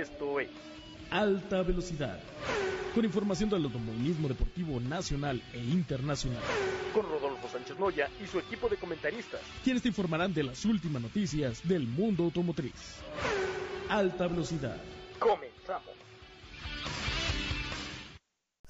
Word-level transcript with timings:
Esto 0.00 0.40
es 0.40 0.48
Alta 1.10 1.62
Velocidad, 1.62 2.18
con 2.94 3.04
información 3.04 3.50
del 3.50 3.64
automovilismo 3.64 4.28
deportivo 4.28 4.80
nacional 4.80 5.42
e 5.52 5.58
internacional, 5.58 6.40
con 6.94 7.02
Rodolfo 7.02 7.46
Sánchez 7.52 7.78
Noya 7.78 8.08
y 8.24 8.26
su 8.26 8.38
equipo 8.38 8.70
de 8.70 8.78
comentaristas, 8.78 9.42
quienes 9.62 9.82
te 9.82 9.88
informarán 9.88 10.32
de 10.32 10.44
las 10.44 10.64
últimas 10.64 11.02
noticias 11.02 11.60
del 11.68 11.86
mundo 11.86 12.24
automotriz. 12.24 12.72
Alta 13.90 14.26
Velocidad. 14.26 14.78
Comenzamos. 15.18 15.92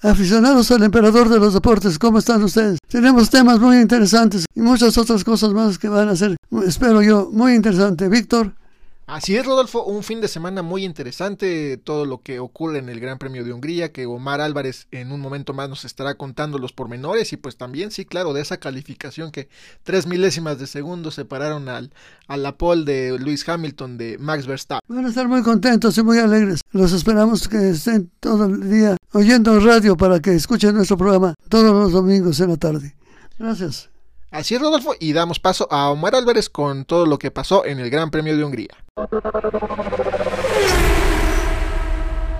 Aficionados 0.01 0.69
al 0.71 0.83
emperador 0.83 1.29
de 1.29 1.39
los 1.39 1.53
deportes, 1.53 1.97
¿cómo 1.97 2.17
están 2.17 2.43
ustedes? 2.43 2.77
Tenemos 2.89 3.29
temas 3.29 3.57
muy 3.57 3.77
interesantes 3.77 4.43
y 4.53 4.59
muchas 4.59 4.97
otras 4.97 5.23
cosas 5.23 5.53
más 5.53 5.79
que 5.79 5.87
van 5.87 6.09
a 6.09 6.15
ser, 6.17 6.35
espero 6.67 7.01
yo, 7.01 7.29
muy 7.31 7.53
interesante. 7.53 8.09
Víctor. 8.09 8.51
Así 9.11 9.35
es, 9.35 9.45
Rodolfo, 9.45 9.83
un 9.83 10.03
fin 10.03 10.21
de 10.21 10.29
semana 10.29 10.61
muy 10.61 10.85
interesante, 10.85 11.75
todo 11.75 12.05
lo 12.05 12.21
que 12.21 12.39
ocurre 12.39 12.77
en 12.77 12.87
el 12.87 13.01
Gran 13.01 13.17
Premio 13.17 13.43
de 13.43 13.51
Hungría, 13.51 13.91
que 13.91 14.05
Omar 14.05 14.39
Álvarez 14.39 14.87
en 14.91 15.11
un 15.11 15.19
momento 15.19 15.53
más 15.53 15.67
nos 15.67 15.83
estará 15.83 16.15
contando 16.15 16.57
los 16.57 16.71
pormenores 16.71 17.33
y 17.33 17.35
pues 17.35 17.57
también, 17.57 17.91
sí, 17.91 18.05
claro, 18.05 18.31
de 18.31 18.39
esa 18.39 18.55
calificación 18.55 19.33
que 19.33 19.49
tres 19.83 20.07
milésimas 20.07 20.59
de 20.59 20.65
segundo 20.65 21.11
separaron 21.11 21.67
al, 21.67 21.91
a 22.29 22.37
la 22.37 22.57
pole 22.57 22.85
de 22.85 23.19
Lewis 23.19 23.47
Hamilton 23.49 23.97
de 23.97 24.17
Max 24.17 24.47
Verstappen. 24.47 24.87
Van 24.87 25.05
a 25.05 25.09
estar 25.09 25.27
muy 25.27 25.43
contentos 25.43 25.97
y 25.97 26.03
muy 26.03 26.17
alegres. 26.17 26.61
Los 26.71 26.93
esperamos 26.93 27.49
que 27.49 27.71
estén 27.71 28.09
todo 28.21 28.45
el 28.45 28.69
día 28.71 28.95
oyendo 29.11 29.59
radio 29.59 29.97
para 29.97 30.21
que 30.21 30.33
escuchen 30.35 30.73
nuestro 30.73 30.95
programa 30.95 31.35
todos 31.49 31.73
los 31.73 31.91
domingos 31.91 32.39
en 32.39 32.51
la 32.51 32.55
tarde. 32.55 32.95
Gracias. 33.37 33.89
Así 34.31 34.55
es, 34.55 34.61
Rodolfo, 34.61 34.95
y 34.97 35.11
damos 35.11 35.41
paso 35.41 35.67
a 35.69 35.89
Omar 35.89 36.15
Álvarez 36.15 36.49
con 36.49 36.85
todo 36.85 37.05
lo 37.05 37.19
que 37.19 37.31
pasó 37.31 37.65
en 37.65 37.81
el 37.81 37.89
Gran 37.89 38.09
Premio 38.11 38.37
de 38.37 38.45
Hungría. 38.45 38.69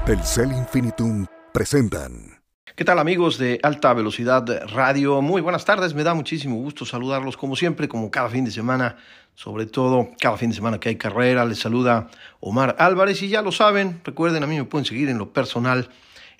Telcel 0.06 0.54
Infinitum 0.54 1.26
presentan. 1.54 2.42
¿Qué 2.78 2.86
tal 2.86 2.98
amigos 2.98 3.38
de 3.38 3.60
Alta 3.62 3.94
Velocidad 3.94 4.46
Radio? 4.70 5.22
Muy 5.22 5.42
buenas 5.42 5.66
tardes, 5.66 5.94
me 5.94 6.06
da 6.06 6.14
muchísimo 6.14 6.56
gusto 6.56 6.86
saludarlos 6.86 7.36
como 7.36 7.58
siempre, 7.58 7.90
como 7.90 8.10
cada 8.10 8.30
fin 8.30 8.46
de 8.46 8.52
semana, 8.52 8.96
sobre 9.36 9.66
todo 9.66 10.12
cada 10.18 10.38
fin 10.38 10.52
de 10.52 10.56
semana 10.56 10.80
que 10.80 10.88
hay 10.88 10.96
carrera, 10.96 11.44
les 11.44 11.60
saluda 11.60 12.08
Omar 12.40 12.78
Álvarez 12.80 13.22
y 13.22 13.28
ya 13.28 13.42
lo 13.42 13.52
saben, 13.52 14.00
recuerden, 14.06 14.44
a 14.44 14.48
mí 14.48 14.56
me 14.56 14.64
pueden 14.64 14.86
seguir 14.86 15.10
en 15.10 15.18
lo 15.18 15.34
personal 15.34 15.90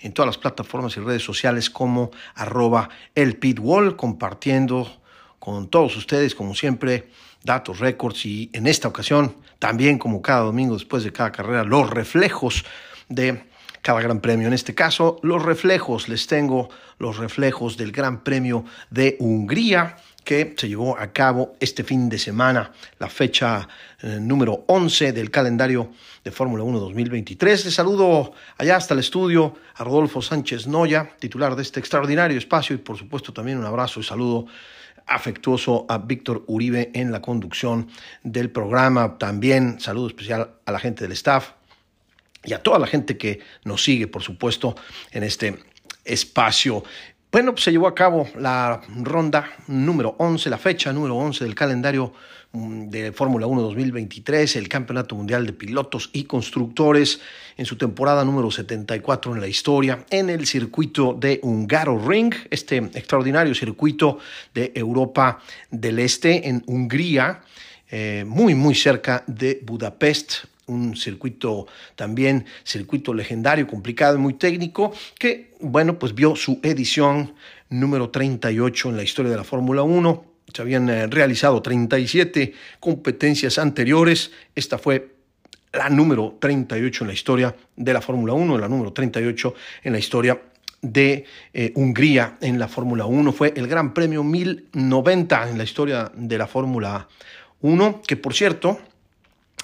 en 0.00 0.14
todas 0.14 0.28
las 0.28 0.38
plataformas 0.38 0.96
y 0.96 1.00
redes 1.00 1.22
sociales 1.22 1.68
como 1.68 2.10
arroba 2.34 2.88
el 3.14 3.36
pitwall, 3.36 3.96
compartiendo 3.96 5.01
con 5.42 5.66
todos 5.66 5.96
ustedes, 5.96 6.36
como 6.36 6.54
siempre, 6.54 7.08
datos, 7.42 7.80
récords 7.80 8.26
y 8.26 8.48
en 8.52 8.68
esta 8.68 8.86
ocasión, 8.86 9.34
también 9.58 9.98
como 9.98 10.22
cada 10.22 10.42
domingo 10.42 10.74
después 10.74 11.02
de 11.02 11.10
cada 11.10 11.32
carrera, 11.32 11.64
los 11.64 11.90
reflejos 11.90 12.64
de 13.08 13.42
cada 13.80 14.00
gran 14.00 14.20
premio. 14.20 14.46
En 14.46 14.52
este 14.52 14.72
caso, 14.72 15.18
los 15.24 15.42
reflejos, 15.42 16.08
les 16.08 16.28
tengo 16.28 16.68
los 17.00 17.16
reflejos 17.16 17.76
del 17.76 17.90
Gran 17.90 18.22
Premio 18.22 18.64
de 18.90 19.16
Hungría 19.18 19.96
que 20.22 20.54
se 20.56 20.68
llevó 20.68 20.96
a 20.96 21.12
cabo 21.12 21.56
este 21.58 21.82
fin 21.82 22.08
de 22.08 22.20
semana, 22.20 22.70
la 23.00 23.08
fecha 23.08 23.66
eh, 24.00 24.18
número 24.20 24.62
11 24.68 25.12
del 25.12 25.32
calendario 25.32 25.90
de 26.22 26.30
Fórmula 26.30 26.62
1 26.62 26.78
2023. 26.78 27.64
Les 27.64 27.74
saludo 27.74 28.32
allá 28.58 28.76
hasta 28.76 28.94
el 28.94 29.00
estudio 29.00 29.56
a 29.74 29.82
Rodolfo 29.82 30.22
Sánchez 30.22 30.68
Noya, 30.68 31.16
titular 31.18 31.56
de 31.56 31.62
este 31.62 31.80
extraordinario 31.80 32.38
espacio 32.38 32.76
y 32.76 32.78
por 32.78 32.96
supuesto 32.96 33.32
también 33.32 33.58
un 33.58 33.64
abrazo 33.64 33.98
y 33.98 34.04
saludo 34.04 34.46
afectuoso 35.06 35.86
a 35.88 35.98
Víctor 35.98 36.44
Uribe 36.46 36.90
en 36.94 37.12
la 37.12 37.20
conducción 37.20 37.88
del 38.22 38.50
programa. 38.50 39.18
También 39.18 39.80
saludo 39.80 40.08
especial 40.08 40.54
a 40.64 40.72
la 40.72 40.78
gente 40.78 41.04
del 41.04 41.12
staff 41.12 41.50
y 42.44 42.52
a 42.52 42.62
toda 42.62 42.78
la 42.78 42.86
gente 42.86 43.16
que 43.16 43.40
nos 43.64 43.84
sigue, 43.84 44.06
por 44.08 44.22
supuesto, 44.22 44.74
en 45.12 45.22
este 45.22 45.58
espacio. 46.04 46.84
Bueno, 47.32 47.52
pues 47.52 47.64
se 47.64 47.70
llevó 47.70 47.86
a 47.86 47.94
cabo 47.94 48.28
la 48.38 48.82
ronda 48.94 49.50
número 49.66 50.16
11, 50.18 50.50
la 50.50 50.58
fecha 50.58 50.92
número 50.92 51.16
11 51.16 51.44
del 51.44 51.54
calendario 51.54 52.12
mm, 52.52 52.90
de 52.90 53.12
Fórmula 53.12 53.46
1 53.46 53.62
2023, 53.62 54.56
el 54.56 54.68
Campeonato 54.68 55.14
Mundial 55.14 55.46
de 55.46 55.54
Pilotos 55.54 56.10
y 56.12 56.24
Constructores 56.24 57.20
en 57.56 57.64
su 57.64 57.78
temporada 57.78 58.22
número 58.22 58.50
74 58.50 59.34
en 59.34 59.40
la 59.40 59.48
historia, 59.48 60.04
en 60.10 60.28
el 60.28 60.46
circuito 60.46 61.14
de 61.14 61.40
Hungaro 61.42 62.06
Ring, 62.06 62.34
este 62.50 62.76
extraordinario 62.76 63.54
circuito 63.54 64.18
de 64.52 64.70
Europa 64.74 65.40
del 65.70 66.00
Este 66.00 66.50
en 66.50 66.62
Hungría, 66.66 67.40
eh, 67.90 68.24
muy, 68.26 68.54
muy 68.54 68.74
cerca 68.74 69.24
de 69.26 69.58
Budapest, 69.62 70.51
un 70.66 70.96
circuito 70.96 71.66
también, 71.96 72.46
circuito 72.64 73.14
legendario, 73.14 73.66
complicado 73.66 74.16
y 74.16 74.18
muy 74.18 74.34
técnico, 74.34 74.92
que, 75.18 75.54
bueno, 75.60 75.98
pues 75.98 76.14
vio 76.14 76.36
su 76.36 76.60
edición 76.62 77.34
número 77.68 78.10
38 78.10 78.90
en 78.90 78.96
la 78.96 79.02
historia 79.02 79.30
de 79.30 79.36
la 79.36 79.44
Fórmula 79.44 79.82
1. 79.82 80.24
Se 80.52 80.62
habían 80.62 80.88
eh, 80.90 81.06
realizado 81.06 81.62
37 81.62 82.52
competencias 82.80 83.58
anteriores. 83.58 84.30
Esta 84.54 84.78
fue 84.78 85.14
la 85.72 85.88
número 85.88 86.36
38 86.38 87.04
en 87.04 87.08
la 87.08 87.14
historia 87.14 87.56
de 87.76 87.92
la 87.92 88.00
Fórmula 88.00 88.34
1, 88.34 88.58
la 88.58 88.68
número 88.68 88.92
38 88.92 89.54
en 89.84 89.92
la 89.92 89.98
historia 89.98 90.40
de 90.82 91.24
eh, 91.54 91.72
Hungría 91.76 92.36
en 92.40 92.58
la 92.58 92.68
Fórmula 92.68 93.06
1. 93.06 93.32
Fue 93.32 93.54
el 93.56 93.68
Gran 93.68 93.94
Premio 93.94 94.22
1090 94.22 95.48
en 95.48 95.58
la 95.58 95.64
historia 95.64 96.12
de 96.14 96.38
la 96.38 96.46
Fórmula 96.46 97.08
1, 97.60 98.02
que 98.06 98.16
por 98.16 98.34
cierto, 98.34 98.80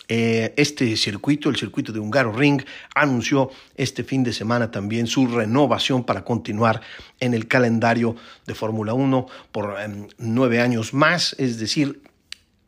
eh, 0.08 0.54
este 0.56 0.96
circuito, 0.96 1.50
el 1.50 1.56
circuito 1.56 1.92
de 1.92 2.00
Hungaro 2.00 2.32
Ring, 2.32 2.62
anunció 2.94 3.50
este 3.76 4.04
fin 4.04 4.24
de 4.24 4.32
semana 4.32 4.70
también 4.70 5.06
su 5.06 5.26
renovación 5.26 6.04
para 6.04 6.24
continuar 6.24 6.80
en 7.20 7.34
el 7.34 7.46
calendario 7.46 8.16
de 8.46 8.54
Fórmula 8.54 8.94
1 8.94 9.26
por 9.52 9.78
em, 9.80 10.08
nueve 10.16 10.60
años 10.60 10.94
más, 10.94 11.34
es 11.38 11.58
decir, 11.58 12.00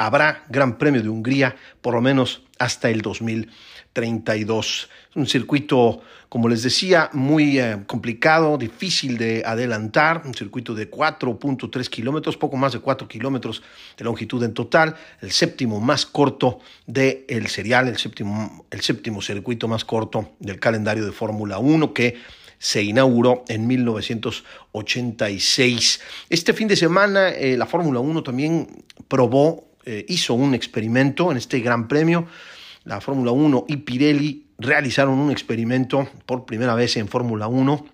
habrá 0.00 0.44
Gran 0.48 0.78
Premio 0.78 1.02
de 1.02 1.10
Hungría 1.10 1.54
por 1.82 1.92
lo 1.94 2.00
menos 2.00 2.42
hasta 2.58 2.88
el 2.88 3.02
2032. 3.02 4.88
Un 5.14 5.26
circuito, 5.26 6.00
como 6.30 6.48
les 6.48 6.62
decía, 6.62 7.10
muy 7.12 7.58
eh, 7.58 7.82
complicado, 7.86 8.56
difícil 8.56 9.18
de 9.18 9.42
adelantar, 9.44 10.22
un 10.24 10.32
circuito 10.32 10.74
de 10.74 10.90
4.3 10.90 11.86
kilómetros, 11.88 12.38
poco 12.38 12.56
más 12.56 12.72
de 12.72 12.80
4 12.80 13.06
kilómetros 13.08 13.62
de 13.98 14.04
longitud 14.04 14.42
en 14.42 14.54
total, 14.54 14.96
el 15.20 15.32
séptimo 15.32 15.80
más 15.80 16.06
corto 16.06 16.60
del 16.86 17.26
el 17.28 17.48
serial, 17.48 17.88
el 17.88 17.98
séptimo, 17.98 18.64
el 18.70 18.80
séptimo 18.80 19.20
circuito 19.20 19.68
más 19.68 19.84
corto 19.84 20.30
del 20.38 20.58
calendario 20.58 21.04
de 21.04 21.12
Fórmula 21.12 21.58
1 21.58 21.92
que 21.92 22.16
se 22.58 22.82
inauguró 22.82 23.44
en 23.48 23.66
1986. 23.66 26.00
Este 26.30 26.54
fin 26.54 26.68
de 26.68 26.76
semana 26.76 27.28
eh, 27.30 27.58
la 27.58 27.66
Fórmula 27.66 28.00
1 28.00 28.22
también 28.22 28.82
probó, 29.08 29.69
eh, 29.84 30.04
hizo 30.08 30.34
un 30.34 30.54
experimento 30.54 31.30
en 31.30 31.36
este 31.36 31.60
Gran 31.60 31.88
Premio. 31.88 32.26
La 32.84 33.00
Fórmula 33.00 33.32
1 33.32 33.66
y 33.68 33.76
Pirelli 33.78 34.46
realizaron 34.58 35.18
un 35.18 35.30
experimento 35.30 36.08
por 36.26 36.44
primera 36.46 36.74
vez 36.74 36.96
en 36.96 37.08
Fórmula 37.08 37.46
1 37.46 37.84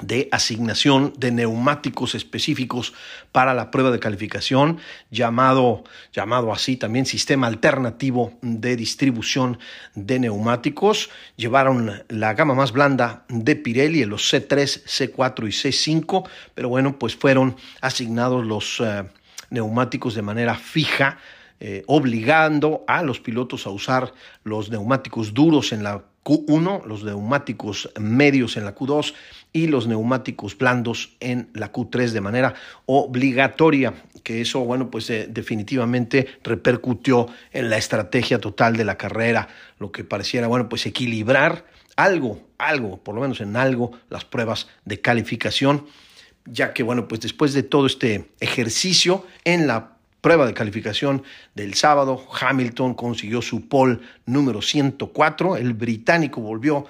de 0.00 0.28
asignación 0.32 1.12
de 1.18 1.30
neumáticos 1.30 2.14
específicos 2.14 2.94
para 3.30 3.52
la 3.52 3.70
prueba 3.70 3.90
de 3.90 4.00
calificación, 4.00 4.78
llamado, 5.10 5.84
llamado 6.12 6.52
así 6.52 6.76
también 6.76 7.04
sistema 7.04 7.46
alternativo 7.46 8.32
de 8.40 8.76
distribución 8.76 9.58
de 9.94 10.18
neumáticos. 10.18 11.10
Llevaron 11.36 12.04
la 12.08 12.32
gama 12.32 12.54
más 12.54 12.72
blanda 12.72 13.24
de 13.28 13.54
Pirelli, 13.54 14.04
los 14.06 14.32
C3, 14.32 14.84
C4 14.84 15.46
y 15.46 15.70
C5, 15.70 16.28
pero 16.54 16.70
bueno, 16.70 16.98
pues 16.98 17.14
fueron 17.14 17.56
asignados 17.82 18.46
los 18.46 18.80
eh, 18.80 19.04
neumáticos 19.52 20.14
de 20.14 20.22
manera 20.22 20.54
fija 20.56 21.18
eh, 21.64 21.84
obligando 21.86 22.82
a 22.88 23.04
los 23.04 23.20
pilotos 23.20 23.68
a 23.68 23.70
usar 23.70 24.12
los 24.42 24.68
neumáticos 24.68 25.32
duros 25.32 25.72
en 25.72 25.84
la 25.84 26.02
Q1, 26.24 26.86
los 26.86 27.04
neumáticos 27.04 27.88
medios 28.00 28.56
en 28.56 28.64
la 28.64 28.74
Q2 28.74 29.14
y 29.52 29.68
los 29.68 29.86
neumáticos 29.86 30.58
blandos 30.58 31.16
en 31.20 31.50
la 31.54 31.72
Q3 31.72 32.10
de 32.10 32.20
manera 32.20 32.54
obligatoria, 32.86 33.94
que 34.24 34.40
eso, 34.40 34.64
bueno, 34.64 34.90
pues 34.90 35.08
eh, 35.10 35.28
definitivamente 35.30 36.26
repercutió 36.42 37.28
en 37.52 37.70
la 37.70 37.76
estrategia 37.76 38.40
total 38.40 38.76
de 38.76 38.84
la 38.84 38.96
carrera, 38.96 39.46
lo 39.78 39.92
que 39.92 40.02
pareciera, 40.02 40.48
bueno, 40.48 40.68
pues 40.68 40.84
equilibrar 40.86 41.64
algo, 41.94 42.40
algo, 42.58 42.98
por 42.98 43.14
lo 43.14 43.20
menos 43.20 43.40
en 43.40 43.54
algo, 43.56 43.92
las 44.10 44.24
pruebas 44.24 44.66
de 44.84 45.00
calificación, 45.00 45.86
ya 46.44 46.72
que, 46.72 46.82
bueno, 46.82 47.08
pues 47.08 47.20
después 47.20 47.52
de 47.52 47.62
todo 47.62 47.86
este 47.86 48.30
ejercicio 48.40 49.26
en 49.44 49.66
la 49.66 49.92
prueba 50.20 50.46
de 50.46 50.54
calificación 50.54 51.22
del 51.54 51.74
sábado, 51.74 52.24
Hamilton 52.40 52.94
consiguió 52.94 53.42
su 53.42 53.68
pole 53.68 53.98
número 54.26 54.62
104. 54.62 55.56
El 55.56 55.74
británico 55.74 56.40
volvió 56.40 56.86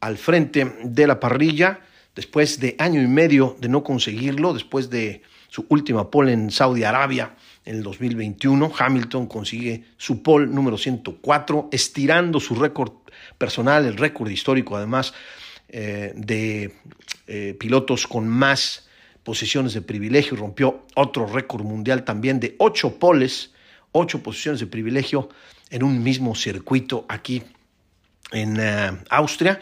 al 0.00 0.16
frente 0.16 0.76
de 0.84 1.06
la 1.06 1.18
parrilla 1.20 1.80
después 2.14 2.60
de 2.60 2.76
año 2.78 3.02
y 3.02 3.06
medio 3.06 3.56
de 3.60 3.68
no 3.68 3.82
conseguirlo, 3.82 4.54
después 4.54 4.90
de 4.90 5.22
su 5.48 5.66
última 5.68 6.10
pole 6.10 6.32
en 6.32 6.50
Saudi 6.50 6.84
Arabia 6.84 7.34
en 7.64 7.76
el 7.76 7.82
2021. 7.82 8.72
Hamilton 8.78 9.26
consigue 9.26 9.84
su 9.96 10.22
pole 10.22 10.46
número 10.46 10.78
104, 10.78 11.68
estirando 11.72 12.40
su 12.40 12.54
récord 12.54 12.92
personal, 13.36 13.86
el 13.86 13.96
récord 13.96 14.30
histórico 14.30 14.76
además 14.76 15.14
eh, 15.68 16.12
de 16.16 16.74
eh, 17.26 17.56
pilotos 17.58 18.06
con 18.06 18.26
más 18.26 18.87
posiciones 19.28 19.74
de 19.74 19.82
privilegio. 19.82 20.38
Rompió 20.38 20.86
otro 20.94 21.26
récord 21.26 21.62
mundial 21.62 22.02
también 22.02 22.40
de 22.40 22.56
ocho 22.56 22.98
poles, 22.98 23.52
ocho 23.92 24.22
posiciones 24.22 24.58
de 24.58 24.66
privilegio 24.66 25.28
en 25.68 25.82
un 25.82 26.02
mismo 26.02 26.34
circuito 26.34 27.04
aquí 27.10 27.42
en 28.32 28.56
eh, 28.58 28.90
Austria 29.10 29.60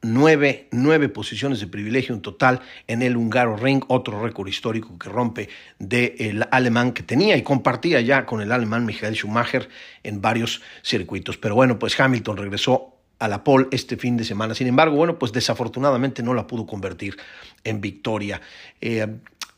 nueve, 0.00 0.68
nueve 0.72 1.10
posiciones 1.10 1.60
de 1.60 1.66
privilegio 1.66 2.14
en 2.14 2.22
total 2.22 2.60
en 2.88 3.02
el 3.02 3.16
Húngaro 3.16 3.56
Ring, 3.56 3.84
otro 3.88 4.22
récord 4.22 4.48
histórico 4.48 4.98
que 4.98 5.10
rompe 5.10 5.48
del 5.78 6.46
alemán 6.50 6.92
que 6.92 7.02
tenía 7.02 7.36
y 7.36 7.42
compartía 7.42 8.00
ya 8.00 8.24
con 8.24 8.40
el 8.40 8.50
alemán 8.50 8.86
Michael 8.86 9.14
Schumacher 9.14 9.68
en 10.02 10.22
varios 10.22 10.62
circuitos. 10.82 11.36
Pero 11.36 11.54
bueno, 11.54 11.78
pues 11.78 12.00
Hamilton 12.00 12.38
regresó 12.38 12.91
a 13.22 13.28
la 13.28 13.44
pole 13.44 13.68
este 13.70 13.96
fin 13.96 14.16
de 14.16 14.24
semana. 14.24 14.52
Sin 14.52 14.66
embargo, 14.66 14.96
bueno, 14.96 15.16
pues 15.16 15.32
desafortunadamente 15.32 16.24
no 16.24 16.34
la 16.34 16.46
pudo 16.46 16.66
convertir 16.66 17.16
en 17.62 17.80
victoria. 17.80 18.40
Eh, 18.80 19.06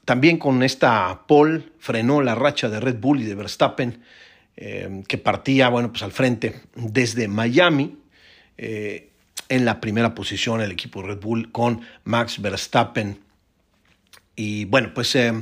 también 0.04 0.36
con 0.36 0.62
esta 0.62 1.22
pole 1.26 1.64
frenó 1.78 2.20
la 2.20 2.34
racha 2.34 2.68
de 2.68 2.78
Red 2.78 2.98
Bull 3.00 3.22
y 3.22 3.24
de 3.24 3.34
Verstappen, 3.34 4.02
eh, 4.56 5.02
que 5.08 5.16
partía, 5.16 5.70
bueno, 5.70 5.90
pues 5.90 6.02
al 6.02 6.12
frente 6.12 6.60
desde 6.74 7.26
Miami. 7.26 7.96
Eh, 8.58 9.10
en 9.48 9.64
la 9.64 9.80
primera 9.80 10.14
posición 10.14 10.60
el 10.60 10.72
equipo 10.72 11.02
Red 11.02 11.20
Bull 11.20 11.50
con 11.50 11.80
Max 12.04 12.40
Verstappen. 12.40 13.18
Y 14.36 14.66
bueno, 14.66 14.92
pues 14.94 15.14
eh, 15.16 15.32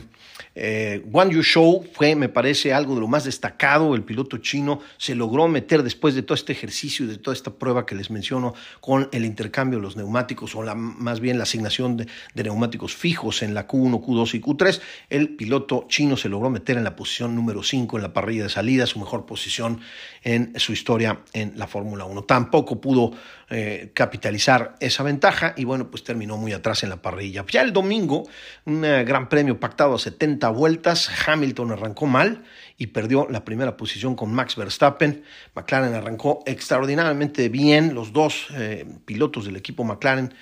eh, 0.55 1.03
Wang 1.07 1.31
Yu 1.31 1.43
Shou 1.43 1.85
fue, 1.93 2.15
me 2.15 2.29
parece, 2.29 2.73
algo 2.73 2.95
de 2.95 3.01
lo 3.01 3.09
más 3.09 3.25
destacado. 3.25 3.95
El 3.95 4.03
piloto 4.03 4.39
chino 4.39 4.81
se 4.99 5.15
logró 5.15 5.49
meter 5.49 5.83
después 5.83 6.15
de 6.15 6.23
todo 6.23 6.35
este 6.35 6.53
ejercicio 6.53 7.05
y 7.05 7.09
de 7.09 7.19
toda 7.19 7.35
esta 7.35 7.53
prueba 7.53 7.87
que 7.87 7.95
les 7.95 8.11
menciono 8.11 8.55
con 8.81 9.09
el 9.13 9.25
intercambio 9.25 9.79
de 9.79 9.83
los 9.83 9.97
neumáticos 9.97 10.55
o 10.55 10.63
la, 10.63 10.75
más 10.75 11.21
bien 11.21 11.39
la 11.39 11.45
asignación 11.45 11.97
de, 11.97 12.07
neumáticos 12.35 12.95
fijos 12.95 13.43
en 13.43 13.55
la 13.55 13.67
Q1, 13.67 14.05
Q2 14.05 14.35
y 14.35 14.41
Q3. 14.41 14.81
El 15.11 15.29
piloto 15.31 15.87
chino 15.89 16.17
se 16.17 16.29
logró 16.29 16.51
meter 16.51 16.77
en 16.77 16.85
la 16.85 16.97
posición 16.97 17.35
número 17.35 17.63
5 17.63 17.97
en 17.97 18.03
la 18.03 18.13
parrilla 18.13 18.45
de 18.45 18.49
salida, 18.49 18.87
su 18.87 18.99
mejor 18.99 19.27
posición 19.27 19.81
en 20.23 20.53
su 20.59 20.73
historia 20.73 21.21
en 21.33 21.53
la 21.57 21.67
Fórmula 21.67 22.05
1. 22.05 22.23
Tampoco 22.25 22.81
pudo 22.81 23.13
eh, 23.55 23.91
capitalizar 23.93 24.77
esa 24.81 25.03
ventaja 25.03 25.53
y 25.59 25.65
bueno, 25.65 25.91
pues 25.91 26.03
terminó 26.05 26.39
muy 26.39 26.55
atrás 26.55 26.83
en 26.85 26.89
la 26.89 27.03
parrilla. 27.03 27.45
Ya 27.51 27.61
el 27.61 27.73
domingo, 27.73 28.27
un 28.65 28.83
eh, 28.83 29.05
gran 29.05 29.29
premio 29.29 29.61
pactado 29.61 29.95
a 29.95 29.99
70 29.99 30.32
vueltas, 30.39 31.11
Hamilton 31.27 31.73
arrancó 31.73 32.07
mal 32.07 32.45
y 32.77 32.89
perdió 32.89 33.27
la 33.31 33.45
primera 33.45 33.77
posición 33.77 34.15
con 34.15 34.33
Max 34.33 34.57
Verstappen. 34.57 35.25
McLaren 35.55 35.95
arrancó 35.95 36.43
extraordinariamente 36.47 37.49
bien, 37.49 37.95
los 37.95 38.13
dos 38.13 38.49
eh, 38.55 38.87
pilotos 39.05 39.45
del 39.45 39.57
equipo 39.57 39.85
McLaren 39.85 40.35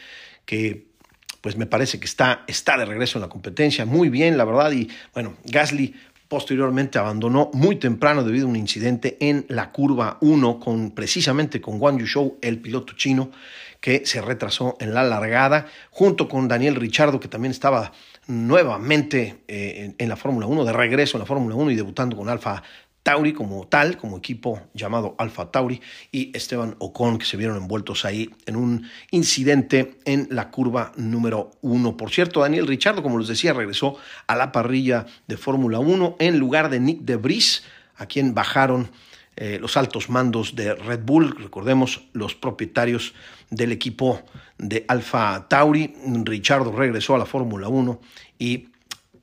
que 0.44 0.88
pues 1.40 1.56
me 1.56 1.64
parece 1.64 1.98
que 1.98 2.04
está, 2.04 2.44
está 2.46 2.76
de 2.76 2.84
regreso 2.84 3.16
en 3.16 3.22
la 3.22 3.30
competencia, 3.30 3.86
muy 3.86 4.10
bien, 4.10 4.36
la 4.36 4.44
verdad, 4.44 4.72
y 4.72 4.90
bueno, 5.14 5.36
Gasly 5.44 5.94
Posteriormente 6.30 6.96
abandonó 6.96 7.50
muy 7.54 7.74
temprano 7.74 8.22
debido 8.22 8.46
a 8.46 8.50
un 8.50 8.54
incidente 8.54 9.16
en 9.18 9.46
la 9.48 9.72
curva 9.72 10.16
1 10.20 10.60
con 10.60 10.92
precisamente 10.92 11.60
con 11.60 11.80
Wang 11.80 11.98
Yushou, 11.98 12.38
el 12.40 12.60
piloto 12.60 12.92
chino, 12.92 13.32
que 13.80 14.06
se 14.06 14.22
retrasó 14.22 14.76
en 14.78 14.94
la 14.94 15.02
largada, 15.02 15.66
junto 15.90 16.28
con 16.28 16.46
Daniel 16.46 16.76
Richardo, 16.76 17.18
que 17.18 17.26
también 17.26 17.50
estaba 17.50 17.90
nuevamente 18.30 19.42
eh, 19.48 19.94
en, 19.98 20.08
la 20.08 20.16
Fórmula 20.16 20.46
1, 20.46 20.64
de 20.64 20.72
regreso 20.72 21.16
en 21.16 21.20
la 21.20 21.26
Fórmula 21.26 21.56
1 21.56 21.72
y 21.72 21.76
debutando 21.76 22.16
con 22.16 22.28
Alfa 22.28 22.62
Tauri 23.02 23.32
como 23.32 23.66
tal, 23.66 23.96
como 23.96 24.18
equipo 24.18 24.60
llamado 24.72 25.16
Alfa 25.18 25.50
Tauri, 25.50 25.80
y 26.12 26.30
Esteban 26.36 26.76
Ocon, 26.78 27.18
que 27.18 27.24
se 27.24 27.36
vieron 27.36 27.56
envueltos 27.56 28.04
ahí 28.04 28.30
en 28.46 28.56
un 28.56 28.86
incidente 29.10 29.98
en 30.04 30.28
la 30.30 30.50
curva 30.50 30.92
número 30.96 31.50
uno. 31.60 31.96
Por 31.96 32.10
cierto, 32.10 32.40
Daniel 32.40 32.66
Richardo, 32.66 33.02
como 33.02 33.18
les 33.18 33.28
decía, 33.28 33.52
regresó 33.52 33.96
a 34.26 34.36
la 34.36 34.52
parrilla 34.52 35.06
de 35.26 35.36
Fórmula 35.36 35.80
1 35.80 36.16
en 36.20 36.38
lugar 36.38 36.70
de 36.70 36.78
Nick 36.80 37.00
de 37.00 37.16
Vries, 37.16 37.64
a 37.96 38.06
quien 38.06 38.34
bajaron 38.34 38.90
eh, 39.36 39.58
los 39.60 39.76
altos 39.76 40.10
mandos 40.10 40.54
de 40.54 40.74
Red 40.74 41.00
Bull, 41.04 41.36
recordemos 41.38 42.02
los 42.12 42.34
propietarios 42.34 43.14
del 43.48 43.72
equipo 43.72 44.20
de 44.58 44.84
Alfa 44.88 45.48
Tauri. 45.48 45.94
Richardo 46.24 46.72
regresó 46.72 47.14
a 47.14 47.18
la 47.18 47.26
Fórmula 47.26 47.68
1 47.68 48.00
y 48.38 48.68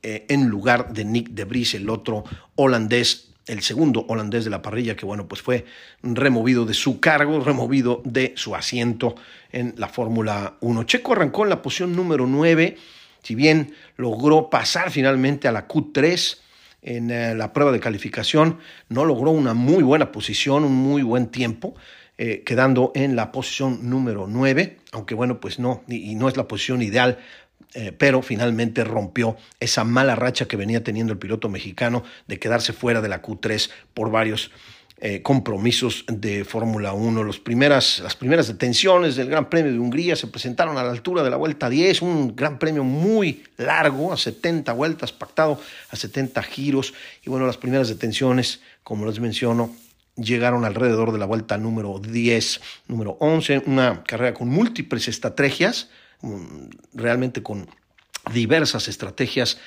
eh, 0.02 0.26
en 0.28 0.48
lugar 0.48 0.92
de 0.92 1.04
Nick 1.04 1.30
de 1.30 1.44
Vries, 1.44 1.74
el 1.74 1.88
otro 1.88 2.24
holandés 2.56 3.28
el 3.48 3.62
segundo 3.62 4.04
holandés 4.08 4.44
de 4.44 4.50
la 4.50 4.62
parrilla, 4.62 4.94
que 4.94 5.06
bueno, 5.06 5.26
pues 5.26 5.40
fue 5.40 5.64
removido 6.02 6.66
de 6.66 6.74
su 6.74 7.00
cargo, 7.00 7.40
removido 7.40 8.02
de 8.04 8.34
su 8.36 8.54
asiento 8.54 9.14
en 9.50 9.74
la 9.78 9.88
Fórmula 9.88 10.56
1. 10.60 10.82
Checo 10.84 11.12
arrancó 11.12 11.44
en 11.44 11.48
la 11.48 11.62
posición 11.62 11.96
número 11.96 12.26
9, 12.26 12.76
si 13.22 13.34
bien 13.34 13.74
logró 13.96 14.50
pasar 14.50 14.90
finalmente 14.90 15.48
a 15.48 15.52
la 15.52 15.66
Q3 15.66 16.38
en 16.82 17.10
eh, 17.10 17.34
la 17.34 17.52
prueba 17.52 17.72
de 17.72 17.80
calificación, 17.80 18.58
no 18.88 19.04
logró 19.04 19.30
una 19.30 19.54
muy 19.54 19.82
buena 19.82 20.12
posición, 20.12 20.64
un 20.64 20.74
muy 20.74 21.02
buen 21.02 21.28
tiempo, 21.28 21.74
eh, 22.16 22.42
quedando 22.44 22.92
en 22.94 23.16
la 23.16 23.30
posición 23.30 23.88
número 23.88 24.26
9, 24.28 24.78
aunque 24.92 25.14
bueno, 25.14 25.40
pues 25.40 25.58
no, 25.58 25.82
y 25.88 26.14
no 26.14 26.28
es 26.28 26.36
la 26.36 26.48
posición 26.48 26.82
ideal 26.82 27.18
eh, 27.74 27.92
pero 27.92 28.22
finalmente 28.22 28.82
rompió 28.82 29.36
esa 29.60 29.84
mala 29.84 30.16
racha 30.16 30.48
que 30.48 30.56
venía 30.56 30.82
teniendo 30.82 31.12
el 31.12 31.18
piloto 31.18 31.50
mexicano 31.50 32.02
de 32.26 32.38
quedarse 32.38 32.72
fuera 32.72 33.02
de 33.02 33.08
la 33.10 33.20
Q3 33.20 33.70
por 33.92 34.10
varios 34.10 34.50
eh, 35.00 35.22
compromisos 35.22 36.04
de 36.08 36.44
Fórmula 36.44 36.92
1. 36.92 37.22
Los 37.22 37.38
primeras, 37.38 38.00
las 38.00 38.16
primeras 38.16 38.48
detenciones 38.48 39.14
del 39.14 39.30
Gran 39.30 39.48
Premio 39.48 39.70
de 39.70 39.78
Hungría 39.78 40.16
se 40.16 40.26
presentaron 40.26 40.76
a 40.76 40.82
la 40.82 40.90
altura 40.90 41.22
de 41.22 41.30
la 41.30 41.36
vuelta 41.36 41.70
10, 41.70 42.02
un 42.02 42.34
Gran 42.34 42.58
Premio 42.58 42.82
muy 42.82 43.44
largo, 43.56 44.12
a 44.12 44.16
70 44.16 44.72
vueltas, 44.72 45.12
pactado 45.12 45.60
a 45.90 45.96
70 45.96 46.42
giros. 46.42 46.94
Y 47.24 47.30
bueno, 47.30 47.46
las 47.46 47.56
primeras 47.56 47.88
detenciones, 47.88 48.60
como 48.82 49.06
les 49.06 49.20
menciono, 49.20 49.74
llegaron 50.16 50.64
alrededor 50.64 51.12
de 51.12 51.18
la 51.18 51.26
vuelta 51.26 51.58
número 51.58 52.00
10, 52.00 52.60
número 52.88 53.16
11, 53.20 53.62
una 53.66 54.02
carrera 54.02 54.34
con 54.34 54.48
múltiples 54.48 55.06
estrategias 55.06 55.90
realmente 56.92 57.42
con 57.42 57.68
diversas 58.32 58.88
estrategias 58.88 59.58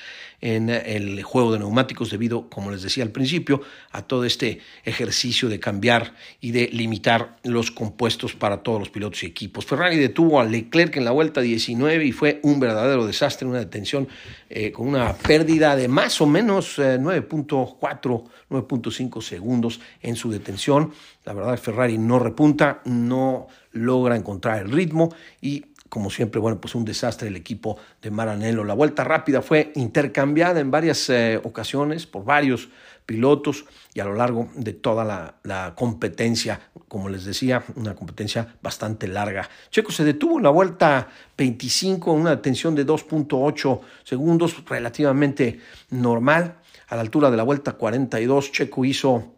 en 0.42 0.70
el 0.70 1.22
juego 1.22 1.52
de 1.52 1.60
neumáticos 1.60 2.10
debido, 2.10 2.50
como 2.50 2.72
les 2.72 2.82
decía 2.82 3.04
al 3.04 3.12
principio, 3.12 3.62
a 3.92 4.02
todo 4.02 4.24
este 4.24 4.60
ejercicio 4.84 5.48
de 5.48 5.60
cambiar 5.60 6.14
y 6.40 6.50
de 6.50 6.68
limitar 6.72 7.36
los 7.44 7.70
compuestos 7.70 8.34
para 8.34 8.64
todos 8.64 8.80
los 8.80 8.90
pilotos 8.90 9.22
y 9.22 9.26
equipos. 9.26 9.64
Ferrari 9.64 9.96
detuvo 9.96 10.40
a 10.40 10.44
Leclerc 10.44 10.96
en 10.96 11.04
la 11.04 11.12
vuelta 11.12 11.40
19 11.40 12.04
y 12.04 12.10
fue 12.10 12.40
un 12.42 12.58
verdadero 12.58 13.06
desastre, 13.06 13.46
una 13.46 13.60
detención 13.60 14.08
eh, 14.50 14.72
con 14.72 14.88
una 14.88 15.14
pérdida 15.14 15.76
de 15.76 15.86
más 15.86 16.20
o 16.20 16.26
menos 16.26 16.76
9.4, 16.76 18.24
eh, 18.24 18.30
9.5 18.50 19.22
segundos 19.22 19.80
en 20.02 20.16
su 20.16 20.28
detención. 20.32 20.92
La 21.24 21.34
verdad, 21.34 21.56
Ferrari 21.56 21.98
no 21.98 22.18
repunta, 22.18 22.82
no 22.84 23.46
logra 23.70 24.16
encontrar 24.16 24.58
el 24.58 24.72
ritmo 24.72 25.14
y 25.40 25.66
como 25.92 26.08
siempre, 26.08 26.40
bueno, 26.40 26.58
pues 26.58 26.74
un 26.74 26.86
desastre 26.86 27.28
el 27.28 27.36
equipo 27.36 27.76
de 28.00 28.10
Maranello. 28.10 28.64
La 28.64 28.72
vuelta 28.72 29.04
rápida 29.04 29.42
fue 29.42 29.72
intercambiada 29.74 30.58
en 30.58 30.70
varias 30.70 31.10
eh, 31.10 31.38
ocasiones 31.44 32.06
por 32.06 32.24
varios 32.24 32.70
pilotos 33.04 33.66
y 33.92 34.00
a 34.00 34.06
lo 34.06 34.14
largo 34.14 34.48
de 34.54 34.72
toda 34.72 35.04
la, 35.44 35.74
competencia, 35.74 36.62
como 36.88 37.10
les 37.10 37.26
decía, 37.26 37.62
una 37.76 37.94
competencia 37.94 38.54
bastante 38.62 39.06
larga. 39.06 39.50
Checo 39.70 39.92
se 39.92 40.02
detuvo 40.02 40.38
en 40.38 40.44
la 40.44 40.48
vuelta 40.48 41.08
25 41.36 42.14
en 42.14 42.20
una 42.22 42.30
detención 42.30 42.74
de 42.74 42.86
2.8 42.86 43.80
segundos, 44.02 44.64
relativamente 44.64 45.60
normal. 45.90 46.56
A 46.88 46.96
la 46.96 47.02
altura 47.02 47.30
de 47.30 47.36
la 47.36 47.42
vuelta 47.42 47.72
42, 47.72 48.50
Checo 48.50 48.86
hizo 48.86 49.34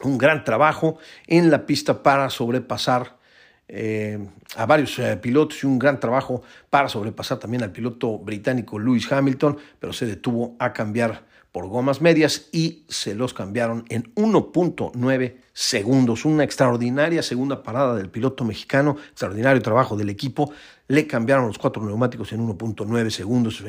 un 0.00 0.16
gran 0.16 0.42
trabajo 0.42 0.96
en 1.26 1.50
la 1.50 1.66
pista 1.66 2.02
para 2.02 2.30
sobrepasar 2.30 3.16
eh, 3.68 4.18
a 4.54 4.64
varios 4.66 4.98
eh, 4.98 5.16
pilotos 5.16 5.62
y 5.64 5.66
un 5.66 5.78
gran 5.78 5.98
trabajo 5.98 6.42
para 6.70 6.88
sobrepasar 6.88 7.38
también 7.38 7.62
al 7.62 7.72
piloto 7.72 8.18
británico 8.18 8.78
Lewis 8.78 9.10
Hamilton, 9.10 9.58
pero 9.80 9.92
se 9.92 10.06
detuvo 10.06 10.54
a 10.58 10.72
cambiar 10.72 11.24
por 11.50 11.68
gomas 11.68 12.02
medias 12.02 12.48
y 12.52 12.84
se 12.88 13.14
los 13.14 13.32
cambiaron 13.32 13.86
en 13.88 14.14
1.9 14.14 15.36
segundos. 15.54 16.26
Una 16.26 16.44
extraordinaria 16.44 17.22
segunda 17.22 17.62
parada 17.62 17.96
del 17.96 18.10
piloto 18.10 18.44
mexicano, 18.44 18.98
extraordinario 19.10 19.62
trabajo 19.62 19.96
del 19.96 20.10
equipo. 20.10 20.52
Le 20.86 21.06
cambiaron 21.06 21.46
los 21.46 21.56
cuatro 21.56 21.82
neumáticos 21.82 22.32
en 22.34 22.46
1.9 22.46 23.08
segundos 23.08 23.64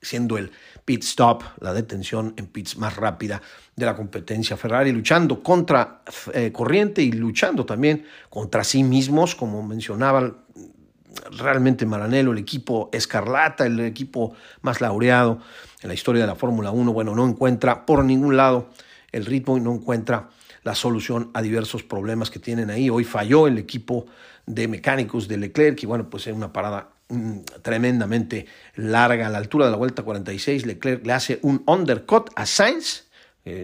siendo 0.00 0.38
el 0.38 0.50
pit 0.84 1.02
stop, 1.02 1.42
la 1.60 1.72
detención 1.72 2.34
en 2.36 2.46
pits 2.46 2.76
más 2.78 2.96
rápida 2.96 3.42
de 3.74 3.86
la 3.86 3.96
competencia. 3.96 4.56
Ferrari 4.56 4.92
luchando 4.92 5.42
contra 5.42 6.02
eh, 6.32 6.52
corriente 6.52 7.02
y 7.02 7.12
luchando 7.12 7.66
también 7.66 8.06
contra 8.30 8.64
sí 8.64 8.82
mismos, 8.82 9.34
como 9.34 9.62
mencionaba 9.62 10.44
realmente 11.38 11.86
Maranello, 11.86 12.32
el 12.32 12.38
equipo 12.38 12.90
escarlata, 12.92 13.66
el 13.66 13.80
equipo 13.80 14.34
más 14.62 14.80
laureado 14.80 15.40
en 15.82 15.88
la 15.88 15.94
historia 15.94 16.22
de 16.22 16.28
la 16.28 16.34
Fórmula 16.34 16.70
1, 16.70 16.92
bueno, 16.92 17.14
no 17.14 17.26
encuentra 17.26 17.86
por 17.86 18.04
ningún 18.04 18.36
lado 18.36 18.70
el 19.12 19.24
ritmo 19.24 19.56
y 19.56 19.60
no 19.60 19.72
encuentra 19.72 20.28
la 20.62 20.74
solución 20.74 21.30
a 21.32 21.42
diversos 21.42 21.82
problemas 21.82 22.30
que 22.30 22.38
tienen 22.38 22.70
ahí. 22.70 22.90
Hoy 22.90 23.04
falló 23.04 23.46
el 23.46 23.58
equipo 23.58 24.06
de 24.46 24.68
mecánicos 24.68 25.28
de 25.28 25.36
Leclerc 25.36 25.82
y 25.82 25.86
bueno, 25.86 26.10
pues 26.10 26.26
en 26.26 26.34
una 26.34 26.52
parada 26.52 26.90
mm, 27.08 27.38
tremendamente 27.62 28.46
larga 28.74 29.26
a 29.26 29.30
la 29.30 29.38
altura 29.38 29.66
de 29.66 29.72
la 29.72 29.76
vuelta 29.76 30.02
46, 30.02 30.66
Leclerc 30.66 31.06
le 31.06 31.12
hace 31.12 31.38
un 31.42 31.62
undercut 31.66 32.30
a 32.36 32.46
Sainz, 32.46 33.04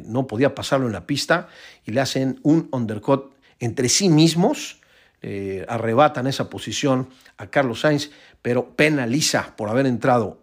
no 0.04 0.28
podía 0.28 0.54
pasarlo 0.54 0.86
en 0.86 0.92
la 0.92 1.08
pista 1.08 1.48
y 1.84 1.90
le 1.90 2.00
hacen 2.00 2.38
un 2.44 2.68
undercut 2.70 3.32
entre 3.58 3.88
sí 3.88 4.08
mismos, 4.08 4.80
eh, 5.24 5.64
arrebatan 5.68 6.26
esa 6.26 6.50
posición 6.50 7.08
a 7.36 7.46
Carlos 7.46 7.82
Sainz, 7.82 8.10
pero 8.42 8.74
penaliza 8.74 9.54
por 9.56 9.68
haber 9.68 9.86
entrado 9.86 10.42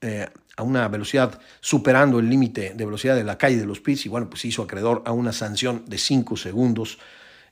eh, 0.00 0.26
a 0.56 0.62
una 0.64 0.88
velocidad 0.88 1.38
superando 1.60 2.18
el 2.18 2.28
límite 2.28 2.74
de 2.74 2.84
velocidad 2.84 3.14
de 3.14 3.22
la 3.22 3.38
calle 3.38 3.56
de 3.56 3.66
los 3.66 3.80
pits 3.80 4.06
y 4.06 4.08
bueno, 4.08 4.28
pues 4.28 4.44
hizo 4.44 4.64
acreedor 4.64 5.04
a 5.06 5.12
una 5.12 5.32
sanción 5.32 5.84
de 5.86 5.98
5 5.98 6.36
segundos 6.36 6.98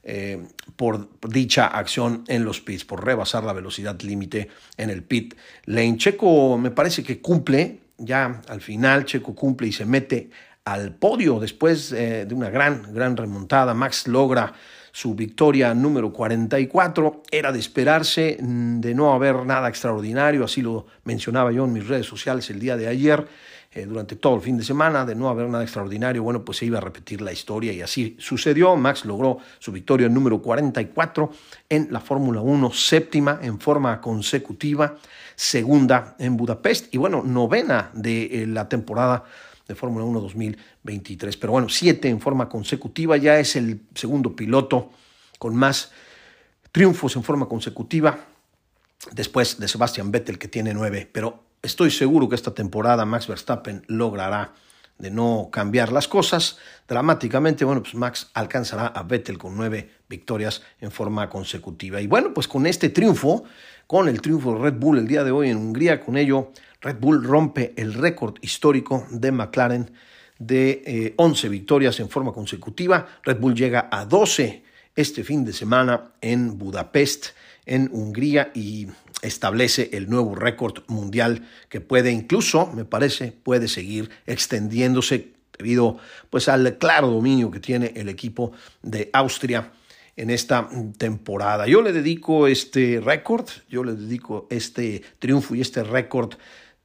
eh, 0.05 0.47
por 0.77 1.09
dicha 1.29 1.67
acción 1.67 2.25
en 2.29 2.45
los 2.45 2.61
pits, 2.61 2.85
por 2.85 3.05
rebasar 3.05 3.45
la 3.45 3.53
velocidad 3.53 4.01
límite 4.03 4.49
en 4.77 4.91
el 4.91 5.03
pit 5.03 5.35
lane. 5.65 5.97
Checo 5.97 6.59
me 6.59 6.71
parece 6.71 7.03
que 7.03 7.21
cumple, 7.21 7.81
ya 7.99 8.43
al 8.49 8.61
final 8.61 9.05
Checo 9.05 9.35
cumple 9.35 9.69
y 9.69 9.73
se 9.73 9.85
mete 9.85 10.31
al 10.65 10.95
podio 10.95 11.41
después 11.41 11.91
de 11.91 12.29
una 12.33 12.49
gran, 12.49 12.95
gran 12.95 13.17
remontada. 13.17 13.75
Max 13.75 14.09
logra 14.09 14.55
su 14.95 15.17
victoria 15.17 15.75
número 15.75 16.13
44. 16.13 17.25
Era 17.29 17.51
de 17.51 17.59
esperarse, 17.59 18.39
mm, 18.41 18.79
de 18.79 18.95
no 18.95 19.13
haber 19.13 19.45
nada 19.45 19.69
extraordinario, 19.69 20.45
así 20.45 20.63
lo 20.63 20.87
mencionaba 21.03 21.51
yo 21.51 21.65
en 21.65 21.73
mis 21.73 21.89
redes 21.89 22.07
sociales 22.07 22.49
el 22.51 22.61
día 22.61 22.77
de 22.77 22.87
ayer, 22.87 23.27
eh, 23.75 23.87
durante 23.87 24.15
todo 24.15 24.37
el 24.37 24.41
fin 24.41 24.57
de 24.57 24.63
semana, 24.63 25.05
de 25.05 25.17
no 25.17 25.29
haber 25.29 25.49
nada 25.49 25.65
extraordinario, 25.65 26.23
bueno, 26.23 26.45
pues 26.45 26.59
se 26.59 26.67
iba 26.67 26.79
a 26.79 26.81
repetir 26.81 27.21
la 27.21 27.33
historia 27.33 27.73
y 27.73 27.83
así 27.83 28.17
sucedió. 28.21 28.77
Max 28.77 29.05
logró 29.05 29.39
su 29.59 29.73
victoria 29.73 30.09
número 30.09 30.41
44 30.41 31.33
en 31.69 31.89
la 31.91 32.01
Fórmula 32.01 32.41
1, 32.41 32.73
séptima 32.73 33.41
en 33.43 33.59
forma 33.59 34.01
consecutiva, 34.01 34.97
segunda 35.35 36.15
en 36.21 36.37
Budapest 36.37 36.95
y 36.95 36.99
bueno, 36.99 37.25
novena 37.25 37.91
de 37.95 38.43
eh, 38.43 38.47
la 38.47 38.69
temporada 38.69 39.25
de 39.67 39.75
Fórmula 39.75 40.05
1 40.05 40.21
2023. 40.21 41.37
Pero 41.37 41.53
bueno, 41.55 41.69
siete 41.69 42.09
en 42.09 42.21
forma 42.21 42.49
consecutiva, 42.49 43.17
ya 43.17 43.41
es 43.41 43.57
el 43.57 43.81
segundo 43.95 44.37
piloto 44.37 44.93
con 45.39 45.57
más 45.57 45.91
triunfos 46.71 47.17
en 47.17 47.25
forma 47.25 47.47
consecutiva 47.47 48.19
después 49.11 49.59
de 49.59 49.67
Sebastian 49.67 50.13
Vettel 50.13 50.39
que 50.39 50.47
tiene 50.49 50.73
nueve. 50.73 51.09
Pero 51.11 51.43
estoy 51.65 51.91
seguro 51.91 52.29
que 52.29 52.35
esta 52.35 52.55
temporada 52.55 53.05
Max 53.05 53.27
Verstappen 53.27 53.83
logrará 53.89 54.53
de 54.99 55.11
no 55.11 55.49
cambiar 55.51 55.91
las 55.91 56.07
cosas 56.07 56.59
dramáticamente, 56.87 57.65
bueno, 57.65 57.83
pues 57.83 57.95
Max 57.95 58.31
alcanzará 58.35 58.87
a 58.87 59.03
Vettel 59.03 59.39
con 59.39 59.57
nueve 59.57 59.91
victorias 60.09 60.63
en 60.81 60.93
forma 60.93 61.29
consecutiva. 61.29 62.01
Y 62.01 62.07
bueno, 62.07 62.33
pues 62.33 62.47
con 62.47 62.67
este 62.67 62.91
triunfo, 62.91 63.45
con 63.87 64.09
el 64.09 64.21
triunfo 64.21 64.55
de 64.55 64.61
Red 64.61 64.75
Bull 64.75 64.99
el 64.99 65.09
día 65.09 65.25
de 65.25 65.33
hoy 65.33 65.51
en 65.51 65.57
Hungría, 65.57 66.01
con 66.01 66.17
ello 66.17 66.53
Red 66.81 66.99
Bull 67.01 67.25
rompe 67.25 67.73
el 67.77 67.95
récord 67.95 68.37
histórico 68.41 69.07
de 69.11 69.33
McLaren 69.33 69.91
de 70.39 71.15
11 71.17 71.47
eh, 71.47 71.51
victorias 71.51 71.99
en 71.99 72.09
forma 72.09 72.33
consecutiva. 72.33 73.07
Red 73.25 73.39
Bull 73.39 73.55
llega 73.55 73.89
a 73.91 74.05
12 74.05 74.63
este 74.95 75.25
fin 75.25 75.45
de 75.45 75.53
semana 75.53 76.13
en 76.21 76.57
Budapest, 76.57 77.29
en 77.67 77.89
Hungría, 77.93 78.53
y 78.55 78.87
establece 79.27 79.91
el 79.93 80.09
nuevo 80.09 80.35
récord 80.35 80.85
mundial 80.89 81.49
que 81.69 81.81
puede 81.81 82.13
incluso, 82.13 82.71
me 82.75 82.85
parece, 82.85 83.33
puede 83.33 83.69
seguir 83.69 84.11
extendiéndose 84.27 85.33
debido 85.59 85.99
pues 86.31 86.49
al 86.49 86.79
claro 86.79 87.09
dominio 87.09 87.51
que 87.51 87.61
tiene 87.61 87.93
el 87.97 88.09
equipo 88.09 88.53
de 88.83 89.11
Austria 89.13 89.73
en 90.17 90.31
esta 90.31 90.69
temporada. 90.97 91.67
Yo 91.67 91.83
le 91.83 91.93
dedico 91.93 92.47
este 92.47 93.01
récord, 93.05 93.49
yo 93.69 93.83
le 93.83 93.95
dedico 93.95 94.47
este 94.51 95.03
triunfo 95.19 95.55
y 95.55 95.61
este 95.61 95.83
récord 95.83 96.35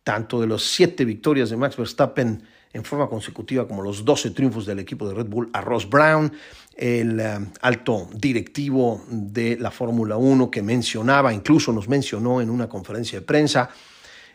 tanto 0.04 0.42
de 0.42 0.48
los 0.48 0.64
siete 0.64 1.06
victorias 1.06 1.50
de 1.50 1.58
Max 1.58 1.78
Verstappen 1.78 2.44
en 2.74 2.84
forma 2.84 3.08
consecutiva 3.08 3.68
como 3.68 3.82
los 3.82 4.06
12 4.06 4.32
triunfos 4.32 4.66
del 4.66 4.80
equipo 4.80 5.08
de 5.08 5.16
Red 5.16 5.26
Bull 5.26 5.50
a 5.54 5.62
Ross 5.62 5.90
Brown, 5.90 6.32
el 6.76 7.20
eh, 7.20 7.40
alto 7.62 8.08
directivo 8.14 9.04
de 9.10 9.58
la 9.58 9.72
Fórmula 9.72 10.18
1 10.18 10.52
que 10.52 10.62
mencionaba, 10.62 11.34
incluso 11.34 11.74
nos 11.74 11.90
mencionó 11.90 12.42
en 12.42 12.50
una 12.50 12.70
conferencia 12.70 13.20
de 13.20 13.26
prensa, 13.26 13.70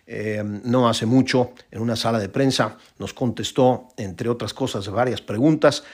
eh, 0.06 0.42
no 0.64 0.88
hace 0.88 1.06
mucho, 1.06 1.52
en 1.70 1.80
una 1.80 1.96
sala 1.96 2.18
de 2.18 2.28
prensa, 2.28 2.76
nos 2.98 3.14
contestó, 3.14 3.88
entre 3.96 4.28
otras 4.28 4.52
cosas, 4.52 4.88
varias 4.88 5.22
preguntas, 5.22 5.84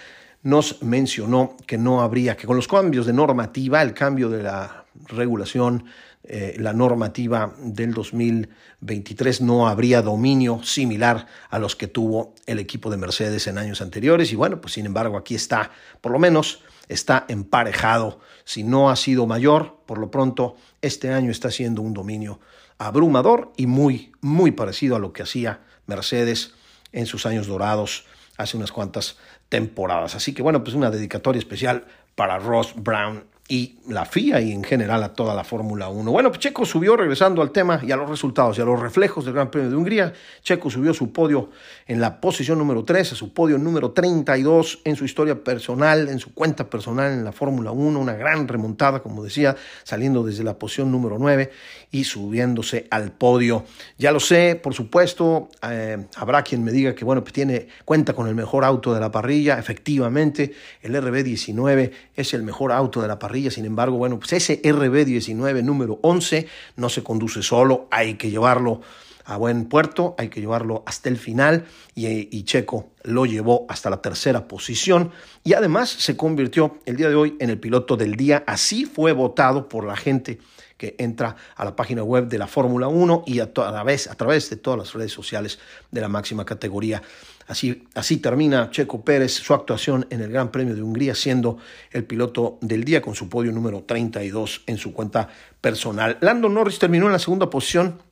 nos 0.43 0.83
mencionó 0.83 1.57
que 1.67 1.79
no 1.79 2.01
habría, 2.01 2.37
que 2.37 2.47
con 2.47 2.57
los 2.57 2.67
cambios 2.67 3.07
de 3.07 3.13
normativa, 3.13 3.83
el 3.83 3.93
cambio 3.93 4.29
de 4.31 4.43
la 4.43 4.87
regulación 5.07 5.85
eh, 6.23 6.55
la 6.59 6.73
normativa 6.73 7.55
del 7.59 7.95
2023 7.95 9.41
no 9.41 9.69
habría 9.69 10.03
dominio 10.03 10.63
similar 10.63 11.27
a 11.49 11.59
los 11.59 11.77
que 11.77 11.87
tuvo 11.87 12.35
el 12.47 12.59
equipo 12.59 12.91
de 12.91 12.99
Mercedes 12.99 13.47
en 13.47 13.57
años 13.57 13.81
anteriores. 13.81 14.31
Y 14.33 14.37
bueno, 14.37 14.61
pues 14.61 14.75
sin 14.75 14.87
embargo 14.87 15.17
aquí 15.17 15.35
está, 15.35 15.71
por 16.01 16.13
lo 16.13 16.19
menos 16.19 16.63
está 16.89 17.25
emparejado. 17.29 18.21
Si 18.45 18.65
no 18.65 18.91
ha 18.91 18.97
sido 18.97 19.27
mayor, 19.27 19.79
por 19.87 19.99
lo 19.99 20.11
pronto 20.11 20.57
este 20.83 21.13
año 21.13 21.31
está 21.31 21.51
siendo 21.51 21.83
un 21.83 21.95
dominio 21.95 22.41
abrumador 22.79 23.53
y 23.57 23.67
muy, 23.67 24.13
muy 24.21 24.51
parecido 24.51 24.97
a 24.97 24.99
lo 24.99 25.13
que 25.13 25.23
hacía 25.23 25.61
Mercedes 25.87 26.55
en 26.93 27.07
sus 27.07 27.27
años 27.27 27.47
dorados 27.47 28.05
hace 28.37 28.57
unas 28.57 28.73
cuantas 28.73 29.17
temporadas. 29.49 30.15
Así 30.15 30.33
que 30.33 30.43
bueno, 30.43 30.63
pues 30.63 30.75
una 30.75 30.91
dedicatoria 30.91 31.39
especial 31.39 31.87
para 32.15 32.39
Ross 32.39 32.75
Brown 32.77 33.25
y 33.51 33.81
la 33.89 34.05
FIA 34.05 34.41
y 34.41 34.53
en 34.53 34.63
general 34.63 35.03
a 35.03 35.13
toda 35.13 35.35
la 35.35 35.43
Fórmula 35.43 35.89
1. 35.89 36.13
Bueno, 36.13 36.31
Checo 36.31 36.65
subió, 36.65 36.97
regresando 36.97 37.43
al 37.43 37.51
tema 37.51 37.81
y 37.83 37.91
a 37.91 37.97
los 37.97 38.09
resultados 38.09 38.57
y 38.57 38.61
a 38.61 38.65
los 38.65 38.79
reflejos 38.79 39.25
del 39.25 39.35
Gran 39.35 39.51
Premio 39.51 39.69
de 39.69 39.75
Hungría, 39.75 40.13
Checo 40.41 40.71
subió 40.71 40.95
su 40.95 41.13
podio 41.13 41.51
en 41.89 42.01
la 42.01 42.21
posición 42.21 42.59
número 42.59 42.85
3, 42.85 43.11
a 43.11 43.15
su 43.17 43.35
podio 43.35 43.59
número 43.59 43.91
32 43.91 44.83
en 44.85 44.95
su 44.95 45.05
historia 45.05 45.43
personal, 45.43 46.09
en 46.09 46.21
su 46.21 46.33
cuenta 46.33 46.71
personal 46.71 47.13
en 47.13 47.25
la 47.25 47.33
Fórmula 47.33 47.73
1, 47.73 47.99
una 47.99 48.13
gran 48.13 48.47
remontada, 48.47 49.03
como 49.03 49.25
decía, 49.25 49.57
saliendo 49.83 50.23
desde 50.23 50.45
la 50.45 50.57
posición 50.57 50.93
número 50.93 51.17
9 51.19 51.51
y 51.91 52.05
subiéndose 52.05 52.87
al 52.89 53.11
podio. 53.11 53.65
Ya 53.99 54.13
lo 54.13 54.21
sé, 54.21 54.55
por 54.63 54.75
supuesto, 54.75 55.49
eh, 55.69 56.07
habrá 56.15 56.45
quien 56.45 56.63
me 56.63 56.71
diga 56.71 56.95
que, 56.95 57.05
bueno, 57.05 57.23
pues 57.23 57.33
tiene, 57.33 57.67
cuenta 57.85 58.13
con 58.13 58.29
el 58.29 58.37
mejor 58.37 58.65
auto 58.65 58.95
de 58.95 59.01
la 59.01 59.11
parrilla, 59.11 59.59
efectivamente, 59.59 60.53
el 60.83 60.95
RB19 60.95 61.91
es 62.15 62.33
el 62.33 62.45
mejor 62.45 62.71
auto 62.71 63.03
de 63.03 63.09
la 63.09 63.19
parrilla 63.19 63.40
sin 63.49 63.65
embargo, 63.65 63.97
bueno, 63.97 64.19
pues 64.19 64.33
ese 64.35 64.61
RB19 64.61 65.63
número 65.63 66.01
11 66.03 66.47
no 66.77 66.89
se 66.89 67.03
conduce 67.03 67.43
solo, 67.43 67.89
hay 67.91 68.15
que 68.15 68.29
llevarlo 68.31 68.81
a 69.25 69.37
buen 69.37 69.67
puerto, 69.67 70.17
hay 70.19 70.29
que 70.29 70.41
llevarlo 70.41 70.83
hasta 70.87 71.09
el 71.09 71.17
final 71.17 71.65
y, 71.95 72.43
Checo 72.43 72.91
lo 73.05 73.27
llevó 73.27 73.65
hasta 73.69 73.89
la 73.89 74.03
tercera 74.03 74.49
posición. 74.49 75.13
Y 75.45 75.53
además 75.53 75.89
se 75.89 76.17
convirtió 76.17 76.81
el 76.85 76.97
día 76.97 77.09
de 77.09 77.15
hoy 77.15 77.37
en 77.39 77.49
el 77.49 77.61
piloto 77.61 77.97
del 77.97 78.17
día, 78.17 78.43
así 78.47 78.87
fue 78.87 79.13
votado 79.13 79.69
por 79.69 79.85
la 79.85 79.97
gente 79.97 80.41
que 80.77 80.97
entra 80.99 81.37
a 81.57 81.65
la 81.65 81.77
página 81.77 82.03
web 82.03 82.27
de 82.27 82.39
la 82.39 82.47
Fórmula 82.47 82.89
1 82.89 83.25
y 83.27 83.39
a 83.39 83.53
través 83.53 84.51
de 84.51 84.57
todas 84.57 84.79
las 84.79 84.93
redes 84.95 85.13
sociales 85.13 85.59
de 85.91 86.01
la 86.01 86.09
máxima 86.09 86.45
categoría. 86.45 87.03
Así, 87.51 87.83
así 87.97 88.19
termina 88.19 88.71
Checo 88.71 89.05
Pérez 89.05 89.33
su 89.33 89.53
actuación 89.55 90.07
en 90.11 90.21
el 90.21 90.31
Gran 90.31 90.53
Premio 90.53 90.77
de 90.77 90.83
Hungría, 90.83 91.17
siendo 91.17 91.59
el 91.91 92.05
piloto 92.05 92.59
del 92.61 92.85
día 92.85 93.03
con 93.03 93.17
su 93.17 93.29
podio 93.29 93.51
número 93.51 93.83
32 93.83 94.63
en 94.69 94.79
su 94.79 94.93
cuenta 94.93 95.29
personal. 95.61 96.17
Lando 96.21 96.49
Norris 96.49 96.79
terminó 96.79 97.07
en 97.07 97.13
la 97.13 97.19
segunda 97.19 97.51
posición 97.51 98.03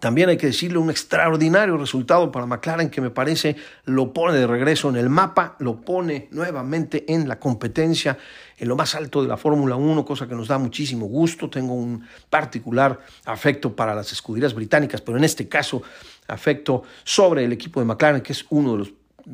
también 0.00 0.28
hay 0.28 0.36
que 0.36 0.46
decirle 0.46 0.78
un 0.78 0.90
extraordinario 0.90 1.76
resultado 1.76 2.30
para 2.32 2.46
McLaren 2.46 2.90
que 2.90 3.00
me 3.00 3.10
parece 3.10 3.56
lo 3.84 4.12
pone 4.12 4.36
de 4.36 4.46
regreso 4.46 4.88
en 4.88 4.96
el 4.96 5.08
mapa, 5.08 5.56
lo 5.58 5.80
pone 5.80 6.28
nuevamente 6.30 7.12
en 7.12 7.28
la 7.28 7.38
competencia, 7.38 8.18
en 8.58 8.68
lo 8.68 8.76
más 8.76 8.94
alto 8.94 9.22
de 9.22 9.28
la 9.28 9.36
Fórmula 9.36 9.76
1, 9.76 10.04
cosa 10.04 10.26
que 10.26 10.34
nos 10.34 10.48
da 10.48 10.58
muchísimo 10.58 11.06
gusto. 11.06 11.48
Tengo 11.48 11.74
un 11.74 12.06
particular 12.28 13.00
afecto 13.24 13.74
para 13.74 13.94
las 13.94 14.12
escuderías 14.12 14.54
británicas, 14.54 15.00
pero 15.00 15.18
en 15.18 15.24
este 15.24 15.48
caso 15.48 15.82
afecto 16.26 16.82
sobre 17.04 17.44
el 17.44 17.52
equipo 17.52 17.80
de 17.80 17.86
McLaren, 17.86 18.22
que 18.22 18.32
es 18.32 18.44
uno 18.50 18.72
de 18.72 18.78
los 18.78 18.92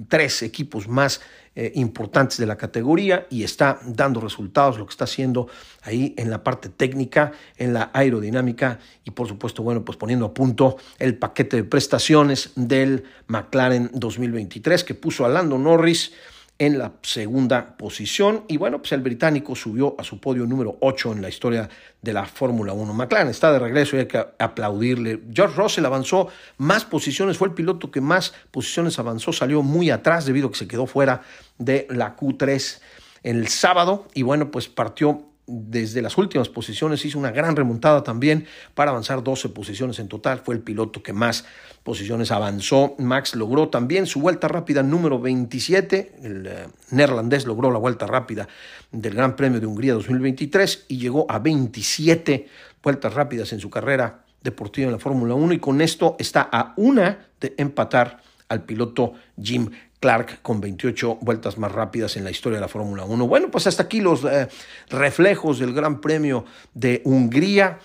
tres 0.09 0.43
equipos 0.43 0.89
más 0.89 1.21
eh, 1.57 1.73
importantes 1.75 2.39
de 2.39 2.47
la 2.47 2.57
categoría 2.57 3.27
y 3.29 3.43
está 3.43 3.81
dando 3.85 4.21
resultados, 4.21 4.79
lo 4.79 4.87
que 4.87 4.93
está 4.93 5.05
haciendo 5.05 5.49
ahí 5.83 6.15
en 6.17 6.31
la 6.31 6.45
parte 6.45 6.69
técnica, 6.69 7.33
en 7.57 7.75
la 7.75 7.91
aerodinámica 7.93 8.79
y 9.05 9.11
por 9.11 9.27
supuesto, 9.27 9.63
bueno, 9.63 9.85
pues 9.85 9.99
poniendo 9.99 10.27
a 10.27 10.33
punto 10.33 10.77
el 10.99 11.19
paquete 11.19 11.57
de 11.57 11.65
prestaciones 11.65 12.53
del 12.55 13.05
McLaren 13.27 13.91
2023 13.93 14.85
que 14.85 14.95
puso 14.95 15.25
a 15.25 15.29
Lando 15.29 15.59
Norris 15.59 16.13
en 16.61 16.79
la 16.79 16.93
segunda 17.03 17.75
posición. 17.79 18.45
Y 18.47 18.59
bueno, 18.59 18.79
pues 18.79 18.93
el 18.93 19.01
británico 19.01 19.57
subió 19.57 19.97
a 19.99 20.05
su 20.05 20.21
podio 20.21 20.45
número 20.45 20.77
8 20.81 21.13
en 21.13 21.23
la 21.23 21.31
historia 21.31 21.71
de 22.03 22.13
la 22.13 22.27
Fórmula 22.27 22.75
1. 22.75 22.93
McLaren 22.93 23.29
está 23.29 23.51
de 23.51 23.59
regreso 23.59 23.97
y 23.97 24.01
hay 24.01 24.07
que 24.07 24.23
aplaudirle. 24.39 25.23
George 25.33 25.57
Russell 25.57 25.87
avanzó 25.87 26.29
más 26.59 26.85
posiciones, 26.85 27.39
fue 27.39 27.49
el 27.49 27.55
piloto 27.55 27.91
que 27.91 28.03
más 28.03 28.35
posiciones 28.51 28.99
avanzó, 28.99 29.33
salió 29.33 29.63
muy 29.63 29.91
atrás 29.91 30.27
debido 30.27 30.49
a 30.49 30.51
que 30.53 30.59
se 30.59 30.69
quedó 30.69 30.87
fuera 30.87 31.23
de 31.57 31.87
la 31.89 32.15
Q3 32.15 32.81
el 33.23 33.49
sábado 33.49 34.07
y 34.13 34.21
bueno, 34.21 34.51
pues 34.51 34.69
partió 34.69 35.30
desde 35.51 36.01
las 36.01 36.17
últimas 36.17 36.49
posiciones, 36.49 37.05
hizo 37.05 37.19
una 37.19 37.33
gran 37.33 37.57
remontada 37.57 38.03
también 38.03 38.47
para 38.75 38.93
avanzar 38.93 39.23
12 39.25 39.49
posiciones 39.49 39.99
en 39.99 40.09
total, 40.09 40.39
fue 40.39 40.55
el 40.55 40.61
piloto 40.61 41.03
que 41.03 41.13
más 41.13 41.45
posiciones 41.83 42.31
avanzó. 42.31 42.95
Max 42.99 43.35
logró 43.35 43.69
también 43.69 44.07
su 44.07 44.21
vuelta 44.21 44.47
rápida 44.47 44.83
número 44.83 45.21
27, 45.21 46.13
el 46.23 46.47
eh, 46.47 46.69
neerlandés 46.91 47.47
logró 47.47 47.71
la 47.71 47.79
vuelta 47.79 48.07
rápida 48.07 48.49
del 48.93 49.15
Gran 49.15 49.35
Premio 49.35 49.61
de 49.61 49.67
Hungría 49.67 49.95
2023 49.95 50.87
y 50.89 50.99
llegó 50.99 51.27
a 51.29 51.41
27 51.41 52.47
vueltas 52.83 53.13
rápidas 53.13 53.53
en 53.53 53.61
su 53.61 53.71
carrera 53.71 54.25
deportiva 54.43 54.87
en 54.87 54.93
la 54.93 54.99
Fórmula 54.99 55.35
1 55.35 55.55
y 55.55 55.59
con 55.59 55.81
esto 55.81 56.17
está 56.19 56.49
a 56.51 56.75
una 56.77 57.27
de 57.41 57.55
empatar 57.59 58.23
al 58.49 58.65
piloto 58.65 59.15
Jim 59.41 59.71
Clark 60.01 60.41
con 60.41 60.61
28 60.61 61.19
vueltas 61.21 61.59
más 61.59 61.71
rápidas 61.71 62.17
en 62.17 62.25
la 62.25 62.31
historia 62.31 62.57
de 62.57 62.63
la 62.63 62.69
Fórmula 62.69 63.05
1. 63.05 63.27
Bueno, 63.29 63.51
pues 63.51 63.67
hasta 63.67 63.85
aquí 63.85 64.01
los 64.01 64.25
eh, 64.25 64.49
reflejos 64.89 65.59
del 65.59 65.75
Gran 65.75 66.01
Premio 66.01 66.47
de 66.75 67.03
Hungría. 67.05 67.79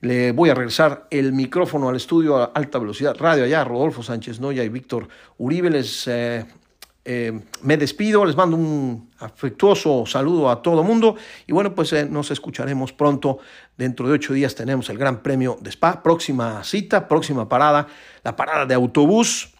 Le 0.00 0.32
voy 0.32 0.48
a 0.48 0.54
regresar 0.54 1.06
el 1.10 1.32
micrófono 1.32 1.88
al 1.88 1.96
estudio 1.96 2.38
a 2.38 2.46
alta 2.54 2.78
velocidad 2.78 3.16
radio 3.18 3.44
allá, 3.44 3.64
Rodolfo 3.64 4.02
Sánchez 4.02 4.40
Noya 4.40 4.64
y 4.64 4.70
Víctor 4.70 5.08
Uribe. 5.36 5.68
Les 5.68 6.06
eh, 6.08 6.46
eh, 7.04 7.38
me 7.62 7.76
despido, 7.76 8.24
les 8.24 8.36
mando 8.36 8.56
un 8.56 9.10
afectuoso 9.18 10.06
saludo 10.06 10.50
a 10.50 10.62
todo 10.62 10.82
mundo 10.82 11.16
y 11.46 11.52
bueno, 11.52 11.74
pues 11.74 11.92
nos 12.08 12.30
escucharemos 12.30 12.92
pronto. 12.92 13.38
Dentro 13.76 14.08
de 14.08 14.14
ocho 14.14 14.32
días 14.32 14.54
tenemos 14.54 14.88
el 14.88 14.96
Gran 14.96 15.22
Premio 15.22 15.58
de 15.60 15.70
Spa. 15.70 16.02
Próxima 16.02 16.64
cita, 16.64 17.08
próxima 17.08 17.48
parada, 17.48 17.88
la 18.24 18.36
parada 18.36 18.64
de 18.64 18.74
autobús 18.74 19.54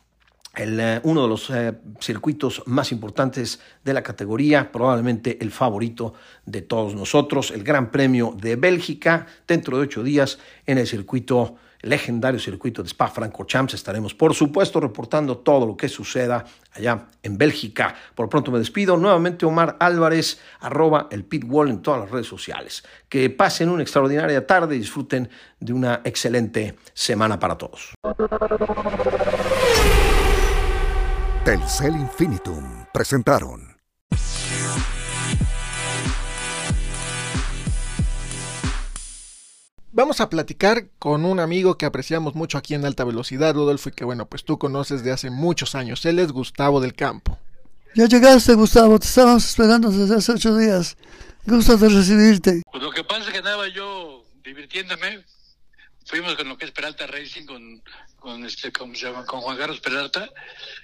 eh, 0.59 1.01
uno 1.05 1.23
de 1.23 1.29
los 1.29 1.51
eh, 1.51 1.73
circuitos 2.01 2.63
más 2.67 2.91
importantes 2.91 3.61
de 3.85 3.93
la 3.93 4.03
categoría, 4.03 4.73
probablemente 4.73 5.39
el 5.41 5.51
favorito 5.51 6.15
de 6.47 6.63
todos 6.63 6.95
nosotros, 6.95 7.53
el 7.53 7.63
Gran 7.63 7.91
Premio 7.91 8.35
de 8.37 8.57
Bélgica, 8.57 9.27
dentro 9.47 9.77
de 9.77 9.85
ocho 9.85 10.03
días 10.03 10.39
en 10.67 10.79
el 10.79 10.87
circuito 10.87 11.57
legendario 11.83 12.41
circuito 12.41 12.83
de 12.83 12.89
Spa 12.89 13.09
Francorchamps. 13.09 13.75
Estaremos, 13.75 14.15
por 14.15 14.35
supuesto, 14.35 14.81
reportando 14.81 15.39
todo 15.39 15.67
lo 15.67 15.77
que 15.77 15.89
suceda 15.89 16.45
allá 16.73 17.07
en 17.23 17.39
Bélgica. 17.39 17.95
Por 18.15 18.29
pronto 18.29 18.51
me 18.51 18.59
despido. 18.59 18.97
Nuevamente 18.97 19.47
Omar 19.47 19.77
Álvarez, 19.81 20.41
arroba 20.61 21.09
el 21.11 21.25
pitwall 21.25 21.69
en 21.69 21.83
todas 21.83 22.01
las 22.01 22.11
redes 22.11 22.27
sociales. 22.27 22.85
Que 23.09 23.31
pasen 23.31 23.69
una 23.69 23.83
extraordinaria 23.83 24.47
tarde 24.47 24.77
y 24.77 24.81
disfruten 24.81 25.29
de 25.61 25.73
una 25.73 26.01
excelente 26.05 26.77
semana 26.95 27.39
para 27.39 27.57
todos. 27.57 27.95
Telcel 31.49 31.97
Infinitum 31.97 32.85
presentaron. 32.93 33.75
Vamos 39.93 40.21
a 40.21 40.29
platicar 40.29 40.91
con 40.99 41.25
un 41.25 41.41
amigo 41.41 41.79
que 41.79 41.87
apreciamos 41.87 42.35
mucho 42.35 42.59
aquí 42.59 42.75
en 42.75 42.85
alta 42.85 43.03
velocidad, 43.05 43.55
Rodolfo, 43.55 43.89
y 43.89 43.93
que 43.93 44.05
bueno, 44.05 44.27
pues 44.27 44.45
tú 44.45 44.59
conoces 44.59 45.03
de 45.03 45.11
hace 45.11 45.31
muchos 45.31 45.75
años. 45.75 46.05
Él 46.05 46.19
es 46.19 46.33
Gustavo 46.33 46.83
del 46.83 46.93
Campo. 46.93 47.39
Ya 47.95 48.05
llegaste, 48.05 48.53
Gustavo, 48.53 48.99
te 48.99 49.07
estábamos 49.07 49.47
esperando 49.47 49.91
desde 49.91 50.17
hace 50.17 50.33
ocho 50.33 50.55
días. 50.55 50.99
Gusto 51.47 51.79
de 51.79 51.89
recibirte. 51.89 52.63
Pues 52.71 52.83
lo 52.83 52.91
que 52.91 53.05
pasa 53.05 53.23
es 53.23 53.31
que 53.31 53.39
andaba 53.39 53.67
yo 53.69 54.23
divirtiéndome. 54.45 55.25
Fuimos 56.09 56.37
con 56.37 56.49
lo 56.49 56.57
que 56.57 56.65
es 56.65 56.71
Peralta 56.71 57.07
Racing, 57.07 57.45
con 57.45 57.83
con 58.19 58.45
este 58.45 58.73
¿cómo 58.73 58.95
se 58.95 59.07
llama? 59.07 59.25
con 59.25 59.41
Juan 59.41 59.57
Carlos 59.57 59.81
Peralta. 59.81 60.29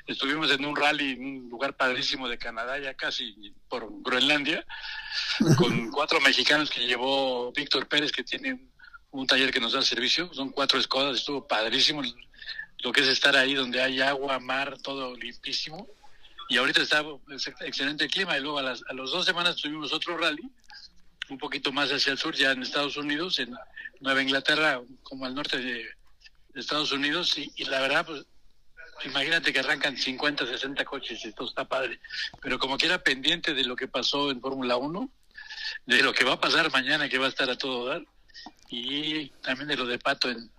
Estuvimos 0.06 0.50
en 0.50 0.64
un 0.64 0.76
rally 0.76 1.12
en 1.12 1.24
un 1.24 1.48
lugar 1.50 1.76
padrísimo 1.76 2.28
de 2.28 2.38
Canadá 2.38 2.78
ya 2.78 2.94
casi 2.94 3.52
por 3.68 3.88
Groenlandia 4.02 4.64
con 5.58 5.90
cuatro 5.90 6.20
mexicanos 6.20 6.70
que 6.70 6.86
llevó 6.86 7.52
Víctor 7.52 7.88
Pérez 7.88 8.12
que 8.12 8.22
tiene 8.22 8.60
un 9.10 9.26
taller 9.26 9.52
que 9.52 9.60
nos 9.60 9.72
da 9.72 9.82
servicio. 9.82 10.32
Son 10.32 10.50
cuatro 10.50 10.78
escodas 10.78 11.16
estuvo 11.16 11.46
padrísimo 11.46 12.02
lo 12.82 12.92
que 12.92 13.00
es 13.00 13.08
estar 13.08 13.36
ahí 13.36 13.54
donde 13.54 13.82
hay 13.82 14.00
agua 14.00 14.38
mar 14.38 14.78
todo 14.82 15.16
limpísimo. 15.16 15.88
Y 16.48 16.58
ahorita 16.58 16.82
está 16.82 17.02
excelente 17.60 18.06
clima. 18.08 18.36
Y 18.36 18.42
luego 18.42 18.58
a, 18.58 18.62
las, 18.62 18.82
a 18.88 18.92
las 18.92 19.10
dos 19.10 19.24
semanas 19.24 19.56
tuvimos 19.56 19.92
otro 19.92 20.18
rally 20.18 20.42
un 21.30 21.38
poquito 21.38 21.72
más 21.72 21.90
hacia 21.90 22.12
el 22.12 22.18
sur 22.18 22.34
ya 22.34 22.52
en 22.52 22.62
Estados 22.62 22.98
Unidos 22.98 23.38
en 23.38 23.54
Nueva 24.00 24.22
Inglaterra 24.22 24.80
como 25.02 25.26
al 25.26 25.34
norte 25.34 25.58
de 25.58 25.86
Estados 26.54 26.92
Unidos 26.92 27.36
y, 27.36 27.64
la 27.64 27.80
verdad, 27.80 28.06
pues 28.06 28.24
imagínate 29.04 29.52
que 29.52 29.60
arrancan 29.60 29.96
50, 29.96 30.46
60 30.46 30.84
coches 30.84 31.24
y 31.24 31.28
esto 31.28 31.44
está 31.44 31.64
padre. 31.64 32.00
Pero 32.40 32.58
como 32.58 32.78
quiera 32.78 33.02
pendiente 33.02 33.54
de 33.54 33.64
lo 33.64 33.76
que 33.76 33.88
pasó 33.88 34.30
en 34.30 34.40
Fórmula 34.40 34.76
1, 34.76 35.10
de 35.86 36.02
lo 36.02 36.12
que 36.12 36.24
va 36.24 36.34
a 36.34 36.40
pasar 36.40 36.70
mañana, 36.70 37.08
que 37.08 37.18
va 37.18 37.26
a 37.26 37.30
estar 37.30 37.50
a 37.50 37.58
todo 37.58 37.86
dar, 37.86 38.04
y 38.68 39.28
también 39.42 39.68
de 39.68 39.76
lo 39.76 39.86
de 39.86 39.98
Pato 39.98 40.30
en, 40.30 40.50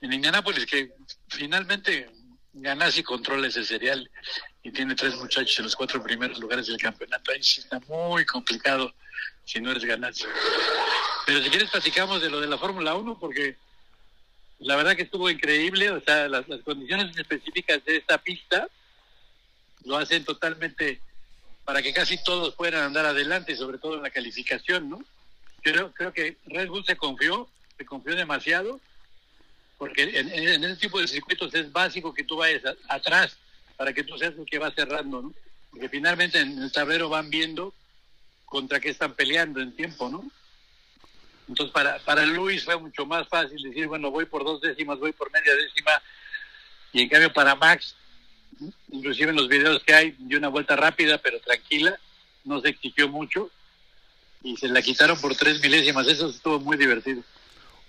en 0.00 0.12
Indianápolis, 0.12 0.66
que 0.66 0.92
finalmente 1.28 2.10
ganas 2.52 2.96
y 2.98 3.02
controla 3.02 3.46
ese 3.46 3.64
serial 3.64 4.10
y 4.62 4.70
tiene 4.70 4.94
tres 4.94 5.14
muchachos 5.16 5.58
en 5.58 5.64
los 5.64 5.76
cuatro 5.76 6.02
primeros 6.02 6.38
lugares 6.38 6.66
del 6.66 6.78
campeonato. 6.78 7.30
Ahí 7.30 7.42
sí 7.42 7.60
está 7.60 7.80
muy 7.80 8.24
complicado 8.24 8.94
si 9.44 9.60
no 9.60 9.70
eres 9.70 9.84
ganas. 9.84 10.26
Pero 11.28 11.42
si 11.42 11.50
quieres 11.50 11.68
platicamos 11.68 12.22
de 12.22 12.30
lo 12.30 12.40
de 12.40 12.46
la 12.46 12.56
Fórmula 12.56 12.94
1 12.94 13.18
porque 13.18 13.54
la 14.60 14.76
verdad 14.76 14.96
que 14.96 15.02
estuvo 15.02 15.28
increíble, 15.28 15.90
o 15.90 16.00
sea, 16.00 16.26
las, 16.26 16.46
condiciones 16.64 17.14
específicas 17.18 17.84
de 17.84 17.96
esta 17.98 18.16
pista 18.16 18.66
lo 19.84 19.98
hacen 19.98 20.24
totalmente 20.24 21.02
para 21.66 21.82
que 21.82 21.92
casi 21.92 22.16
todos 22.24 22.54
puedan 22.54 22.82
andar 22.82 23.04
adelante, 23.04 23.54
sobre 23.56 23.76
todo 23.76 23.96
en 23.96 24.04
la 24.04 24.10
calificación, 24.10 24.88
¿no? 24.88 25.04
Creo, 25.60 25.92
creo 25.92 26.14
que 26.14 26.38
Red 26.46 26.68
Bull 26.68 26.86
se 26.86 26.96
confió, 26.96 27.46
se 27.76 27.84
confió 27.84 28.16
demasiado, 28.16 28.80
porque 29.76 30.04
en, 30.04 30.32
en 30.32 30.64
ese 30.64 30.76
tipo 30.76 30.98
de 30.98 31.08
circuitos 31.08 31.52
es 31.52 31.70
básico 31.70 32.14
que 32.14 32.24
tú 32.24 32.38
vayas 32.38 32.62
atrás 32.88 33.36
para 33.76 33.92
que 33.92 34.02
tú 34.02 34.16
seas 34.16 34.32
el 34.38 34.46
que 34.46 34.58
va 34.58 34.70
cerrando, 34.70 35.20
¿no? 35.20 35.34
Porque 35.72 35.90
finalmente 35.90 36.40
en 36.40 36.58
el 36.58 36.72
tablero 36.72 37.10
van 37.10 37.28
viendo 37.28 37.74
contra 38.46 38.80
qué 38.80 38.88
están 38.88 39.12
peleando 39.12 39.60
en 39.60 39.76
tiempo, 39.76 40.08
¿no? 40.08 40.24
Entonces, 41.48 41.72
para, 41.72 41.98
para 42.00 42.26
Luis 42.26 42.64
fue 42.64 42.78
mucho 42.78 43.06
más 43.06 43.26
fácil 43.28 43.62
decir, 43.62 43.86
bueno, 43.86 44.10
voy 44.10 44.26
por 44.26 44.44
dos 44.44 44.60
décimas, 44.60 44.98
voy 44.98 45.12
por 45.12 45.32
media 45.32 45.54
décima. 45.54 45.92
Y 46.92 47.02
en 47.02 47.08
cambio, 47.08 47.32
para 47.32 47.54
Max, 47.54 47.94
inclusive 48.90 49.30
en 49.30 49.36
los 49.36 49.48
videos 49.48 49.82
que 49.82 49.94
hay, 49.94 50.14
dio 50.18 50.38
una 50.38 50.48
vuelta 50.48 50.76
rápida, 50.76 51.18
pero 51.18 51.40
tranquila, 51.40 51.98
no 52.44 52.60
se 52.60 52.68
exigió 52.68 53.08
mucho. 53.08 53.50
Y 54.42 54.56
se 54.56 54.68
la 54.68 54.82
quitaron 54.82 55.18
por 55.20 55.34
tres 55.34 55.60
milésimas. 55.62 56.06
Eso 56.06 56.28
estuvo 56.28 56.60
muy 56.60 56.76
divertido. 56.76 57.22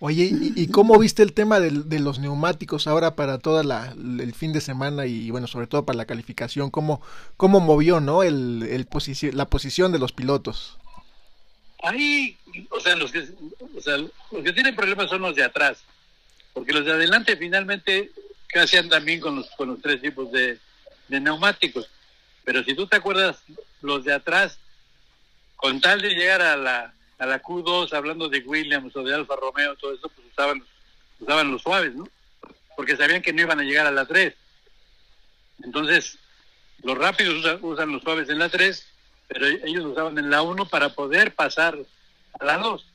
Oye, 0.02 0.30
¿y, 0.32 0.67
cómo 0.67 0.98
viste 0.98 1.24
el 1.24 1.34
tema 1.34 1.60
de, 1.60 2.00
los 2.00 2.19
neumáticos 2.19 2.88
ahora 2.88 3.15
para 3.15 3.38
todo 3.38 3.60
el 3.60 4.34
fin 4.34 4.54
de 4.54 4.62
semana 4.62 5.06
y 5.06 5.30
bueno, 5.30 5.45
sobre 5.45 5.67
todo 5.67 5.86
para 5.86 5.98
la 5.98 6.06
calificación? 6.06 6.72
¿Cómo, 6.72 7.02
cómo 7.36 7.60
movió, 7.60 8.00
no, 8.00 8.24
el, 8.24 8.63
el 8.63 8.88
la 9.34 9.50
posición 9.50 9.91
de 9.91 10.00
los 10.00 10.13
pilotos? 10.13 10.80
Ahí, 11.82 12.38
o 12.70 12.80
sea, 12.80 12.96
los 12.96 13.12
que, 13.12 13.26
o 13.76 13.82
sea, 13.82 13.98
los 13.98 14.44
que 14.44 14.54
tienen 14.54 14.76
problemas 14.76 15.10
son 15.10 15.22
los 15.22 15.36
de 15.36 15.44
atrás, 15.44 15.82
porque 16.54 16.74
los 16.74 16.86
de 16.86 16.92
adelante 16.92 17.38
finalmente 17.38 18.12
casi 18.48 18.78
andan 18.78 19.06
bien 19.06 19.22
con 19.22 19.38
los, 19.38 19.50
con 19.52 19.70
los 19.70 19.82
tres 19.82 20.02
tipos 20.02 20.32
de, 20.32 20.60
neumáticos. 21.08 21.89
Pero 22.44 22.63
si 22.63 22.76
tú 22.76 22.86
te 22.88 22.98
acuerdas, 22.98 23.42
los 23.82 24.04
de 24.04 24.13
atrás, 24.13 24.60
con 25.56 25.80
tal 25.80 26.02
de 26.02 26.10
llegar 26.10 26.42
a 26.42 26.58
la, 26.58 26.94
a 27.18 27.26
la 27.26 27.42
Q2, 27.42 27.94
hablando 27.94 28.28
de 28.28 28.39
Williams 28.39 28.96
o 28.96 29.04
de 29.04 29.15
Alfa 29.15 29.36
Romeo, 29.36 29.76
todo 29.76 29.94
eso, 29.94 30.10
pues 30.10 30.28
usaban, 30.32 30.63
usaban 31.20 31.52
los 31.52 31.62
suaves, 31.62 31.96
¿no? 31.96 32.08
Porque 32.76 32.98
sabían 32.98 33.22
que 33.22 33.34
no 33.34 33.42
iban 33.42 33.60
a 33.60 33.63
llegar 33.63 33.88
a 33.88 33.92
la 33.92 34.06
3. 34.06 34.34
Entonces, 35.63 36.18
los 36.84 36.98
rápidos 36.98 37.36
usan, 37.36 37.60
usan 37.62 37.92
los 37.92 38.02
suaves 38.04 38.30
en 38.30 38.39
la 38.39 38.50
3 38.50 38.86
pero 39.30 39.46
ellos 39.46 39.86
usaban 39.86 40.18
en 40.18 40.30
la 40.30 40.42
1 40.42 40.68
para 40.68 40.89
poder 40.89 41.34
pasar 41.34 41.78
a 42.39 42.46
la 42.46 42.58
2. 42.58 42.86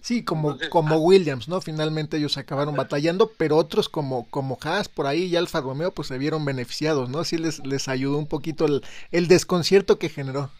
Sí, 0.00 0.22
como, 0.22 0.58
como 0.68 0.96
ah, 0.96 0.98
Williams, 0.98 1.48
¿no? 1.48 1.60
Finalmente 1.60 2.18
ellos 2.18 2.36
acabaron 2.36 2.76
batallando, 2.76 3.32
pero 3.36 3.56
otros 3.56 3.88
como, 3.88 4.28
como 4.30 4.58
Haas 4.62 4.88
por 4.88 5.06
ahí 5.06 5.24
y 5.24 5.36
Alfa 5.36 5.62
Romeo 5.62 5.92
pues 5.92 6.08
se 6.08 6.18
vieron 6.18 6.44
beneficiados, 6.44 7.08
¿no? 7.08 7.24
Sí 7.24 7.38
les, 7.38 7.66
les 7.66 7.88
ayudó 7.88 8.18
un 8.18 8.28
poquito 8.28 8.66
el, 8.66 8.82
el 9.12 9.28
desconcierto 9.28 9.98
que 9.98 10.10
generó. 10.10 10.50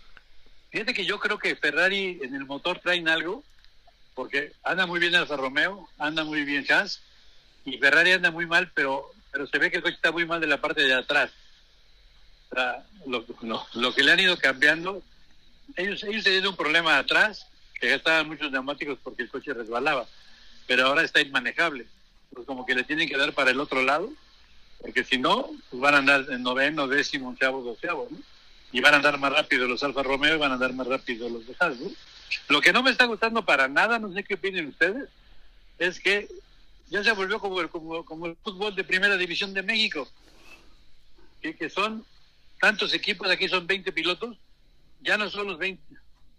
Fíjate 0.71 0.95
que 0.95 1.05
yo 1.05 1.21
creo 1.21 1.39
que 1.39 1.55
Ferrari 1.57 2.19
en 2.23 2.35
el 2.35 2.47
motor 2.47 2.81
traen 2.81 3.07
algo, 3.07 3.45
porque 4.15 4.53
anda 4.65 4.87
muy 4.87 4.99
bien 4.99 5.15
Alfa 5.15 5.37
Romeo, 5.37 5.89
anda 5.99 6.25
muy 6.25 6.45
bien 6.45 6.65
Haas, 6.71 7.03
y 7.67 7.77
Ferrari 7.79 8.13
anda 8.13 8.31
muy 8.31 8.47
mal, 8.47 8.73
pero, 8.75 9.11
pero 9.31 9.47
se 9.47 9.59
ve 9.59 9.71
que 9.71 9.77
el 9.77 9.83
coche 9.83 9.97
está 9.97 10.11
muy 10.11 10.27
mal 10.27 10.41
de 10.41 10.47
la 10.47 10.61
parte 10.61 10.83
de 10.83 10.95
atrás. 10.95 11.31
Lo, 13.07 13.95
que 13.95 14.03
le 14.03 14.13
han 14.13 14.21
ido 14.21 14.37
cambiando, 14.37 15.03
ellos, 15.77 16.03
ellos 16.05 16.25
tenían 16.25 16.47
un 16.47 16.57
problema 16.57 16.99
atrás, 16.99 17.47
que 17.81 17.89
gastaban 17.89 18.29
muchos 18.29 18.51
neumáticos 18.51 18.99
porque 19.03 19.23
el 19.23 19.29
coche 19.29 19.53
resbalaba, 19.53 20.07
pero 20.67 20.87
ahora 20.87 21.03
está 21.03 21.21
inmanejable. 21.21 21.87
Pues 22.33 22.47
como 22.47 22.67
que 22.67 22.75
le 22.75 22.85
tienen 22.85 23.09
que 23.09 23.17
dar 23.17 23.33
para 23.33 23.51
el 23.51 23.61
otro 23.61 23.83
lado, 23.83 24.13
porque 24.81 25.05
si 25.05 25.19
no, 25.19 25.51
pues 25.71 25.81
van 25.81 25.95
a 25.95 25.99
andar 25.99 26.27
en 26.31 26.43
noveno, 26.43 26.89
décimo, 26.89 27.29
onceavo, 27.29 27.63
doceavo. 27.63 28.09
Y 28.73 28.81
van 28.81 28.95
a 28.95 28.97
andar 28.97 29.19
más 29.19 29.33
rápido 29.33 29.69
los 29.69 29.85
Alfa 29.85 30.03
Romeo 30.03 30.35
y 30.35 30.39
van 30.39 30.51
a 30.51 30.55
andar 30.55 30.73
más 30.73 30.87
rápido 30.87 31.29
los 31.29 31.47
de. 31.47 31.55
Lo 32.49 32.61
que 32.61 32.73
no 32.73 32.83
me 32.83 32.91
está 32.91 33.05
gustando 33.05 33.45
para 33.45 33.69
nada, 33.69 34.01
no 34.01 34.13
sé 34.13 34.25
qué 34.25 34.35
opinen 34.35 34.67
ustedes, 34.67 35.09
es 35.79 36.01
que 36.01 36.29
ya 36.91 37.05
se 37.05 37.13
volvió 37.13 37.39
como 37.39 37.61
el, 37.61 37.69
como, 37.69 38.05
como 38.05 38.27
el 38.27 38.37
fútbol 38.43 38.75
de 38.75 38.85
primera 38.85 39.17
división 39.17 39.55
de 39.55 39.63
México, 39.63 40.09
que, 41.41 41.57
que 41.57 41.71
son 41.71 42.05
tantos 42.65 42.95
equipos, 42.95 43.31
aquí 43.31 43.47
son 43.47 43.67
20 43.67 43.93
pilotos, 43.93 44.39
ya 45.03 45.19
no 45.19 45.29
son 45.29 45.49
los 45.49 45.59
20, 45.59 45.83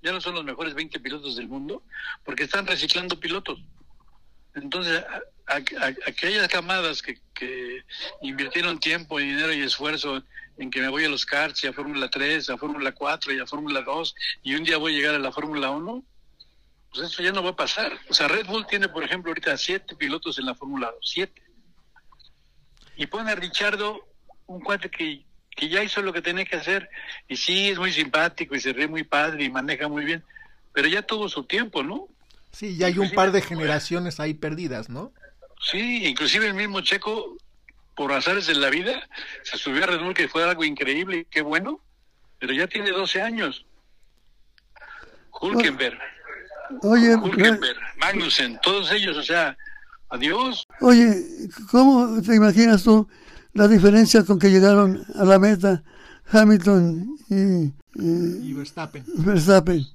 ya 0.01 0.11
no 0.11 0.19
son 0.19 0.33
los 0.33 0.43
mejores 0.43 0.73
20 0.73 0.99
pilotos 0.99 1.35
del 1.35 1.47
mundo, 1.47 1.83
porque 2.23 2.45
están 2.45 2.65
reciclando 2.65 3.19
pilotos. 3.19 3.59
Entonces, 4.55 5.03
aquellas 5.45 6.47
camadas 6.47 7.03
que, 7.03 7.19
que 7.35 7.83
invirtieron 8.23 8.79
tiempo, 8.79 9.19
dinero 9.19 9.53
y 9.53 9.61
esfuerzo 9.61 10.23
en 10.57 10.71
que 10.71 10.81
me 10.81 10.87
voy 10.87 11.05
a 11.05 11.09
los 11.09 11.27
karts 11.27 11.63
y 11.63 11.67
a 11.67 11.73
Fórmula 11.73 12.09
3, 12.09 12.49
a 12.49 12.57
Fórmula 12.57 12.91
4 12.91 13.31
y 13.31 13.39
a 13.39 13.45
Fórmula 13.45 13.83
2, 13.83 14.15
y 14.41 14.55
un 14.55 14.63
día 14.63 14.77
voy 14.77 14.95
a 14.95 14.97
llegar 14.97 15.13
a 15.13 15.19
la 15.19 15.31
Fórmula 15.31 15.69
1, 15.69 16.03
pues 16.89 17.11
eso 17.11 17.21
ya 17.21 17.33
no 17.33 17.43
va 17.43 17.51
a 17.51 17.55
pasar. 17.55 17.99
O 18.09 18.15
sea, 18.15 18.27
Red 18.27 18.47
Bull 18.47 18.65
tiene, 18.65 18.89
por 18.89 19.03
ejemplo, 19.03 19.29
ahorita 19.29 19.55
siete 19.59 19.95
pilotos 19.95 20.39
en 20.39 20.47
la 20.47 20.55
Fórmula 20.55 20.89
2, 20.91 20.99
siete. 21.03 21.43
Y 22.97 23.05
pone 23.05 23.29
a 23.29 23.35
Richardo, 23.35 24.07
un 24.47 24.61
cuate 24.61 24.89
que, 24.89 25.24
que 25.55 25.69
ya 25.69 25.83
hizo 25.83 26.01
lo 26.01 26.11
que 26.13 26.21
tenía 26.21 26.45
que 26.45 26.57
hacer, 26.57 26.89
y 27.27 27.37
sí, 27.37 27.69
es 27.69 27.79
muy 27.79 27.91
simpático 27.91 28.55
y 28.55 28.59
se 28.59 28.73
ríe 28.73 28.87
muy 28.87 29.03
padre 29.03 29.45
y 29.45 29.49
maneja 29.49 29.87
muy 29.87 30.03
bien, 30.03 30.23
pero 30.73 30.87
ya 30.87 31.01
tuvo 31.01 31.29
su 31.29 31.45
tiempo, 31.45 31.81
¿no? 31.81 32.07
Sí, 32.51 32.75
ya 32.77 32.87
hay 32.87 32.99
un 32.99 33.11
par 33.11 33.31
de 33.31 33.41
generaciones 33.41 34.19
ahí 34.19 34.33
perdidas, 34.33 34.89
¿no? 34.89 35.11
Sí, 35.71 36.05
inclusive 36.05 36.47
el 36.47 36.53
mismo 36.53 36.81
Checo, 36.81 37.37
por 37.95 38.11
azares 38.11 38.47
de 38.47 38.55
la 38.55 38.69
vida, 38.69 39.07
se 39.43 39.57
subió 39.57 39.85
a 39.85 39.87
Red 39.87 40.01
Bull, 40.01 40.13
que 40.13 40.27
fue 40.27 40.43
algo 40.43 40.63
increíble 40.63 41.19
y 41.19 41.25
qué 41.25 41.41
bueno, 41.41 41.79
pero 42.39 42.53
ya 42.53 42.67
tiene 42.67 42.91
12 42.91 43.21
años. 43.21 43.65
Hulkenberg, 45.41 45.97
Oye, 46.81 47.15
Hulkenberg, 47.15 47.77
Magnussen, 47.97 48.59
todos 48.61 48.91
ellos, 48.91 49.15
o 49.17 49.23
sea, 49.23 49.57
adiós. 50.09 50.65
oye, 50.81 51.23
¿cómo 51.71 52.21
te 52.21 52.35
imaginas 52.35 52.83
tú 52.83 53.07
la 53.55 53.67
diferencia 53.67 54.23
con 54.23 54.37
que 54.37 54.49
llegaron 54.49 55.03
a 55.15 55.23
la 55.25 55.39
meta 55.39 55.81
Hamilton 56.31 57.17
y, 57.29 57.65
y 58.01 58.49
Y 58.49 58.53
Verstappen. 58.53 59.03
Verstappen? 59.17 59.85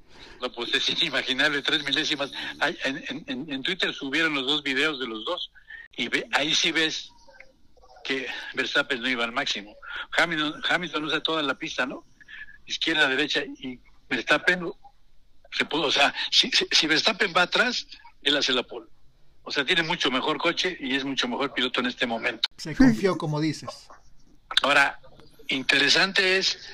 No, 0.40 0.51
pues 0.53 0.75
es 0.75 0.88
inimaginable, 0.88 1.61
tres 1.62 1.85
milésimas. 1.85 2.33
Ay, 2.59 2.77
En, 2.85 3.25
en- 3.51 3.62
Twitter 3.62 3.92
subieron 3.94 4.35
los 4.35 4.46
dos 4.46 4.62
videos 4.62 4.99
de 4.99 5.07
los 5.07 5.25
dos 5.25 5.51
y 5.96 6.09
ve- 6.09 6.27
ahí 6.33 6.55
sí 6.55 6.73
ves 6.73 7.11
que 8.05 8.27
Verstappen 8.55 9.01
no 9.03 9.09
iba 9.09 9.25
al 9.25 9.33
máximo. 9.33 9.77
Hamilton, 10.16 10.62
Hamilton 10.68 11.05
usa 11.05 11.20
toda 11.23 11.42
la 11.42 11.55
pista, 11.59 11.85
¿no? 11.85 12.05
Izquierda, 12.66 13.09
derecha 13.09 13.42
y 13.59 13.79
Verstappen 14.09 14.70
se 15.53 15.64
pudo, 15.66 15.83
o 15.88 15.92
sea, 15.92 16.14
si, 16.31 16.51
si- 16.51 16.66
si 16.70 16.87
Verstappen 16.87 17.33
va 17.37 17.42
atrás, 17.42 17.87
él 18.23 18.37
hace 18.37 18.53
la 18.53 18.62
pole. 18.62 18.87
O 19.51 19.53
sea, 19.53 19.65
tiene 19.65 19.83
mucho 19.83 20.13
mejor 20.13 20.39
coche 20.39 20.77
y 20.79 20.95
es 20.95 21.05
mucho 21.05 21.27
mejor 21.27 21.53
piloto 21.53 21.81
en 21.81 21.87
este 21.87 22.07
momento. 22.07 22.49
Se 22.57 22.73
confió, 22.73 23.19
como 23.19 23.41
dices. 23.41 23.89
Ahora, 24.63 25.01
interesante 25.49 26.37
es 26.37 26.69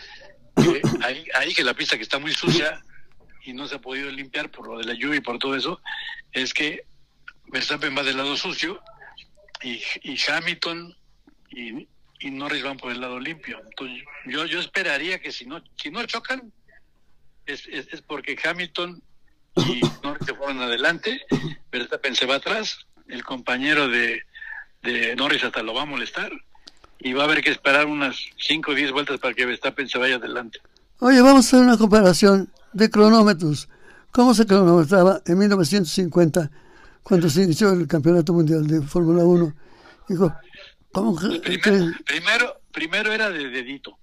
que 0.55 0.83
ahí, 1.03 1.27
ahí 1.37 1.55
que 1.55 1.65
la 1.65 1.73
pista 1.73 1.97
que 1.97 2.03
está 2.03 2.19
muy 2.19 2.35
sucia 2.35 2.85
y 3.47 3.55
no 3.55 3.67
se 3.67 3.77
ha 3.77 3.81
podido 3.81 4.11
limpiar 4.11 4.51
por 4.51 4.69
lo 4.69 4.77
de 4.77 4.85
la 4.85 4.93
lluvia 4.93 5.17
y 5.17 5.23
por 5.23 5.39
todo 5.39 5.57
eso, 5.57 5.81
es 6.33 6.53
que 6.53 6.85
Verstappen 7.47 7.97
va 7.97 8.03
del 8.03 8.19
lado 8.19 8.37
sucio 8.37 8.79
y, 9.63 9.81
y 10.03 10.19
Hamilton 10.29 10.95
y, 11.49 11.89
y 12.21 12.31
Norris 12.31 12.63
van 12.63 12.77
por 12.77 12.93
el 12.93 13.01
lado 13.01 13.19
limpio. 13.19 13.59
Entonces, 13.71 14.05
yo, 14.27 14.45
yo 14.45 14.61
esperaría 14.61 15.19
que 15.19 15.33
si 15.33 15.47
no, 15.47 15.65
si 15.83 15.91
no 15.91 16.05
chocan, 16.05 16.53
es, 17.47 17.67
es, 17.69 17.91
es 17.91 18.03
porque 18.03 18.37
Hamilton 18.45 19.03
y 19.57 19.81
Norris 20.03 20.27
se 20.27 20.35
fueron 20.35 20.61
adelante, 20.61 21.21
Verstappen 21.73 22.15
se 22.15 22.27
va 22.27 22.37
atrás, 22.37 22.79
el 23.09 23.25
compañero 23.25 23.89
de, 23.89 24.23
de 24.83 25.15
Norris 25.17 25.45
hasta 25.45 25.63
lo 25.63 25.75
va 25.75 25.83
a 25.83 25.87
molestar 25.87 26.31
y 26.99 27.13
va 27.13 27.23
a 27.23 27.27
haber 27.27 27.43
que 27.43 27.51
esperar 27.51 27.87
unas 27.87 28.17
5 28.39 28.71
o 28.71 28.75
10 28.75 28.93
vueltas 28.93 29.19
para 29.21 29.35
que 29.35 29.47
Verstappen 29.47 29.89
se 29.89 29.99
vaya 29.99 30.17
adelante. 30.17 30.61
Oye, 31.01 31.21
vamos 31.21 31.47
a 31.47 31.49
hacer 31.49 31.61
una 31.61 31.77
comparación 31.77 32.51
de 32.73 32.91
cronómetros. 32.91 33.69
¿Cómo 34.13 34.33
se 34.35 34.47
cronometraba 34.47 35.21
en 35.27 35.39
1950 35.39 36.51
cuando 37.03 37.29
se 37.29 37.43
inició 37.43 37.73
el 37.73 37.87
Campeonato 37.87 38.33
Mundial 38.33 38.67
de 38.67 38.81
Fórmula 38.83 39.23
1? 39.25 39.55
Dijo, 40.09 40.35
¿cómo 40.93 41.17
que- 41.19 41.41
Primer- 41.41 41.61
que- 41.61 42.05
primero, 42.05 42.61
primero 42.73 43.13
era 43.13 43.31
de 43.31 43.49
dedito 43.51 43.99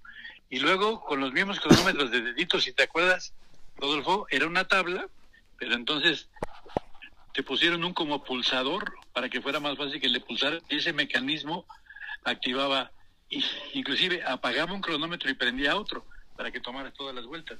y 0.50 0.60
luego 0.60 1.00
con 1.02 1.20
los 1.20 1.32
mismos 1.32 1.58
cronómetros 1.58 2.10
de 2.12 2.20
dedito, 2.22 2.60
si 2.60 2.72
te 2.72 2.84
acuerdas, 2.84 3.32
Rodolfo, 3.76 4.26
era 4.30 4.46
una 4.46 4.64
tabla, 4.68 5.08
pero 5.58 5.74
entonces 5.74 6.28
te 7.32 7.42
pusieron 7.42 7.84
un 7.84 7.92
como 7.94 8.22
pulsador 8.24 8.94
para 9.12 9.28
que 9.28 9.40
fuera 9.40 9.60
más 9.60 9.76
fácil 9.76 10.00
que 10.00 10.08
le 10.08 10.20
pulsar 10.20 10.60
y 10.68 10.76
ese 10.76 10.92
mecanismo 10.92 11.66
activaba, 12.24 12.90
inclusive 13.72 14.22
apagaba 14.24 14.72
un 14.72 14.80
cronómetro 14.80 15.30
y 15.30 15.34
prendía 15.34 15.76
otro 15.76 16.06
para 16.36 16.50
que 16.50 16.60
tomaras 16.60 16.94
todas 16.94 17.14
las 17.14 17.24
vueltas, 17.26 17.58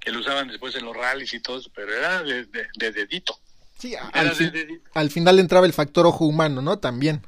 que 0.00 0.10
lo 0.12 0.20
usaban 0.20 0.48
después 0.48 0.74
en 0.76 0.84
los 0.84 0.96
rallies 0.96 1.32
y 1.34 1.40
todo 1.40 1.58
eso, 1.58 1.70
pero 1.74 1.92
era 1.92 2.22
de, 2.22 2.44
de- 2.46 2.68
de 2.76 2.92
dedito. 2.92 3.36
Sí, 3.78 3.92
Era 3.94 4.08
al, 4.12 4.28
de 4.30 4.34
fin- 4.34 4.52
dedito. 4.52 4.90
al 4.94 5.10
final 5.10 5.38
entraba 5.38 5.66
el 5.66 5.72
factor 5.72 6.06
ojo 6.06 6.24
humano, 6.24 6.62
¿no? 6.62 6.78
También. 6.78 7.22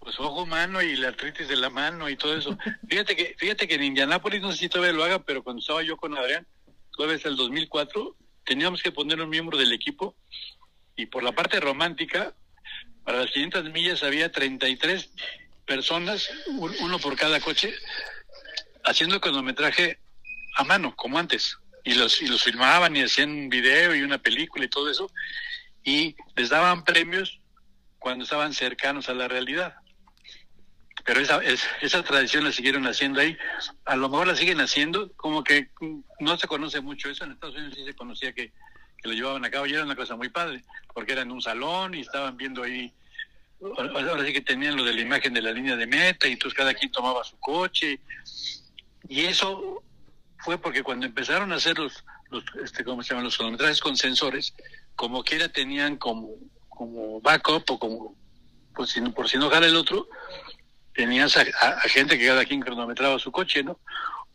Pues 0.00 0.18
ojo 0.20 0.42
humano 0.42 0.82
y 0.82 0.96
la 0.96 1.08
artritis 1.08 1.48
de 1.48 1.56
la 1.56 1.70
mano 1.70 2.08
y 2.10 2.16
todo 2.16 2.36
eso. 2.36 2.56
Fíjate 2.88 3.16
que 3.16 3.34
fíjate 3.38 3.66
que 3.66 3.74
en 3.76 3.84
Indianápolis, 3.84 4.42
no 4.42 4.52
sé 4.52 4.58
si 4.58 4.68
todavía 4.68 4.92
lo 4.92 5.02
haga, 5.04 5.18
pero 5.20 5.42
cuando 5.42 5.60
estaba 5.60 5.82
yo 5.82 5.96
con 5.96 6.16
Adrián, 6.16 6.46
todavía 6.94 7.16
es 7.16 7.24
el 7.24 7.36
2004, 7.36 8.14
teníamos 8.44 8.82
que 8.82 8.92
poner 8.92 9.20
un 9.20 9.28
miembro 9.30 9.56
del 9.58 9.72
equipo 9.72 10.16
y 10.96 11.06
por 11.06 11.22
la 11.22 11.32
parte 11.32 11.58
romántica, 11.60 12.34
para 13.04 13.18
las 13.22 13.30
500 13.32 13.64
millas 13.72 14.02
había 14.02 14.30
33 14.32 15.10
personas, 15.66 16.30
un- 16.46 16.74
uno 16.80 16.98
por 16.98 17.16
cada 17.16 17.40
coche, 17.40 17.74
haciendo 18.84 19.20
cronometraje 19.20 19.98
a 20.56 20.64
mano, 20.64 20.94
como 20.96 21.18
antes. 21.18 21.58
Y 21.84 21.94
los, 21.94 22.22
y 22.22 22.26
los 22.26 22.42
filmaban 22.42 22.96
y 22.96 23.02
hacían 23.02 23.30
un 23.30 23.48
video 23.48 23.94
y 23.94 24.02
una 24.02 24.18
película 24.18 24.64
y 24.64 24.68
todo 24.68 24.90
eso. 24.90 25.10
Y 25.82 26.16
les 26.36 26.48
daban 26.48 26.84
premios 26.84 27.40
cuando 27.98 28.24
estaban 28.24 28.54
cercanos 28.54 29.08
a 29.08 29.14
la 29.14 29.28
realidad. 29.28 29.74
Pero 31.04 31.20
esa, 31.20 31.42
es- 31.44 31.66
esa 31.82 32.02
tradición 32.02 32.44
la 32.44 32.52
siguieron 32.52 32.86
haciendo 32.86 33.20
ahí. 33.20 33.36
A 33.84 33.96
lo 33.96 34.08
mejor 34.08 34.26
la 34.26 34.34
siguen 34.34 34.60
haciendo, 34.60 35.12
como 35.16 35.44
que 35.44 35.68
mm, 35.80 36.00
no 36.20 36.38
se 36.38 36.46
conoce 36.46 36.80
mucho 36.80 37.10
eso. 37.10 37.24
En 37.24 37.32
Estados 37.32 37.56
Unidos 37.56 37.74
sí 37.76 37.84
se 37.84 37.94
conocía 37.94 38.32
que, 38.32 38.52
lo 39.04 39.12
llevaban 39.12 39.44
a 39.44 39.50
cabo 39.50 39.66
y 39.66 39.74
era 39.74 39.84
una 39.84 39.94
cosa 39.96 40.16
muy 40.16 40.30
padre, 40.30 40.64
porque 40.94 41.12
era 41.12 41.20
en 41.20 41.30
un 41.30 41.42
salón 41.42 41.92
y 41.92 42.00
estaban 42.00 42.38
viendo 42.38 42.62
ahí. 42.62 42.90
Ahora 43.76 44.24
sí 44.24 44.32
que 44.32 44.40
tenían 44.40 44.76
lo 44.76 44.82
de 44.84 44.94
la 44.94 45.00
imagen 45.02 45.34
de 45.34 45.42
la 45.42 45.52
línea 45.52 45.76
de 45.76 45.86
meta 45.86 46.26
y 46.26 46.32
entonces 46.32 46.56
cada 46.56 46.72
quien 46.72 46.90
tomaba 46.90 47.22
su 47.22 47.38
coche. 47.38 48.00
Y 49.06 49.20
eso 49.26 49.82
fue 50.38 50.56
porque 50.56 50.82
cuando 50.82 51.04
empezaron 51.04 51.52
a 51.52 51.56
hacer 51.56 51.78
los, 51.78 52.02
los 52.30 52.44
este, 52.62 52.82
¿cómo 52.82 53.02
se 53.02 53.10
llaman? 53.10 53.24
Los 53.24 53.36
cronometrajes 53.36 53.80
con 53.80 53.94
sensores, 53.94 54.54
como 54.96 55.22
quiera 55.22 55.50
tenían 55.50 55.98
como, 55.98 56.30
como 56.70 57.20
backup 57.20 57.70
o 57.72 57.78
como, 57.78 58.16
pues 58.74 58.88
si, 58.88 59.02
por 59.02 59.28
si 59.28 59.36
no 59.36 59.50
jala 59.50 59.66
el 59.66 59.76
otro, 59.76 60.08
tenías 60.94 61.36
a, 61.36 61.80
gente 61.88 62.18
que 62.18 62.26
cada 62.26 62.44
quien 62.44 62.60
cronometraba 62.60 63.18
su 63.18 63.30
coche, 63.32 63.62
¿no? 63.62 63.78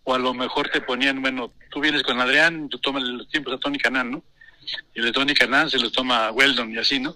O 0.04 0.13
a 0.13 0.19
lo 0.19 0.34
mejor 0.34 0.69
te 0.69 0.82
ponían, 0.82 1.22
bueno, 1.22 1.52
tú 1.72 1.80
vienes 1.80 2.04
con 2.04 2.19
Adrián, 2.19 2.69
tú 2.69 2.80
tomas 2.80 3.04
los 3.04 3.28
tiempos 3.30 3.54
a 3.54 3.58
Tony 3.58 3.78
Canan, 3.78 4.12
¿no? 4.12 4.24
Y 4.93 5.00
el 5.02 5.12
Tony 5.12 5.34
Canan 5.34 5.69
se 5.69 5.80
los 5.80 5.91
toma 5.91 6.28
a 6.28 6.32
Weldon 6.32 6.72
y 6.74 6.78
así, 6.78 7.00
¿no? 7.00 7.15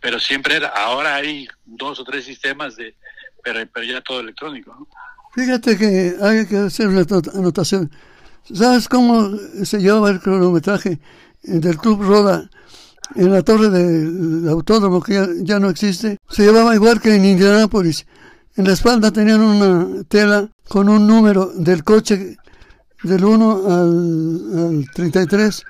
Pero 0.00 0.20
siempre 0.20 0.56
era, 0.56 0.68
ahora 0.68 1.16
hay 1.16 1.48
dos 1.64 1.98
o 2.00 2.04
tres 2.04 2.24
sistemas 2.24 2.76
de, 2.76 2.94
pero, 3.42 3.66
pero 3.72 3.86
ya 3.86 4.00
todo 4.00 4.20
electrónico, 4.20 4.74
¿no? 4.78 4.86
Fíjate 5.34 5.76
que 5.76 6.14
hay 6.22 6.46
que 6.46 6.56
hacer 6.56 6.88
una 6.88 7.02
anot- 7.02 7.34
anotación. 7.36 7.90
¿Sabes 8.54 8.88
cómo 8.88 9.36
se 9.64 9.78
llevaba 9.78 10.10
el 10.10 10.20
cronometraje 10.20 10.98
del 11.42 11.76
Club 11.76 12.02
Roda 12.02 12.48
en 13.14 13.32
la 13.32 13.42
torre 13.42 13.70
del 13.70 14.48
autódromo 14.48 15.00
que 15.02 15.14
ya, 15.14 15.26
ya 15.40 15.58
no 15.60 15.70
existe? 15.70 16.18
Se 16.28 16.42
llevaba 16.44 16.74
igual 16.74 17.00
que 17.00 17.14
en 17.14 17.24
Indianápolis. 17.24 18.06
En 18.56 18.64
la 18.66 18.72
espalda 18.72 19.10
tenían 19.12 19.40
una 19.40 20.02
tela 20.04 20.48
con 20.68 20.88
un 20.88 21.06
número 21.06 21.52
del 21.54 21.84
coche 21.84 22.36
del 23.02 23.24
1 23.24 23.62
al, 23.66 24.78
al 24.78 24.90
33 24.94 25.62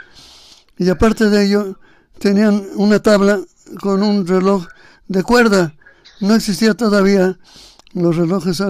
y 0.78 0.88
aparte 0.88 1.28
de 1.28 1.44
ello 1.44 1.78
tenían 2.18 2.62
una 2.76 3.00
tabla 3.00 3.40
con 3.80 4.02
un 4.02 4.26
reloj 4.26 4.66
de 5.08 5.22
cuerda. 5.22 5.74
No 6.20 6.34
existía 6.34 6.74
todavía 6.74 7.36
los 7.92 8.16
relojes 8.16 8.60
eh, 8.60 8.64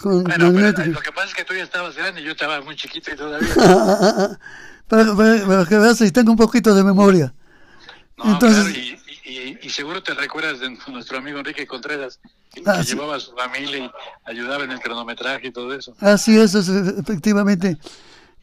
con 0.00 0.22
Bueno, 0.22 0.28
pero, 0.28 0.52
magnéticos. 0.52 0.86
lo 0.94 1.00
que 1.00 1.12
pasa 1.12 1.26
es 1.28 1.34
que 1.34 1.44
tú 1.44 1.54
ya 1.54 1.64
estabas 1.64 1.96
grande, 1.96 2.22
yo 2.22 2.30
estaba 2.32 2.60
muy 2.62 2.76
chiquito 2.76 3.10
y 3.12 3.16
todavía. 3.16 3.48
para, 4.88 5.14
para- 5.16 5.46
para 5.46 5.66
que 5.66 5.78
veas 5.78 6.00
y 6.02 6.10
tengo 6.10 6.30
un 6.32 6.38
poquito 6.38 6.74
de 6.74 6.84
memoria. 6.84 7.34
No, 8.24 8.32
Entonces- 8.32 8.72
claro, 8.74 8.78
y, 9.24 9.30
y- 9.30 9.58
y 9.62 9.70
seguro 9.70 10.02
te 10.02 10.14
recuerdas 10.14 10.60
de 10.60 10.70
nuestro 10.88 11.18
amigo 11.18 11.38
Enrique 11.38 11.66
Contreras, 11.66 12.20
que, 12.52 12.62
Ah, 12.66 12.78
que 12.78 12.84
sí. 12.84 12.94
llevaba 12.94 13.16
a 13.16 13.20
su 13.20 13.32
familia 13.34 13.78
y 13.86 13.90
ayudaba 14.30 14.64
en 14.64 14.72
el 14.72 14.80
cronometraje 14.80 15.48
y 15.48 15.52
todo 15.52 15.72
eso. 15.74 15.94
Así 16.00 16.38
es, 16.38 16.54
efectivamente. 16.54 17.78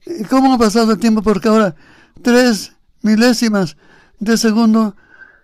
¿Y 0.05 0.23
¿Cómo 0.25 0.53
ha 0.53 0.57
pasado 0.57 0.93
el 0.93 0.99
tiempo? 0.99 1.21
Porque 1.21 1.47
ahora 1.49 1.75
tres 2.23 2.73
milésimas 3.01 3.75
de 4.19 4.37
segundo, 4.37 4.95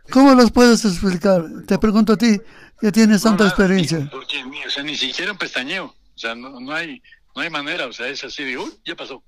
¿cómo 0.10 0.34
los 0.36 0.52
puedes 0.52 0.84
explicar? 0.86 1.46
Te 1.68 1.78
pregunto 1.78 2.14
a 2.14 2.18
ti, 2.18 2.40
que 2.80 2.92
tienes 2.92 3.22
tanta 3.22 3.44
No, 3.44 3.50
nada, 3.50 3.50
experiencia. 3.50 4.00
ni- 4.00 4.06
Porque, 4.08 4.44
ni- 4.46 4.64
o 4.66 4.70
sea, 4.70 4.84
ni 4.84 4.96
siquiera 4.96 5.32
un 5.32 5.38
pestañeo. 5.38 5.86
O 5.86 6.18
sea, 6.18 6.36
no, 6.36 6.60
no 6.60 6.74
hay 6.74 7.02
no 7.36 7.42
hay 7.42 7.50
manera. 7.50 7.88
O 7.88 7.94
sea, 7.94 8.08
es 8.08 8.24
así 8.24 8.44
de, 8.44 8.58
uy, 8.58 8.72
ya 8.86 8.96
pasó. 8.96 9.24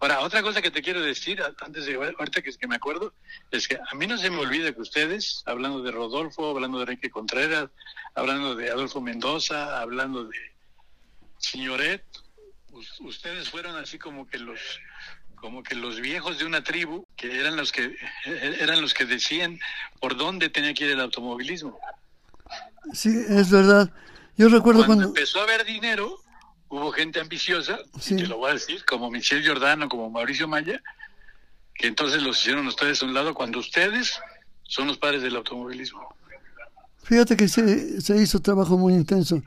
Ahora, 0.00 0.20
otra 0.20 0.42
cosa 0.42 0.62
que 0.62 0.70
te 0.70 0.80
quiero 0.82 1.02
decir, 1.02 1.42
antes 1.60 1.84
de, 1.84 1.94
ahorita 1.94 2.40
que, 2.42 2.50
que 2.56 2.66
me 2.66 2.76
acuerdo, 2.76 3.12
es 3.50 3.68
que 3.68 3.76
a 3.76 3.94
mí 3.94 4.06
no 4.06 4.16
se 4.16 4.30
me 4.30 4.38
olvida 4.38 4.72
que 4.72 4.80
ustedes, 4.80 5.42
hablando 5.44 5.82
de 5.82 5.90
Rodolfo, 5.90 6.50
hablando 6.50 6.78
de 6.78 6.84
Enrique 6.84 7.10
Contreras, 7.10 7.68
hablando 8.14 8.54
de 8.54 8.70
Adolfo 8.70 9.00
Mendoza, 9.02 9.78
hablando 9.80 10.24
de 10.24 10.38
Signoret, 11.38 12.02
us- 12.72 13.00
ustedes 13.00 13.50
fueron 13.50 13.76
así 13.76 13.98
como 13.98 14.26
que 14.26 14.38
los 14.38 14.58
como 15.36 15.62
que 15.62 15.74
los 15.74 16.00
viejos 16.00 16.38
de 16.38 16.44
una 16.44 16.62
tribu 16.62 17.06
que 17.16 17.38
eran 17.40 17.56
los 17.56 17.72
que 17.72 17.96
eran 18.26 18.82
los 18.82 18.92
que 18.92 19.06
decían 19.06 19.58
por 19.98 20.16
dónde 20.16 20.50
tenía 20.50 20.74
que 20.74 20.84
ir 20.84 20.90
el 20.92 21.00
automovilismo. 21.00 21.78
Sí, 22.92 23.10
es 23.28 23.50
verdad. 23.50 23.90
Yo 24.36 24.48
recuerdo 24.48 24.84
cuando, 24.84 25.04
cuando... 25.04 25.08
empezó 25.08 25.40
a 25.40 25.44
haber 25.44 25.64
dinero, 25.64 26.18
hubo 26.70 26.90
gente 26.92 27.20
ambiciosa, 27.20 27.78
Sí. 28.00 28.16
te 28.16 28.26
lo 28.26 28.38
voy 28.38 28.50
a 28.50 28.54
decir, 28.54 28.84
como 28.86 29.10
Michelle 29.10 29.42
Giordano, 29.42 29.88
como 29.88 30.08
Mauricio 30.08 30.48
Maya, 30.48 30.80
que 31.74 31.86
entonces 31.88 32.22
los 32.22 32.38
hicieron 32.40 32.66
ustedes 32.66 33.02
a 33.02 33.06
un 33.06 33.12
lado 33.14 33.34
cuando 33.34 33.58
ustedes 33.58 34.12
son 34.64 34.86
los 34.86 34.96
padres 34.98 35.22
del 35.22 35.36
automovilismo. 35.36 36.14
Fíjate 37.02 37.36
que 37.36 37.48
se, 37.48 38.00
se 38.00 38.16
hizo 38.22 38.40
trabajo 38.40 38.78
muy 38.78 38.94
intenso, 38.94 39.42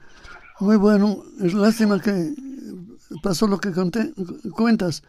muy 0.60 0.76
bueno. 0.76 1.24
Es 1.42 1.54
lástima 1.54 2.00
que 2.02 2.34
pasó 3.22 3.48
lo 3.48 3.60
que 3.60 3.72
conté, 3.72 4.12
cuentas, 4.52 5.04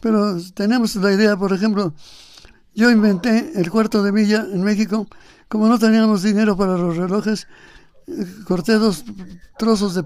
pero 0.00 0.36
tenemos 0.54 0.96
la 0.96 1.12
idea, 1.12 1.36
por 1.36 1.52
ejemplo, 1.52 1.92
yo 2.74 2.90
inventé 2.90 3.52
el 3.56 3.68
cuarto 3.70 4.02
de 4.02 4.12
milla 4.12 4.46
en 4.50 4.62
México, 4.62 5.06
como 5.48 5.68
no 5.68 5.78
teníamos 5.78 6.22
dinero 6.22 6.56
para 6.56 6.78
los 6.78 6.96
relojes, 6.96 7.48
corté 8.46 8.74
dos 8.74 9.04
trozos 9.58 9.94
de 9.94 10.04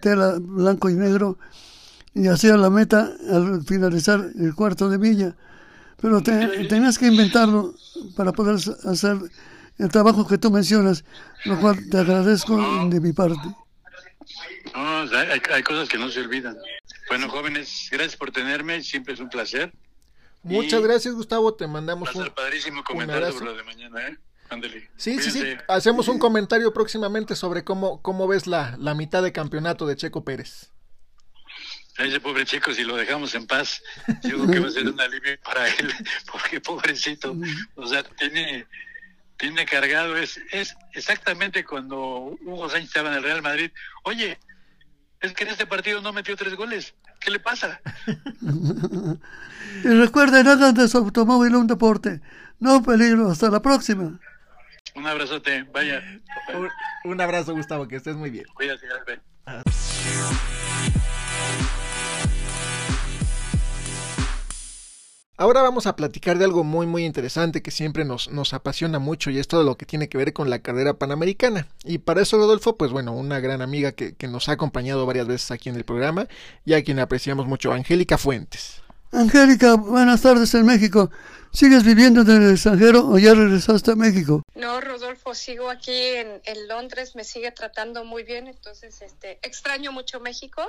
tela 0.00 0.36
blanco 0.40 0.88
y 0.90 0.94
negro 0.94 1.38
y 2.14 2.26
hacía 2.28 2.56
la 2.56 2.70
meta 2.70 3.10
al 3.30 3.62
finalizar 3.64 4.24
el 4.38 4.54
cuarto 4.54 4.88
de 4.88 4.98
milla. 4.98 5.36
Pero 6.00 6.22
te- 6.22 6.66
tenías 6.68 6.98
que 6.98 7.06
inventarlo 7.06 7.74
para 8.16 8.32
poder 8.32 8.56
hacer 8.84 9.16
el 9.78 9.88
trabajo 9.88 10.26
que 10.26 10.38
tú 10.38 10.50
mencionas, 10.50 11.04
lo 11.44 11.58
cual 11.60 11.76
te 11.90 11.98
agradezco 11.98 12.88
de 12.88 13.00
mi 13.00 13.12
parte. 13.12 13.48
No, 14.74 15.00
hay, 15.00 15.40
hay 15.52 15.62
cosas 15.62 15.88
que 15.88 15.98
no 15.98 16.08
se 16.10 16.20
olvidan. 16.20 16.56
Bueno, 17.08 17.28
jóvenes, 17.28 17.88
gracias 17.90 18.16
por 18.16 18.30
tenerme, 18.30 18.82
siempre 18.82 19.14
es 19.14 19.20
un 19.20 19.28
placer. 19.28 19.72
Muchas 20.42 20.80
Y 20.80 20.82
gracias, 20.82 21.14
Gustavo. 21.14 21.54
Te 21.54 21.66
mandamos 21.66 22.14
un. 22.14 22.28
padrísimo 22.30 22.84
comentar 22.84 23.16
abrazo. 23.16 23.38
sobre 23.38 23.52
lo 23.52 23.56
de 23.56 23.64
mañana, 23.64 24.06
¿eh? 24.08 24.18
Sí, 24.96 25.20
sí, 25.20 25.30
sí. 25.30 25.56
Hacemos 25.68 26.08
un 26.08 26.18
comentario 26.18 26.72
próximamente 26.72 27.36
sobre 27.36 27.64
cómo, 27.64 28.02
cómo 28.02 28.26
ves 28.26 28.46
la, 28.46 28.76
la 28.78 28.94
mitad 28.94 29.22
de 29.22 29.32
campeonato 29.32 29.86
de 29.86 29.96
Checo 29.96 30.24
Pérez. 30.24 30.70
A 31.98 32.04
ese 32.04 32.20
pobre 32.20 32.44
chico, 32.44 32.72
si 32.72 32.84
lo 32.84 32.96
dejamos 32.96 33.34
en 33.34 33.46
paz, 33.46 33.82
yo 34.22 34.36
creo 34.36 34.50
que 34.50 34.60
va 34.60 34.68
a 34.68 34.70
ser 34.70 34.88
un 34.88 35.00
alivio 35.00 35.36
para 35.42 35.66
él, 35.68 35.92
porque 36.32 36.60
pobrecito, 36.60 37.36
o 37.74 37.86
sea, 37.88 38.04
tiene, 38.04 38.66
tiene 39.36 39.66
cargado, 39.66 40.16
es, 40.16 40.40
es 40.52 40.76
exactamente 40.92 41.64
cuando 41.64 42.36
Hugo 42.46 42.68
Sánchez 42.68 42.88
estaba 42.88 43.10
en 43.10 43.16
el 43.16 43.24
Real 43.24 43.42
Madrid, 43.42 43.72
oye, 44.04 44.38
es 45.20 45.32
que 45.32 45.42
en 45.42 45.50
este 45.50 45.66
partido 45.66 46.00
no 46.00 46.12
metió 46.12 46.36
tres 46.36 46.54
goles, 46.54 46.94
¿qué 47.20 47.32
le 47.32 47.40
pasa? 47.40 47.80
Y 49.84 49.88
recuerden, 49.88 50.46
hagan 50.48 50.74
de 50.74 50.88
su 50.88 50.98
automóvil 50.98 51.54
un 51.54 51.66
deporte, 51.66 52.20
no 52.58 52.78
un 52.78 52.84
peligro. 52.84 53.30
Hasta 53.30 53.50
la 53.50 53.62
próxima. 53.62 54.18
Un 54.98 55.06
abrazote, 55.06 55.62
vaya, 55.72 56.02
Un, 56.52 56.68
un 57.12 57.20
abrazo, 57.20 57.54
Gustavo, 57.54 57.86
que 57.86 57.94
estés 57.94 58.16
muy 58.16 58.30
bien. 58.30 58.46
cuídate. 58.54 58.84
Ahora 65.36 65.62
vamos 65.62 65.86
a 65.86 65.94
platicar 65.94 66.36
de 66.36 66.44
algo 66.44 66.64
muy 66.64 66.84
muy 66.88 67.04
interesante 67.04 67.62
que 67.62 67.70
siempre 67.70 68.04
nos, 68.04 68.28
nos 68.28 68.54
apasiona 68.54 68.98
mucho 68.98 69.30
y 69.30 69.38
es 69.38 69.46
todo 69.46 69.62
lo 69.62 69.76
que 69.76 69.86
tiene 69.86 70.08
que 70.08 70.18
ver 70.18 70.32
con 70.32 70.50
la 70.50 70.58
carrera 70.58 70.94
panamericana. 70.94 71.68
Y 71.84 71.98
para 71.98 72.22
eso, 72.22 72.36
Rodolfo, 72.36 72.76
pues 72.76 72.90
bueno, 72.90 73.12
una 73.12 73.38
gran 73.38 73.62
amiga 73.62 73.92
que, 73.92 74.16
que 74.16 74.26
nos 74.26 74.48
ha 74.48 74.52
acompañado 74.52 75.06
varias 75.06 75.28
veces 75.28 75.52
aquí 75.52 75.68
en 75.68 75.76
el 75.76 75.84
programa 75.84 76.26
y 76.64 76.72
a 76.74 76.82
quien 76.82 76.98
apreciamos 76.98 77.46
mucho, 77.46 77.72
Angélica 77.72 78.18
Fuentes. 78.18 78.82
Angélica, 79.12 79.74
buenas 79.76 80.20
tardes 80.22 80.52
en 80.54 80.66
México. 80.66 81.10
¿Sigues 81.50 81.82
viviendo 81.82 82.20
en 82.20 82.42
el 82.42 82.50
extranjero 82.52 83.08
o 83.08 83.18
ya 83.18 83.32
regresaste 83.32 83.92
a 83.92 83.96
México? 83.96 84.42
No, 84.54 84.80
Rodolfo, 84.82 85.34
sigo 85.34 85.70
aquí 85.70 85.92
en, 85.92 86.42
en 86.44 86.68
Londres, 86.68 87.16
me 87.16 87.24
sigue 87.24 87.50
tratando 87.52 88.04
muy 88.04 88.22
bien, 88.22 88.48
entonces 88.48 89.00
este, 89.00 89.38
extraño 89.42 89.90
mucho 89.90 90.20
México, 90.20 90.62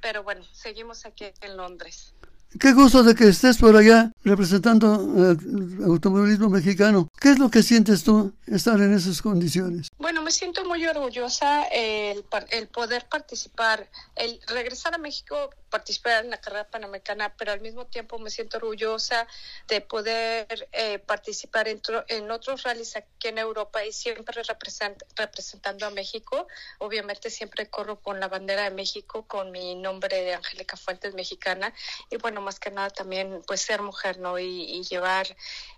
pero 0.00 0.22
bueno, 0.22 0.42
seguimos 0.52 1.04
aquí 1.04 1.26
en 1.42 1.56
Londres. 1.58 2.14
Qué 2.58 2.72
gusto 2.72 3.02
de 3.02 3.14
que 3.14 3.28
estés 3.28 3.56
por 3.58 3.76
allá 3.76 4.10
representando 4.24 5.32
eh, 5.32 5.36
el 5.40 5.84
automovilismo 5.84 6.48
mexicano. 6.50 7.08
¿Qué 7.18 7.30
es 7.30 7.38
lo 7.38 7.50
que 7.50 7.62
sientes 7.62 8.04
tú 8.04 8.32
estar 8.46 8.78
en 8.80 8.92
esas 8.92 9.22
condiciones? 9.22 9.88
Bueno, 9.98 10.22
me 10.22 10.30
siento 10.30 10.64
muy 10.66 10.84
orgullosa 10.86 11.64
el, 11.64 12.24
par- 12.24 12.46
el 12.50 12.68
poder 12.68 13.06
participar, 13.08 13.88
el 14.16 14.38
regresar 14.48 14.94
a 14.94 14.98
México, 14.98 15.34
participar 15.72 16.24
en 16.24 16.30
la 16.30 16.36
carrera 16.36 16.68
panamericana, 16.68 17.34
pero 17.36 17.50
al 17.50 17.60
mismo 17.60 17.86
tiempo 17.86 18.18
me 18.18 18.30
siento 18.30 18.58
orgullosa 18.58 19.26
de 19.68 19.80
poder 19.80 20.68
eh, 20.72 20.98
participar 20.98 21.66
en, 21.66 21.80
en 22.08 22.30
otros 22.30 22.62
rallies 22.62 22.94
aquí 22.94 23.28
en 23.28 23.38
Europa 23.38 23.82
y 23.84 23.92
siempre 23.92 24.42
represent- 24.44 25.02
representando 25.16 25.86
a 25.86 25.90
México. 25.90 26.46
Obviamente 26.78 27.30
siempre 27.30 27.70
corro 27.70 28.00
con 28.00 28.20
la 28.20 28.28
bandera 28.28 28.64
de 28.64 28.70
México, 28.70 29.26
con 29.26 29.50
mi 29.50 29.74
nombre 29.74 30.22
de 30.22 30.34
Angélica 30.34 30.76
Fuentes 30.76 31.14
Mexicana 31.14 31.72
y 32.10 32.18
bueno, 32.18 32.42
más 32.42 32.60
que 32.60 32.70
nada 32.70 32.90
también 32.90 33.42
pues 33.46 33.62
ser 33.62 33.80
mujer, 33.80 34.18
¿no? 34.18 34.38
Y 34.38 34.82
llevar 34.90 35.26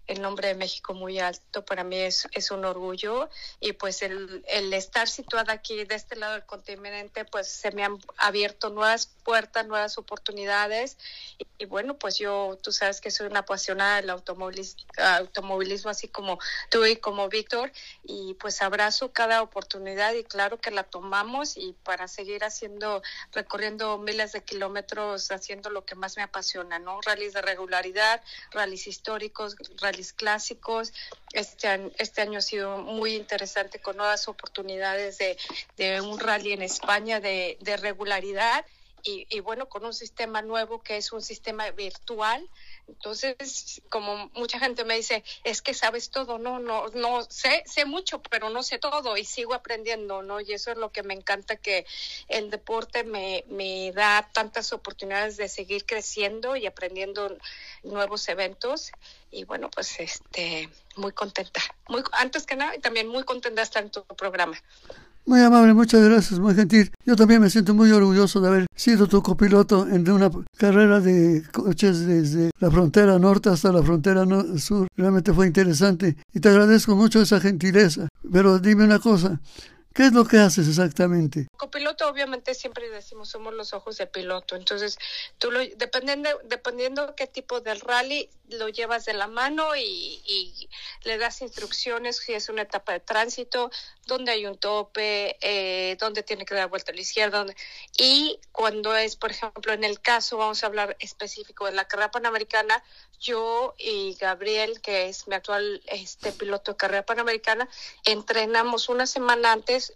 el 0.07 0.21
nombre 0.21 0.49
de 0.49 0.55
México 0.55 0.95
muy 0.95 1.19
alto 1.19 1.65
para 1.65 1.85
mí 1.85 1.97
es, 1.97 2.29
es 2.33 2.51
un 2.51 2.65
orgullo. 2.65 3.29
Y 3.61 3.73
pues 3.73 4.03
el, 4.03 4.45
el 4.49 4.73
estar 4.73 5.09
situada 5.09 5.53
aquí 5.53 5.85
de 5.85 5.95
este 5.95 6.17
lado 6.17 6.35
del 6.35 6.45
continente 6.45 7.25
pues 7.25 7.49
se 7.49 7.71
me 7.73 7.85
han 7.85 7.99
abierto 8.19 8.71
nuevas 8.71 9.07
puertas, 9.25 9.67
nuevas 9.67 9.99
oportunidades. 9.99 10.99
Y, 11.39 11.47
y 11.59 11.65
bueno 11.67 11.99
pues 11.99 12.19
yo 12.19 12.59
tú 12.63 12.73
sabes 12.73 13.01
que 13.01 13.11
soy 13.11 13.27
una 13.27 13.41
apasionada 13.41 13.97
del 13.97 14.11
automovilismo, 14.11 14.83
automovilismo 14.99 15.91
así 15.91 16.09
como 16.09 16.39
tú 16.71 16.85
y 16.85 16.97
como 16.97 17.29
Víctor. 17.29 17.73
Y 18.03 18.35
pues 18.35 18.63
abrazo 18.63 19.13
cada 19.13 19.43
oportunidad 19.43 20.13
y 20.15 20.25
claro 20.25 20.61
que 20.61 20.71
la 20.71 20.85
tomamos. 20.85 21.57
Y 21.57 21.75
para 21.83 22.09
seguir 22.09 22.45
haciendo, 22.45 23.03
recorriendo 23.33 23.99
miles 23.99 24.33
de 24.33 24.43
kilómetros 24.43 25.31
haciendo 25.31 25.71
lo 25.71 25.85
que 25.85 25.95
más 25.95 26.17
me 26.17 26.23
apasiona, 26.23 26.79
¿no? 26.79 27.01
Rallys 27.01 27.33
de 27.33 27.43
regularidad, 27.43 28.23
rallies 28.51 28.87
históricos, 28.87 29.57
rallies 29.95 30.13
clásicos. 30.13 30.93
Este 31.33 31.69
año, 31.69 31.91
este 31.99 32.23
año 32.23 32.39
ha 32.39 32.43
sido 32.43 32.79
muy 32.79 33.15
interesante 33.15 33.79
con 33.79 33.97
nuevas 33.97 34.29
oportunidades 34.29 35.19
de, 35.19 35.37
de 35.77 36.01
un 36.01 36.19
rally 36.19 36.53
en 36.53 36.63
España 36.63 37.21
de, 37.21 37.57
de 37.61 37.77
regularidad 37.77 38.65
y, 39.03 39.27
y, 39.29 39.41
bueno, 39.41 39.69
con 39.69 39.85
un 39.85 39.93
sistema 39.93 40.43
nuevo 40.43 40.83
que 40.83 40.97
es 40.97 41.13
un 41.13 41.23
sistema 41.23 41.71
virtual. 41.71 42.49
Entonces, 42.89 43.83
como 43.89 44.31
mucha 44.35 44.59
gente 44.59 44.85
me 44.85 44.97
dice, 44.97 45.25
es 45.43 45.63
que 45.63 45.75
sabes 45.75 46.11
todo, 46.11 46.39
no, 46.39 46.59
no, 46.59 46.89
no, 46.89 47.23
sé, 47.23 47.63
sé 47.67 47.85
mucho, 47.85 48.21
pero 48.23 48.51
no 48.51 48.63
sé 48.63 48.79
todo 48.79 49.17
y 49.17 49.25
sigo 49.25 49.55
aprendiendo, 49.55 50.23
¿no? 50.23 50.41
Y 50.41 50.53
eso 50.53 50.71
es 50.71 50.77
lo 50.77 50.93
que 50.93 51.03
me 51.03 51.15
encanta, 51.15 51.57
que 51.57 51.87
el 52.29 52.51
deporte 52.51 53.05
me, 53.05 53.45
me 53.49 53.93
da 53.93 54.29
tantas 54.33 54.73
oportunidades 54.73 55.37
de 55.37 55.49
seguir 55.49 55.87
creciendo 55.87 56.57
y 56.57 56.67
aprendiendo 56.67 57.37
nuevos 57.83 58.29
eventos. 58.29 58.93
Y 59.31 59.45
bueno, 59.45 59.71
pues 59.71 59.99
este, 60.01 60.69
muy 60.97 61.13
contenta, 61.13 61.61
muy, 61.89 62.03
antes 62.13 62.47
que 62.47 62.57
nada, 62.57 62.77
y 62.77 62.81
también 62.81 63.09
muy 63.09 63.25
contenta 63.25 63.61
de 63.61 63.65
estar 63.65 63.83
en 63.83 63.91
tu 63.91 64.05
programa. 64.05 64.61
Muy 65.27 65.41
amable, 65.41 65.73
muchas 65.73 66.03
gracias, 66.05 66.39
muy 66.39 66.55
gentil. 66.55 66.91
Yo 67.07 67.17
también 67.17 67.41
me 67.41 67.49
siento 67.49 67.73
muy 67.73 67.91
orgulloso 67.91 68.43
de 68.43 68.49
haber 68.49 68.67
sido 68.75 69.07
tu 69.07 69.23
copiloto 69.23 69.89
en 69.89 70.09
una 70.11 70.31
carrera 70.59 71.01
de 71.01 71.43
coches 71.51 72.05
desde 72.05 72.51
la 72.61 72.71
frontera 72.71 73.19
norte 73.19 73.49
hasta 73.49 73.73
la 73.73 73.83
frontera 73.83 74.27
sur. 74.59 74.87
Realmente 74.95 75.33
fue 75.33 75.47
interesante 75.47 76.19
y 76.35 76.41
te 76.41 76.51
agradezco 76.51 76.95
mucho 76.95 77.23
esa 77.23 77.41
gentileza. 77.41 78.07
Pero 78.31 78.59
dime 78.59 78.85
una 78.85 78.99
cosa, 78.99 79.41
¿Qué 79.95 80.07
es 80.07 80.13
lo 80.13 80.25
que 80.25 80.39
haces 80.39 80.67
exactamente? 80.67 81.47
Copiloto, 81.57 82.09
obviamente, 82.09 82.53
siempre 82.55 82.91
decimos 82.91 83.29
somos 83.29 83.55
los 83.55 83.73
ojos 83.75 83.97
de 83.97 84.09
piloto. 84.09 84.57
Entonces, 84.57 84.99
lo, 85.41 85.61
dependiendo, 85.61 86.29
dependiendo 86.45 87.15
qué 87.15 87.29
tipo 87.29 87.61
de 87.61 87.75
rally, 87.75 88.29
lo 88.49 88.69
llevas 88.69 89.05
de 89.05 89.15
la 89.15 89.29
mano 89.29 89.77
y, 89.77 90.21
y 90.27 90.69
le 91.05 91.17
das 91.17 91.43
instrucciones 91.43 92.17
si 92.17 92.33
es 92.33 92.49
una 92.49 92.63
etapa 92.63 92.93
de 92.93 93.01
tránsito, 93.01 93.71
dónde 94.07 94.33
hay 94.33 94.47
un 94.47 94.59
tope, 94.59 95.37
eh, 95.41 95.97
dónde 96.01 96.25
tiene 96.25 96.45
que 96.45 96.57
dar 96.57 96.69
vuelta 96.69 96.91
a 96.91 96.95
la 96.95 97.01
izquierda. 97.01 97.47
Y 97.97 98.39
cuando 98.51 98.97
es, 98.97 99.15
por 99.15 99.31
ejemplo, 99.31 99.73
en 99.73 99.85
el 99.85 100.01
caso, 100.01 100.37
vamos 100.39 100.65
a 100.65 100.67
hablar 100.67 100.97
específico 100.99 101.67
de 101.67 101.73
la 101.73 101.87
carrera 101.87 102.11
panamericana, 102.11 102.83
yo 103.25 103.75
y 103.79 104.15
Gabriel, 104.21 104.81
que 104.81 105.09
es 105.09 105.27
mi 105.27 105.35
actual 105.35 105.83
este 105.87 106.31
piloto 106.33 106.73
de 106.73 106.77
carrera 106.77 107.07
panamericana, 107.07 107.69
entrenamos 108.05 108.89
una 108.89 109.07
semana 109.07 109.53
antes, 109.53 109.95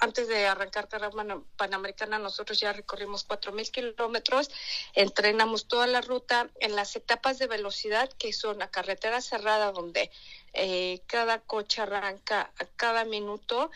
antes 0.00 0.26
de 0.28 0.46
arrancar 0.46 0.88
carrera 0.88 1.12
panamericana, 1.56 2.18
nosotros 2.18 2.58
ya 2.58 2.72
recorrimos 2.72 3.24
cuatro 3.24 3.52
mil 3.52 3.70
kilómetros, 3.70 4.50
entrenamos 4.94 5.68
toda 5.68 5.86
la 5.86 6.00
ruta 6.00 6.50
en 6.60 6.74
las 6.74 6.96
etapas 6.96 7.38
de 7.38 7.46
velocidad 7.46 8.10
que 8.18 8.32
son 8.32 8.58
la 8.58 8.70
carretera 8.70 9.20
cerrada 9.20 9.70
donde 9.70 10.10
eh, 10.52 11.00
cada 11.06 11.38
coche 11.38 11.82
arranca 11.82 12.50
a 12.58 12.64
cada 12.76 13.04
minuto 13.04 13.70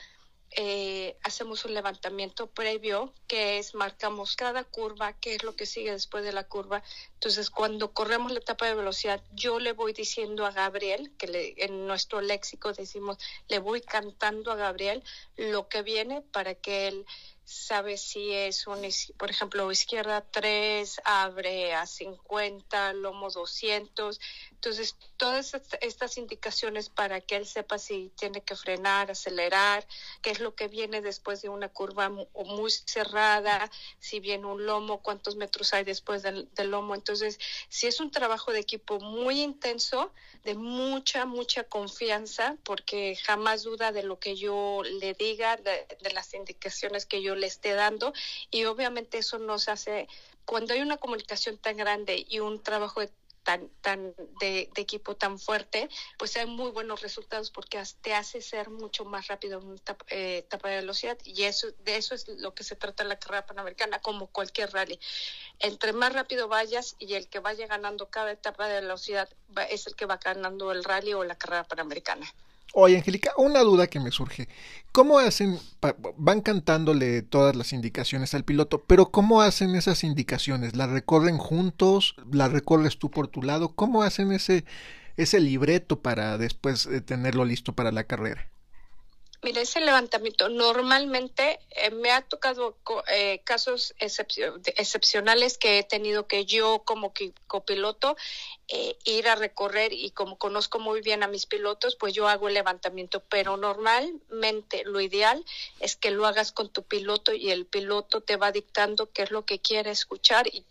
eh, 0.53 1.17
hacemos 1.23 1.65
un 1.65 1.75
levantamiento 1.75 2.49
previo, 2.49 3.15
que 3.29 3.59
es 3.59 3.75
marcamos 3.75 4.35
cada 4.35 4.65
curva, 4.65 5.13
qué 5.13 5.37
es 5.37 5.45
lo 5.45 5.55
que 5.55 5.65
sigue 5.65 5.93
después 5.93 6.25
de 6.25 6.33
la 6.33 6.45
curva. 6.45 6.83
Entonces, 7.15 7.51
cuando 7.51 7.93
corremos 7.93 8.33
la 8.33 8.41
etapa 8.41 8.67
de 8.67 8.75
velocidad, 8.75 9.23
yo 9.33 9.61
le 9.61 9.73
voy 9.73 9.93
diciendo 9.93 10.47
a 10.47 10.51
Gabriel, 10.51 11.13
que 11.17 11.29
le, 11.29 11.55
en 11.65 11.87
nuestro 11.87 12.21
léxico 12.21 12.73
decimos, 12.73 13.19
le 13.49 13.61
voy 13.61 13.81
cantando 13.81 14.51
a 14.51 14.57
Gabriel 14.57 15.05
lo 15.37 15.69
que 15.69 15.83
viene 15.83 16.21
para 16.21 16.55
que 16.55 16.89
él 16.89 17.07
sabe 17.51 17.97
si 17.97 18.33
es 18.33 18.69
un, 18.69 18.79
por 19.17 19.29
ejemplo, 19.29 19.73
izquierda 19.73 20.25
3, 20.31 21.01
abre 21.05 21.75
a 21.75 21.85
50, 21.85 22.93
lomo 22.93 23.29
200. 23.29 24.21
Entonces, 24.53 24.97
todas 25.17 25.55
estas 25.81 26.17
indicaciones 26.17 26.89
para 26.91 27.21
que 27.21 27.35
él 27.35 27.47
sepa 27.47 27.79
si 27.79 28.13
tiene 28.17 28.43
que 28.43 28.55
frenar, 28.55 29.11
acelerar, 29.11 29.85
qué 30.23 30.31
es 30.31 30.39
lo 30.39 30.55
que 30.55 30.69
viene 30.69 31.01
después 31.01 31.43
de 31.43 31.49
una 31.49 31.69
curva 31.69 32.09
muy 32.09 32.71
cerrada, 32.71 33.69
si 33.99 34.21
viene 34.21 34.47
un 34.47 34.65
lomo, 34.65 35.03
cuántos 35.03 35.35
metros 35.35 35.75
hay 35.75 35.83
después 35.83 36.23
del, 36.23 36.49
lomo. 36.57 36.95
Entonces, 36.95 37.41
si 37.69 37.89
es 37.89 37.99
un 37.99 38.13
trabajo 38.13 38.53
de 38.53 38.61
equipo 38.61 39.01
muy 39.01 39.43
intenso, 39.43 40.13
de 40.45 40.55
mucha, 40.55 41.27
mucha 41.27 41.65
confianza, 41.65 42.57
porque 42.63 43.17
jamás 43.17 43.65
duda 43.65 43.91
de 43.91 44.05
lo 44.05 44.21
que 44.21 44.37
yo 44.37 44.83
le 44.85 45.15
diga, 45.15 45.57
de, 45.57 45.87
de 46.01 46.13
las 46.13 46.33
indicaciones 46.33 47.07
que 47.07 47.23
yo 47.23 47.35
le 47.41 47.47
esté 47.47 47.75
dando 47.75 48.13
y 48.51 48.65
obviamente 48.65 49.19
eso 49.19 49.39
nos 49.39 49.69
hace, 49.69 50.09
cuando 50.45 50.75
hay 50.75 50.81
una 50.81 50.99
comunicación 50.99 51.59
tan 51.59 51.77
grande 51.77 52.25
y 52.29 52.41
un 52.41 52.63
trabajo 52.63 53.01
tan, 53.43 53.69
tan 53.81 54.15
de, 54.41 54.71
equipo 54.77 55.17
tan 55.17 55.39
fuerte, 55.39 55.89
pues 56.19 56.37
hay 56.37 56.47
muy 56.47 56.71
buenos 56.71 57.01
resultados 57.01 57.51
porque 57.51 57.83
te 58.01 58.15
hace 58.15 58.41
ser 58.41 58.71
mucho 58.71 59.05
más 59.05 59.29
rápido 59.29 59.59
en 59.59 59.67
una 59.67 59.77
etapa, 59.77 60.05
eh, 60.09 60.39
etapa, 60.39 60.69
de 60.69 60.77
velocidad 60.77 61.19
y 61.25 61.45
eso 61.45 61.69
de 61.85 61.97
eso 61.97 62.15
es 62.15 62.29
lo 62.29 62.55
que 62.55 62.65
se 62.65 62.77
trata 62.77 63.05
la 63.05 63.19
carrera 63.19 63.47
panamericana, 63.47 64.01
como 64.01 64.27
cualquier 64.27 64.73
rally. 64.73 64.99
Entre 65.59 65.93
más 65.93 66.13
rápido 66.13 66.49
vayas 66.49 66.97
y 66.99 67.15
el 67.15 67.29
que 67.29 67.39
vaya 67.41 67.67
ganando 67.67 68.11
cada 68.11 68.33
etapa 68.33 68.69
de 68.69 68.81
velocidad 68.81 69.29
es 69.71 69.87
el 69.87 69.97
que 69.97 70.07
va 70.07 70.19
ganando 70.19 70.73
el 70.73 70.85
rally 70.85 71.15
o 71.15 71.25
la 71.25 71.37
carrera 71.37 71.65
panamericana. 71.65 72.33
Oye, 72.73 72.97
Angélica, 72.97 73.33
una 73.37 73.61
duda 73.61 73.89
que 73.89 73.99
me 73.99 74.13
surge. 74.13 74.49
¿Cómo 74.93 75.19
hacen, 75.19 75.59
van 76.17 76.41
cantándole 76.41 77.23
todas 77.23 77.57
las 77.57 77.73
indicaciones 77.73 78.33
al 78.35 78.45
piloto, 78.45 78.85
pero 78.85 79.11
cómo 79.11 79.43
hacen 79.43 79.75
esas 79.75 80.05
indicaciones? 80.05 80.77
¿Las 80.77 80.89
recorren 80.89 81.39
juntos? 81.39 82.15
¿Las 82.33 82.53
recorres 82.53 82.99
tú 82.99 83.11
por 83.11 83.27
tu 83.27 83.43
lado? 83.43 83.75
¿Cómo 83.75 84.03
hacen 84.05 84.31
ese, 84.31 84.65
ese 85.17 85.41
libreto 85.41 86.01
para 86.01 86.39
después 86.39 86.87
eh, 86.87 87.01
tenerlo 87.01 87.45
listo 87.45 87.75
para 87.75 87.91
la 87.91 88.05
carrera? 88.05 88.49
Mira, 89.43 89.63
ese 89.63 89.81
levantamiento 89.81 90.51
normalmente 90.51 91.61
eh, 91.71 91.91
me 91.91 92.11
ha 92.11 92.21
tocado 92.21 92.77
eh, 93.11 93.41
casos 93.45 93.95
excepcionales 93.99 95.57
que 95.57 95.79
he 95.79 95.83
tenido 95.83 96.27
que 96.27 96.45
yo 96.45 96.83
como 96.85 97.15
copiloto 97.47 98.19
eh, 98.73 98.97
ir 99.05 99.29
a 99.29 99.35
recorrer 99.35 99.93
y 99.93 100.13
como 100.13 100.39
conozco 100.39 100.79
muy 100.79 101.01
bien 101.01 101.25
a 101.25 101.27
mis 101.27 101.47
pilotos, 101.47 101.97
pues 101.97 102.15
yo 102.15 102.29
hago 102.29 102.47
el 102.47 102.55
levantamiento, 102.55 103.21
pero 103.29 103.57
normalmente 103.57 104.85
lo 104.85 105.01
ideal 105.01 105.45
es 105.81 105.97
que 105.97 106.13
lo 106.13 106.25
hagas 106.25 106.53
con 106.53 106.69
tu 106.69 106.85
piloto 106.85 107.33
y 107.33 107.51
el 107.51 107.67
piloto 107.67 108.21
te 108.21 108.37
va 108.37 108.53
dictando 108.53 109.11
qué 109.11 109.23
es 109.23 109.33
lo 109.33 109.45
que 109.45 109.59
quiere 109.59 109.91
escuchar 109.91 110.47
y, 110.47 110.65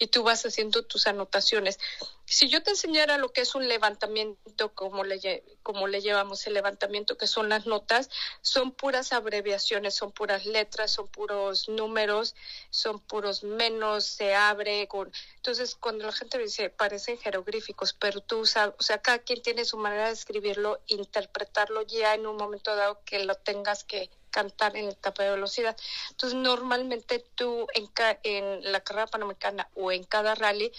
y 0.00 0.08
tú 0.08 0.24
vas 0.24 0.44
haciendo 0.44 0.82
tus 0.82 1.06
anotaciones. 1.06 1.78
Si 2.26 2.48
yo 2.48 2.62
te 2.62 2.70
enseñara 2.70 3.18
lo 3.18 3.32
que 3.32 3.42
es 3.42 3.54
un 3.54 3.68
levantamiento, 3.68 4.72
como 4.74 5.04
le, 5.04 5.44
como 5.62 5.86
le 5.86 6.00
llevamos 6.00 6.46
el 6.46 6.54
levantamiento, 6.54 7.18
que 7.18 7.26
son 7.26 7.50
las 7.50 7.66
notas, 7.66 8.08
son 8.40 8.72
puras 8.72 9.12
abreviaciones, 9.12 9.94
son 9.94 10.10
puras 10.10 10.46
letras, 10.46 10.90
son 10.90 11.06
puros 11.08 11.68
números, 11.68 12.34
son 12.70 12.98
puros 12.98 13.44
menos, 13.44 14.06
se 14.06 14.34
abre 14.34 14.88
con... 14.88 15.12
Entonces, 15.36 15.74
cuando 15.74 16.06
la 16.06 16.12
gente 16.12 16.38
dice, 16.38 16.70
parecen 16.70 17.18
jeroglíficos, 17.44 17.92
pero 17.92 18.20
tú 18.20 18.46
sabes, 18.46 18.74
o 18.78 18.82
sea, 18.82 18.98
cada 18.98 19.18
quien 19.18 19.42
tiene 19.42 19.64
su 19.64 19.76
manera 19.76 20.06
de 20.06 20.12
escribirlo, 20.12 20.80
interpretarlo 20.86 21.82
ya 21.82 22.14
en 22.14 22.26
un 22.26 22.36
momento 22.36 22.74
dado 22.74 23.00
que 23.04 23.24
lo 23.24 23.34
tengas 23.34 23.84
que 23.84 24.10
cantar 24.30 24.76
en 24.76 24.88
etapa 24.88 25.22
de 25.22 25.30
velocidad. 25.30 25.76
Entonces, 26.10 26.38
normalmente 26.38 27.24
tú 27.34 27.66
en, 27.74 27.88
en 28.24 28.72
la 28.72 28.80
carrera 28.80 29.06
panamericana 29.06 29.68
o 29.74 29.92
en 29.92 30.04
cada 30.04 30.34
rally, 30.34 30.72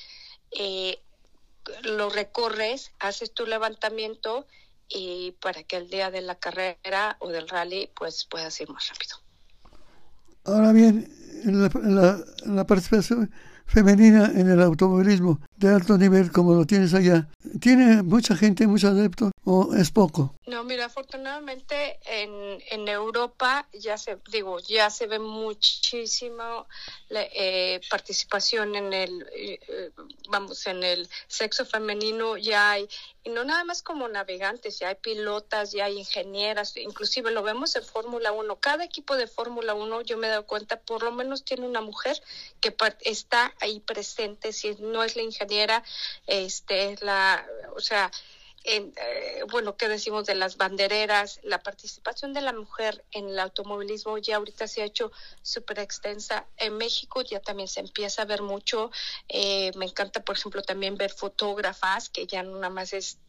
eh, 0.51 0.99
lo 1.83 2.09
recorres, 2.09 2.91
haces 2.99 3.33
tu 3.33 3.45
levantamiento 3.45 4.45
y 4.87 5.31
para 5.41 5.63
que 5.63 5.77
el 5.77 5.89
día 5.89 6.11
de 6.11 6.21
la 6.21 6.35
carrera 6.35 7.17
o 7.19 7.29
del 7.29 7.47
rally 7.47 7.89
pues 7.95 8.25
puedas 8.25 8.59
ir 8.61 8.69
más 8.69 8.87
rápido. 8.89 9.17
Ahora 10.43 10.71
bien, 10.73 11.11
la, 11.43 12.23
la 12.45 12.67
participación 12.67 13.31
femenina 13.65 14.31
en 14.35 14.51
el 14.51 14.61
automovilismo 14.61 15.39
de 15.57 15.69
alto 15.69 15.97
nivel 15.97 16.31
como 16.31 16.53
lo 16.53 16.65
tienes 16.65 16.93
allá, 16.93 17.27
¿tiene 17.61 18.03
mucha 18.03 18.35
gente, 18.35 18.67
muchos 18.67 18.91
adeptos 18.91 19.31
o 19.45 19.73
es 19.75 19.91
poco? 19.91 20.35
No, 20.47 20.63
mira, 20.63 20.85
afortunadamente 20.85 21.99
en, 22.05 22.61
en 22.69 22.87
Europa 22.87 23.67
ya 23.73 23.97
se, 23.97 24.17
digo, 24.31 24.59
ya 24.59 24.89
se 24.89 25.07
ve 25.07 25.19
muchísima 25.19 26.65
eh, 27.09 27.79
participación 27.89 28.75
en 28.75 28.93
el, 28.93 29.27
eh, 29.35 29.91
vamos, 30.29 30.67
en 30.67 30.83
el 30.83 31.07
sexo 31.27 31.65
femenino, 31.65 32.37
ya 32.37 32.71
hay, 32.71 32.87
y 33.23 33.29
no 33.29 33.43
nada 33.43 33.63
más 33.63 33.81
como 33.81 34.07
navegantes, 34.07 34.79
ya 34.79 34.89
hay 34.89 34.95
pilotas, 34.95 35.71
ya 35.71 35.85
hay 35.85 35.99
ingenieras, 35.99 36.75
inclusive 36.77 37.31
lo 37.31 37.43
vemos 37.43 37.75
en 37.75 37.83
Fórmula 37.83 38.31
1, 38.31 38.57
cada 38.57 38.83
equipo 38.83 39.15
de 39.15 39.27
Fórmula 39.27 39.73
1, 39.73 40.01
yo 40.01 40.17
me 40.17 40.27
he 40.27 40.31
dado 40.31 40.45
cuenta, 40.45 40.79
por 40.79 41.01
lo 41.01 41.11
menos 41.11 41.43
tiene 41.43 41.65
una 41.65 41.81
mujer 41.81 42.21
que 42.59 42.75
está 43.01 43.53
ahí 43.61 43.79
presente, 43.79 44.51
si 44.51 44.75
no 44.79 45.03
es 45.03 45.15
la 45.15 45.21
ingeniera, 45.21 45.44
este, 46.27 46.93
es 46.93 47.01
la, 47.01 47.45
o 47.75 47.79
sea, 47.79 48.11
en, 48.65 48.93
eh, 48.97 49.43
bueno, 49.51 49.77
¿qué 49.77 49.87
decimos 49.87 50.25
de 50.25 50.33
las 50.33 50.57
bandereras? 50.57 51.39
La 51.43 51.61
participación 51.61 52.33
de 52.33 52.41
la 52.41 52.51
mujer 52.51 53.05
en 53.11 53.29
el 53.29 53.39
automovilismo 53.39 54.17
ya 54.17 54.37
ahorita 54.37 54.67
se 54.67 54.81
ha 54.81 54.85
hecho 54.85 55.11
súper 55.43 55.79
extensa. 55.79 56.47
En 56.57 56.75
México 56.75 57.21
ya 57.21 57.39
también 57.39 57.67
se 57.67 57.79
empieza 57.79 58.23
a 58.23 58.25
ver 58.25 58.41
mucho. 58.41 58.91
Eh, 59.29 59.71
me 59.75 59.85
encanta, 59.85 60.23
por 60.23 60.35
ejemplo, 60.35 60.63
también 60.63 60.97
ver 60.97 61.11
fotógrafas, 61.11 62.09
que 62.09 62.25
ya 62.25 62.41
no 62.41 62.55
nada 62.55 62.69
más 62.71 62.93
es 62.93 63.19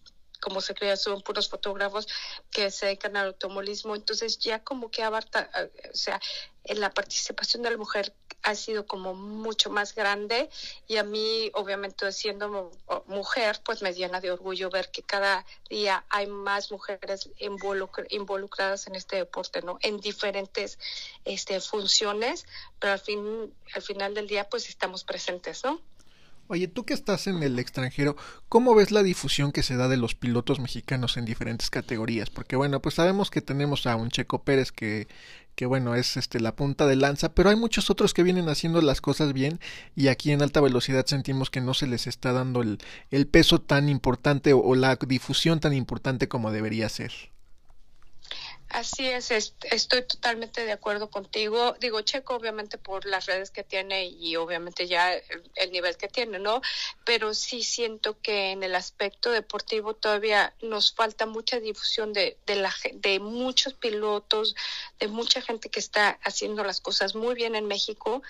como 0.41 0.61
se 0.61 0.75
crea, 0.75 0.97
son 0.97 1.23
puros 1.23 1.49
fotógrafos 1.49 2.09
que 2.51 2.71
se 2.71 2.87
dedican 2.87 3.17
al 3.17 3.29
automovilismo. 3.29 3.95
Entonces 3.95 4.39
ya 4.39 4.65
como 4.65 4.91
que 4.91 5.03
abarta, 5.03 5.51
eh, 5.55 5.91
o 5.93 5.97
sea, 5.97 6.21
la 6.75 6.91
participación 6.91 7.63
de 7.63 7.71
la 7.71 7.77
mujer 7.77 8.13
ha 8.43 8.55
sido 8.55 8.87
como 8.87 9.15
mucho 9.15 9.71
más 9.71 9.95
grande 9.95 10.49
y 10.87 10.99
a 10.99 11.03
mí, 11.03 11.51
obviamente, 11.55 12.11
siendo 12.13 12.71
mujer, 13.07 13.61
pues 13.65 13.83
me 13.83 13.93
llena 13.93 14.21
de 14.21 14.31
orgullo 14.31 14.71
ver 14.71 14.91
que 14.91 15.03
cada 15.03 15.45
día 15.69 16.05
hay 16.09 16.27
más 16.29 16.71
mujeres 16.71 17.29
involucradas 17.39 18.87
en 18.87 18.95
este 18.95 19.17
deporte, 19.17 19.63
¿no? 19.63 19.79
En 19.83 19.99
diferentes 19.99 20.79
este, 21.25 21.61
funciones, 21.61 22.47
pero 22.79 22.93
al, 22.93 23.01
fin, 23.01 23.53
al 23.75 23.83
final 23.83 24.15
del 24.15 24.29
día, 24.29 24.49
pues 24.49 24.69
estamos 24.69 25.03
presentes, 25.03 25.65
¿no? 25.65 25.81
Oye, 26.49 26.69
tú 26.69 26.85
que 26.85 26.95
estás 26.95 27.27
en 27.27 27.43
el 27.43 27.59
extranjero, 27.59 28.17
¿cómo 28.49 28.75
ves 28.77 28.93
la 28.93 29.03
difusión 29.03 29.51
que 29.51 29.65
se 29.65 29.77
da 29.77 29.89
de 29.89 29.97
los 29.97 30.15
pilotos 30.15 30.61
mexicanos 30.61 31.17
en 31.17 31.25
diferentes 31.25 31.71
categorías? 31.71 32.31
Porque 32.31 32.55
bueno, 32.55 32.81
pues 32.81 32.95
sabemos 32.95 33.31
que 33.31 33.43
tenemos 33.43 33.87
a 33.87 33.97
un 33.97 34.11
Checo 34.11 34.45
Pérez 34.45 34.71
que, 34.71 35.09
que 35.57 35.67
bueno, 35.67 35.97
es 35.97 36.17
este 36.17 36.39
la 36.39 36.55
punta 36.55 36.87
de 36.87 36.95
lanza, 36.95 37.35
pero 37.35 37.51
hay 37.51 37.57
muchos 37.57 37.91
otros 37.91 38.15
que 38.15 38.23
vienen 38.23 38.49
haciendo 38.49 38.81
las 38.81 39.01
cosas 39.01 39.33
bien 39.33 39.59
y 39.97 40.07
aquí 40.07 40.31
en 40.31 40.41
alta 40.41 40.61
velocidad 40.61 41.05
sentimos 41.07 41.51
que 41.51 41.61
no 41.61 41.75
se 41.75 41.89
les 41.89 42.07
está 42.07 42.33
dando 42.33 42.63
el, 42.63 42.79
el 43.11 43.27
peso 43.27 43.61
tan 43.61 43.89
importante 43.89 44.53
o, 44.53 44.61
o 44.61 44.77
la 44.77 44.97
difusión 44.97 45.59
tan 45.59 45.73
importante 45.73 46.29
como 46.29 46.53
debería 46.53 46.89
ser. 46.89 47.13
Así 48.69 49.07
es, 49.07 49.31
estoy 49.31 50.03
totalmente 50.03 50.65
de 50.65 50.73
acuerdo 50.73 51.09
contigo. 51.09 51.77
Digo, 51.79 52.01
Checo 52.01 52.35
obviamente 52.35 52.79
por 52.79 53.07
las 53.07 53.27
redes 53.27 53.51
que 53.51 53.63
tiene 53.63 54.07
y 54.07 54.35
obviamente 54.37 54.89
ya 54.89 55.15
el 55.55 55.71
nivel 55.71 55.97
que 55.97 56.09
tiene, 56.09 56.41
¿no? 56.41 56.61
Pero 57.05 57.33
sí 57.33 57.63
siento 57.63 58.21
que 58.21 58.51
en 58.51 58.65
el 58.65 58.75
aspecto 58.75 59.31
deportivo 59.31 59.95
todavía 59.95 60.53
nos 60.63 60.93
falta 60.93 61.27
mucha 61.27 61.61
difusión 61.61 62.13
de, 62.13 62.39
de, 62.45 62.57
la, 62.57 62.75
de 62.95 63.21
muchos 63.21 63.75
pilotos, 63.75 64.57
de 64.99 65.07
mucha 65.07 65.41
gente 65.41 65.71
que 65.71 65.81
está 65.81 66.19
haciendo 66.25 66.65
las 66.65 66.81
cosas 66.81 67.15
muy 67.15 67.37
bien 67.37 67.55
en 67.55 67.67
México 67.67 68.23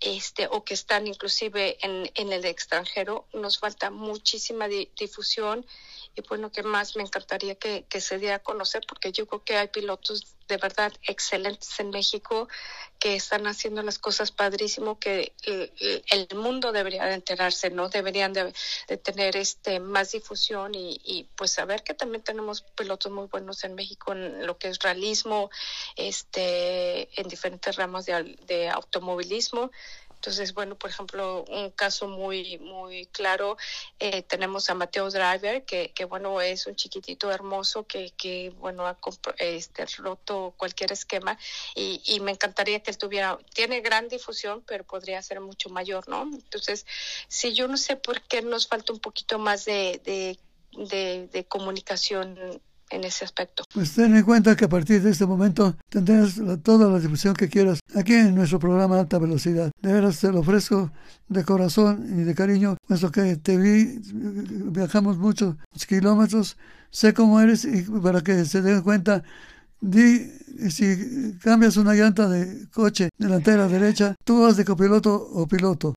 este, 0.00 0.48
o 0.48 0.64
que 0.64 0.74
están 0.74 1.06
inclusive 1.06 1.78
en, 1.84 2.10
en 2.14 2.32
el 2.32 2.44
extranjero. 2.46 3.26
Nos 3.34 3.58
falta 3.58 3.90
muchísima 3.90 4.66
difusión 4.66 5.66
y 6.16 6.22
bueno, 6.28 6.52
que 6.52 6.62
más 6.62 6.96
me 6.96 7.02
encantaría 7.02 7.56
que, 7.56 7.84
que, 7.88 8.00
se 8.00 8.18
diera 8.18 8.36
a 8.36 8.38
conocer 8.38 8.84
porque 8.86 9.12
yo 9.12 9.26
creo 9.26 9.44
que 9.44 9.56
hay 9.56 9.68
pilotos 9.68 10.36
de 10.48 10.56
verdad 10.58 10.92
excelentes 11.02 11.78
en 11.80 11.90
México 11.90 12.48
que 12.98 13.16
están 13.16 13.46
haciendo 13.46 13.82
las 13.82 13.98
cosas 13.98 14.30
padrísimo 14.30 14.98
que 14.98 15.34
el, 15.44 16.28
mundo 16.34 16.72
debería 16.72 17.04
de 17.04 17.14
enterarse, 17.14 17.70
¿no? 17.70 17.88
Deberían 17.88 18.32
de, 18.32 18.52
tener 19.02 19.36
este 19.36 19.80
más 19.80 20.12
difusión 20.12 20.74
y, 20.74 21.00
y, 21.04 21.24
pues 21.36 21.52
saber 21.52 21.82
que 21.82 21.94
también 21.94 22.22
tenemos 22.22 22.62
pilotos 22.62 23.12
muy 23.12 23.26
buenos 23.26 23.64
en 23.64 23.74
México 23.74 24.12
en 24.12 24.46
lo 24.46 24.58
que 24.58 24.68
es 24.68 24.78
realismo, 24.78 25.50
este, 25.96 27.08
en 27.20 27.28
diferentes 27.28 27.76
ramas 27.76 28.06
de, 28.06 28.36
de 28.46 28.68
automovilismo 28.68 29.70
entonces, 30.24 30.54
bueno, 30.54 30.74
por 30.74 30.88
ejemplo, 30.88 31.44
un 31.50 31.70
caso 31.70 32.08
muy, 32.08 32.56
muy 32.56 33.04
claro, 33.12 33.58
eh, 33.98 34.22
tenemos 34.22 34.70
a 34.70 34.74
Mateo 34.74 35.10
Driver, 35.10 35.66
que, 35.66 35.92
que, 35.92 36.06
bueno, 36.06 36.40
es 36.40 36.66
un 36.66 36.74
chiquitito 36.76 37.30
hermoso 37.30 37.86
que, 37.86 38.10
que 38.16 38.48
bueno, 38.58 38.86
ha 38.86 38.96
este, 39.36 39.84
roto 39.98 40.54
cualquier 40.56 40.92
esquema 40.92 41.38
y, 41.74 42.00
y 42.06 42.20
me 42.20 42.30
encantaría 42.30 42.82
que 42.82 42.90
él 42.90 42.96
tuviera, 42.96 43.38
tiene 43.52 43.82
gran 43.82 44.08
difusión, 44.08 44.64
pero 44.66 44.84
podría 44.84 45.20
ser 45.20 45.40
mucho 45.40 45.68
mayor, 45.68 46.08
¿no? 46.08 46.22
Entonces, 46.22 46.86
si 47.28 47.52
yo 47.52 47.68
no 47.68 47.76
sé 47.76 47.96
por 47.96 48.22
qué 48.22 48.40
nos 48.40 48.66
falta 48.66 48.94
un 48.94 49.00
poquito 49.00 49.38
más 49.38 49.66
de, 49.66 50.00
de, 50.06 50.38
de, 50.72 51.28
de 51.30 51.44
comunicación 51.44 52.62
en 52.94 53.04
ese 53.04 53.24
aspecto. 53.24 53.64
Pues 53.74 53.92
ten 53.92 54.16
en 54.16 54.22
cuenta 54.24 54.56
que 54.56 54.64
a 54.64 54.68
partir 54.68 55.02
de 55.02 55.10
este 55.10 55.26
momento 55.26 55.76
tendrás 55.88 56.40
toda 56.62 56.88
la 56.88 56.98
difusión 56.98 57.34
que 57.34 57.48
quieras 57.48 57.80
aquí 57.94 58.14
en 58.14 58.34
nuestro 58.34 58.58
programa 58.58 58.98
Alta 58.98 59.18
Velocidad. 59.18 59.70
De 59.80 59.92
veras 59.92 60.20
te 60.20 60.30
lo 60.30 60.40
ofrezco 60.40 60.90
de 61.28 61.44
corazón 61.44 62.06
y 62.20 62.22
de 62.24 62.34
cariño, 62.34 62.76
puesto 62.86 63.10
que 63.10 63.36
te 63.36 63.56
vi, 63.56 64.00
viajamos 64.12 65.18
muchos 65.18 65.56
kilómetros, 65.88 66.56
sé 66.90 67.12
cómo 67.12 67.40
eres 67.40 67.64
y 67.64 67.82
para 67.82 68.20
que 68.20 68.44
se 68.44 68.62
den 68.62 68.82
cuenta 68.82 69.22
Di, 69.84 70.30
si 70.70 71.36
cambias 71.42 71.76
una 71.76 71.92
llanta 71.92 72.26
de 72.26 72.68
coche 72.70 73.10
delantera 73.18 73.68
derecha, 73.68 74.14
tú 74.24 74.42
vas 74.42 74.56
de 74.56 74.64
copiloto 74.64 75.14
o 75.14 75.46
piloto. 75.46 75.94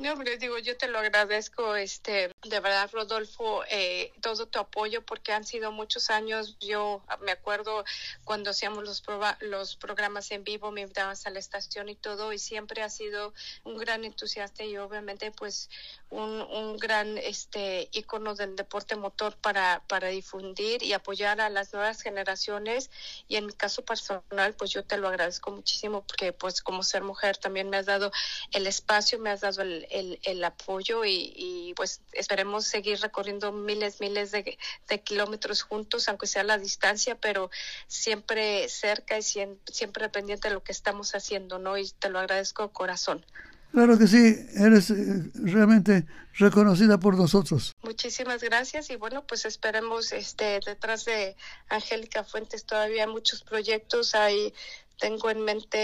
No, 0.00 0.16
pero 0.16 0.36
digo, 0.36 0.58
yo 0.58 0.76
te 0.76 0.86
lo 0.86 1.00
agradezco, 1.00 1.74
este, 1.74 2.30
de 2.44 2.60
verdad, 2.60 2.88
Rodolfo, 2.92 3.64
eh, 3.68 4.12
todo 4.20 4.46
tu 4.46 4.60
apoyo, 4.60 5.04
porque 5.04 5.32
han 5.32 5.44
sido 5.44 5.72
muchos 5.72 6.08
años. 6.08 6.56
Yo 6.60 7.02
me 7.20 7.32
acuerdo 7.32 7.84
cuando 8.22 8.50
hacíamos 8.50 8.84
los, 8.84 9.02
los 9.40 9.74
programas 9.74 10.30
en 10.30 10.44
vivo, 10.44 10.70
me 10.70 10.82
invitabas 10.82 11.26
a 11.26 11.30
la 11.30 11.40
estación 11.40 11.88
y 11.88 11.96
todo, 11.96 12.32
y 12.32 12.38
siempre 12.38 12.82
ha 12.82 12.90
sido 12.90 13.34
un 13.64 13.76
gran 13.76 14.04
entusiasta 14.04 14.62
y 14.62 14.76
obviamente, 14.76 15.32
pues, 15.32 15.68
un, 16.10 16.42
un 16.42 16.76
gran, 16.76 17.18
este, 17.18 17.88
ícono 17.90 18.36
del 18.36 18.54
deporte 18.54 18.94
motor 18.94 19.36
para, 19.36 19.82
para 19.88 20.06
difundir 20.08 20.80
y 20.84 20.92
apoyar 20.92 21.40
a 21.40 21.50
las 21.50 21.72
nuevas 21.72 22.02
generaciones. 22.02 22.92
Y 23.26 23.34
en 23.34 23.46
mi 23.46 23.52
caso 23.52 23.84
personal, 23.84 24.54
pues, 24.54 24.70
yo 24.70 24.84
te 24.84 24.96
lo 24.96 25.08
agradezco 25.08 25.50
muchísimo, 25.50 26.04
porque, 26.06 26.32
pues, 26.32 26.62
como 26.62 26.84
ser 26.84 27.02
mujer, 27.02 27.36
también 27.36 27.68
me 27.68 27.78
has 27.78 27.86
dado 27.86 28.12
el 28.52 28.68
espacio, 28.68 29.18
me 29.18 29.30
has 29.30 29.40
dado 29.40 29.62
el 29.62 29.87
el, 29.90 30.18
el 30.22 30.42
apoyo 30.44 31.04
y, 31.04 31.72
pues 31.76 32.00
esperemos 32.12 32.64
seguir 32.66 33.00
recorriendo 33.00 33.52
miles, 33.52 34.00
miles 34.00 34.30
de, 34.30 34.58
kilómetros 35.04 35.62
juntos, 35.62 36.08
aunque 36.08 36.26
sea 36.26 36.44
la 36.44 36.58
distancia, 36.58 37.14
pero 37.14 37.50
siempre 37.86 38.68
cerca 38.68 39.18
y 39.18 39.22
siempre, 39.22 39.72
siempre 39.72 40.08
pendiente 40.08 40.48
de 40.48 40.54
lo 40.54 40.62
que 40.62 40.72
estamos 40.72 41.14
haciendo, 41.14 41.58
¿no? 41.58 41.76
Y 41.78 41.90
te 41.98 42.10
lo 42.10 42.18
agradezco 42.18 42.72
corazón. 42.72 43.24
Claro 43.72 43.98
que 43.98 44.06
sí, 44.06 44.34
eres 44.56 44.90
eh, 44.90 45.30
realmente 45.34 46.06
reconocida 46.34 46.98
por 46.98 47.16
nosotros. 47.16 47.76
Muchísimas 47.82 48.42
gracias 48.42 48.88
y 48.90 48.96
bueno, 48.96 49.26
pues 49.26 49.44
esperemos 49.44 50.12
este 50.12 50.60
detrás 50.64 51.04
de 51.04 51.36
Angélica 51.68 52.24
Fuentes 52.24 52.64
todavía 52.64 53.06
muchos 53.06 53.42
proyectos, 53.42 54.14
hay 54.14 54.54
tengo 54.98 55.30
en 55.30 55.42
mente 55.42 55.78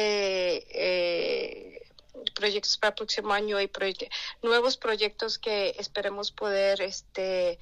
eh, 0.70 1.83
proyectos 2.34 2.78
para 2.78 2.90
el 2.90 2.94
próximo 2.94 3.32
año 3.32 3.60
y 3.60 3.70
nuevos 4.42 4.76
proyectos 4.76 5.38
que 5.38 5.74
esperemos 5.78 6.30
poder 6.30 6.80
este 6.82 7.58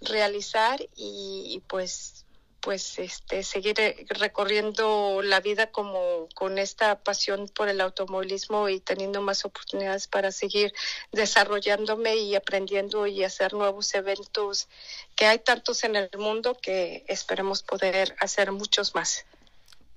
realizar 0.00 0.80
y, 0.96 1.62
pues 1.68 2.26
pues 2.60 3.00
este 3.00 3.42
seguir 3.42 3.80
eh, 3.80 4.06
recorriendo 4.08 5.20
la 5.20 5.40
vida 5.40 5.72
como 5.72 6.28
con 6.32 6.58
esta 6.58 7.02
pasión 7.02 7.48
por 7.48 7.68
el 7.68 7.80
automovilismo 7.80 8.68
y 8.68 8.78
teniendo 8.78 9.20
más 9.20 9.44
oportunidades 9.44 10.06
para 10.06 10.30
seguir 10.30 10.72
desarrollándome 11.10 12.14
y 12.14 12.36
aprendiendo 12.36 13.08
y 13.08 13.24
hacer 13.24 13.52
nuevos 13.52 13.92
eventos 13.94 14.68
que 15.16 15.26
hay 15.26 15.40
tantos 15.40 15.82
en 15.82 15.96
el 15.96 16.08
mundo 16.16 16.56
que 16.56 17.04
esperemos 17.08 17.64
poder 17.64 18.14
hacer 18.20 18.52
muchos 18.52 18.94
más. 18.94 19.26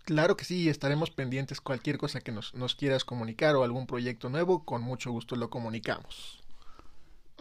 Claro 0.06 0.38
que 0.38 0.46
sí, 0.46 0.70
estaremos 0.70 1.12
pendientes 1.12 1.60
cualquier 1.62 1.98
cosa 1.98 2.22
que 2.22 2.32
nos, 2.32 2.54
nos 2.54 2.76
quieras 2.76 3.04
comunicar 3.04 3.56
o 3.56 3.64
algún 3.64 3.88
proyecto 3.88 4.30
nuevo, 4.30 4.64
con 4.64 4.82
mucho 4.82 5.12
gusto 5.12 5.36
lo 5.36 5.50
comunicamos. 5.50 6.45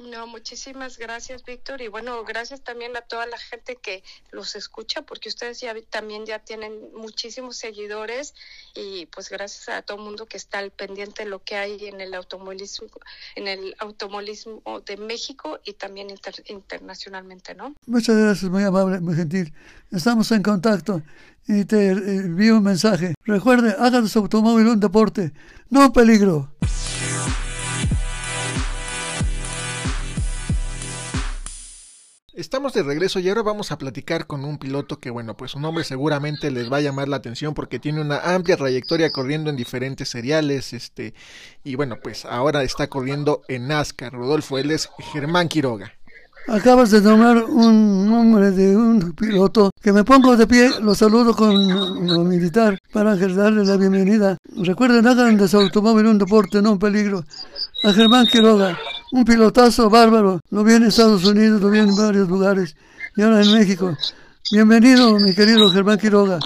No, 0.02 0.26
muchísimas 0.26 0.98
gracias, 0.98 1.44
Víctor. 1.44 1.80
Y 1.80 1.88
bueno, 1.88 2.24
gracias 2.24 2.62
también 2.62 2.96
a 2.96 3.00
toda 3.00 3.26
la 3.26 3.38
gente 3.38 3.76
que 3.76 4.02
los 4.32 4.56
escucha, 4.56 5.02
porque 5.02 5.28
ustedes 5.28 5.60
ya 5.60 5.74
también 5.88 6.26
ya 6.26 6.40
tienen 6.40 6.72
muchísimos 6.96 7.56
seguidores 7.56 8.34
y 8.74 9.06
pues 9.06 9.30
gracias 9.30 9.68
a 9.68 9.82
todo 9.82 9.98
el 9.98 10.04
mundo 10.04 10.26
que 10.26 10.36
está 10.36 10.58
al 10.58 10.72
pendiente 10.72 11.22
de 11.22 11.30
lo 11.30 11.42
que 11.42 11.56
hay 11.56 11.86
en 11.86 12.00
el 12.00 12.14
automovilismo, 12.14 12.88
en 13.36 13.46
el 13.46 13.76
automovilismo 13.78 14.62
de 14.84 14.96
México 14.96 15.60
y 15.64 15.74
también 15.74 16.08
internacionalmente, 16.46 17.54
¿no? 17.54 17.74
Muchas 17.86 18.16
gracias, 18.16 18.50
muy 18.50 18.64
amable, 18.64 19.00
muy 19.00 19.14
gentil. 19.14 19.54
Estamos 19.92 20.30
en 20.32 20.42
contacto 20.42 21.02
y 21.46 21.64
te 21.64 21.90
envío 21.90 22.56
un 22.56 22.64
mensaje. 22.64 23.14
Recuerde, 23.24 23.76
haga 23.78 24.00
de 24.00 24.08
su 24.08 24.18
automóvil 24.18 24.66
un 24.66 24.80
deporte, 24.80 25.32
no 25.70 25.86
un 25.86 25.92
peligro. 25.92 26.52
Estamos 32.36 32.72
de 32.72 32.82
regreso 32.82 33.20
y 33.20 33.28
ahora 33.28 33.42
vamos 33.42 33.70
a 33.70 33.78
platicar 33.78 34.26
con 34.26 34.44
un 34.44 34.58
piloto 34.58 34.98
que, 34.98 35.10
bueno, 35.10 35.36
pues 35.36 35.52
su 35.52 35.60
nombre 35.60 35.84
seguramente 35.84 36.50
les 36.50 36.70
va 36.70 36.78
a 36.78 36.80
llamar 36.80 37.06
la 37.06 37.14
atención 37.14 37.54
porque 37.54 37.78
tiene 37.78 38.00
una 38.00 38.18
amplia 38.34 38.56
trayectoria 38.56 39.12
corriendo 39.12 39.50
en 39.50 39.56
diferentes 39.56 40.08
seriales, 40.08 40.72
este, 40.72 41.14
y 41.62 41.76
bueno, 41.76 41.94
pues 42.02 42.24
ahora 42.24 42.64
está 42.64 42.88
corriendo 42.88 43.42
en 43.46 43.68
NASCAR. 43.68 44.12
Rodolfo, 44.12 44.58
él 44.58 44.72
es 44.72 44.88
Germán 45.12 45.46
Quiroga. 45.46 45.92
Acabas 46.48 46.90
de 46.90 47.00
nombrar 47.00 47.44
un 47.44 48.10
nombre 48.10 48.50
de 48.50 48.76
un 48.76 49.12
piloto 49.12 49.70
que 49.80 49.92
me 49.92 50.02
pongo 50.02 50.36
de 50.36 50.48
pie, 50.48 50.70
lo 50.82 50.96
saludo 50.96 51.36
con 51.36 51.54
lo 52.06 52.18
militar 52.24 52.78
para 52.92 53.14
darle 53.14 53.64
la 53.64 53.76
bienvenida. 53.76 54.36
Recuerden, 54.56 55.06
hagan 55.06 55.38
de 55.38 55.46
su 55.46 55.56
automóvil 55.56 56.06
un 56.06 56.18
deporte, 56.18 56.60
no 56.60 56.72
un 56.72 56.78
peligro. 56.80 57.24
A 57.84 57.92
Germán 57.92 58.26
Quiroga, 58.26 58.78
un 59.12 59.24
pilotazo 59.24 59.90
bárbaro, 59.90 60.40
lo 60.50 60.64
vi 60.64 60.74
en 60.74 60.84
Estados 60.84 61.24
Unidos, 61.24 61.60
lo 61.60 61.70
vi 61.70 61.80
en 61.80 61.94
varios 61.94 62.28
lugares 62.28 62.74
y 63.14 63.22
ahora 63.22 63.42
en 63.42 63.52
México. 63.52 63.94
Bienvenido, 64.50 65.18
mi 65.18 65.34
querido 65.34 65.70
Germán 65.70 65.98
Quiroga. 65.98 66.38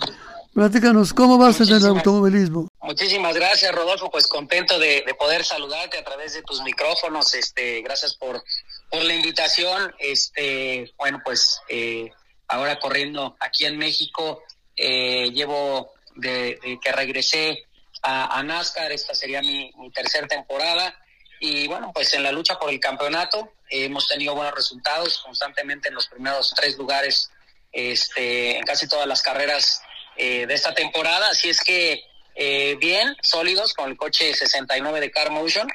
Platícanos, 0.53 1.15
¿cómo 1.15 1.39
vas 1.39 1.61
en 1.61 1.69
el 1.69 1.87
automovilismo? 1.87 2.69
Muchísimas 2.83 3.35
gracias, 3.35 3.73
Rodolfo. 3.73 4.11
Pues 4.11 4.27
contento 4.27 4.79
de, 4.81 5.05
de, 5.07 5.15
poder 5.15 5.45
saludarte 5.45 5.99
a 5.99 6.05
través 6.05 6.35
de 6.35 6.43
tus 6.43 6.61
micrófonos. 6.63 7.33
Este, 7.35 7.83
gracias 7.83 8.17
por 8.17 8.43
por 8.91 9.03
la 9.03 9.15
invitación. 9.15 9.95
Este, 9.99 10.93
bueno, 10.97 11.21
pues 11.25 11.61
eh, 11.69 12.11
ahora 12.49 12.79
corriendo 12.79 13.37
aquí 13.41 13.65
en 13.65 13.79
México, 13.79 14.43
eh, 14.77 15.31
llevo 15.31 15.93
de, 16.17 16.79
que 16.83 16.93
regresé 16.93 17.65
a, 18.03 18.43
NASCAR, 18.43 18.93
esta 18.93 19.15
sería 19.15 19.41
mi, 19.41 19.71
mi 19.79 19.91
tercera 19.91 20.27
temporada. 20.27 20.95
Y 21.41 21.67
bueno, 21.69 21.93
pues 21.95 22.13
en 22.15 22.23
la 22.23 22.33
lucha 22.33 22.59
por 22.59 22.71
el 22.71 22.81
campeonato 22.81 23.53
hemos 23.71 24.09
tenido 24.09 24.35
buenos 24.35 24.55
resultados 24.55 25.19
constantemente 25.19 25.89
en 25.89 25.95
los 25.95 26.09
primeros 26.09 26.55
tres 26.57 26.77
lugares 26.77 27.31
este, 27.73 28.57
en 28.57 28.65
casi 28.65 28.89
todas 28.89 29.07
las 29.07 29.23
carreras 29.23 29.83
eh, 30.17 30.47
de 30.47 30.55
esta 30.55 30.75
temporada. 30.75 31.29
Así 31.29 31.49
es 31.49 31.61
que 31.61 32.03
eh, 32.35 32.77
bien, 32.81 33.17
sólidos, 33.21 33.75
con 33.75 33.91
el 33.91 33.97
coche 33.97 34.33
69 34.33 35.01
de 35.01 35.11
Car 35.11 35.31
Motion 35.31 35.69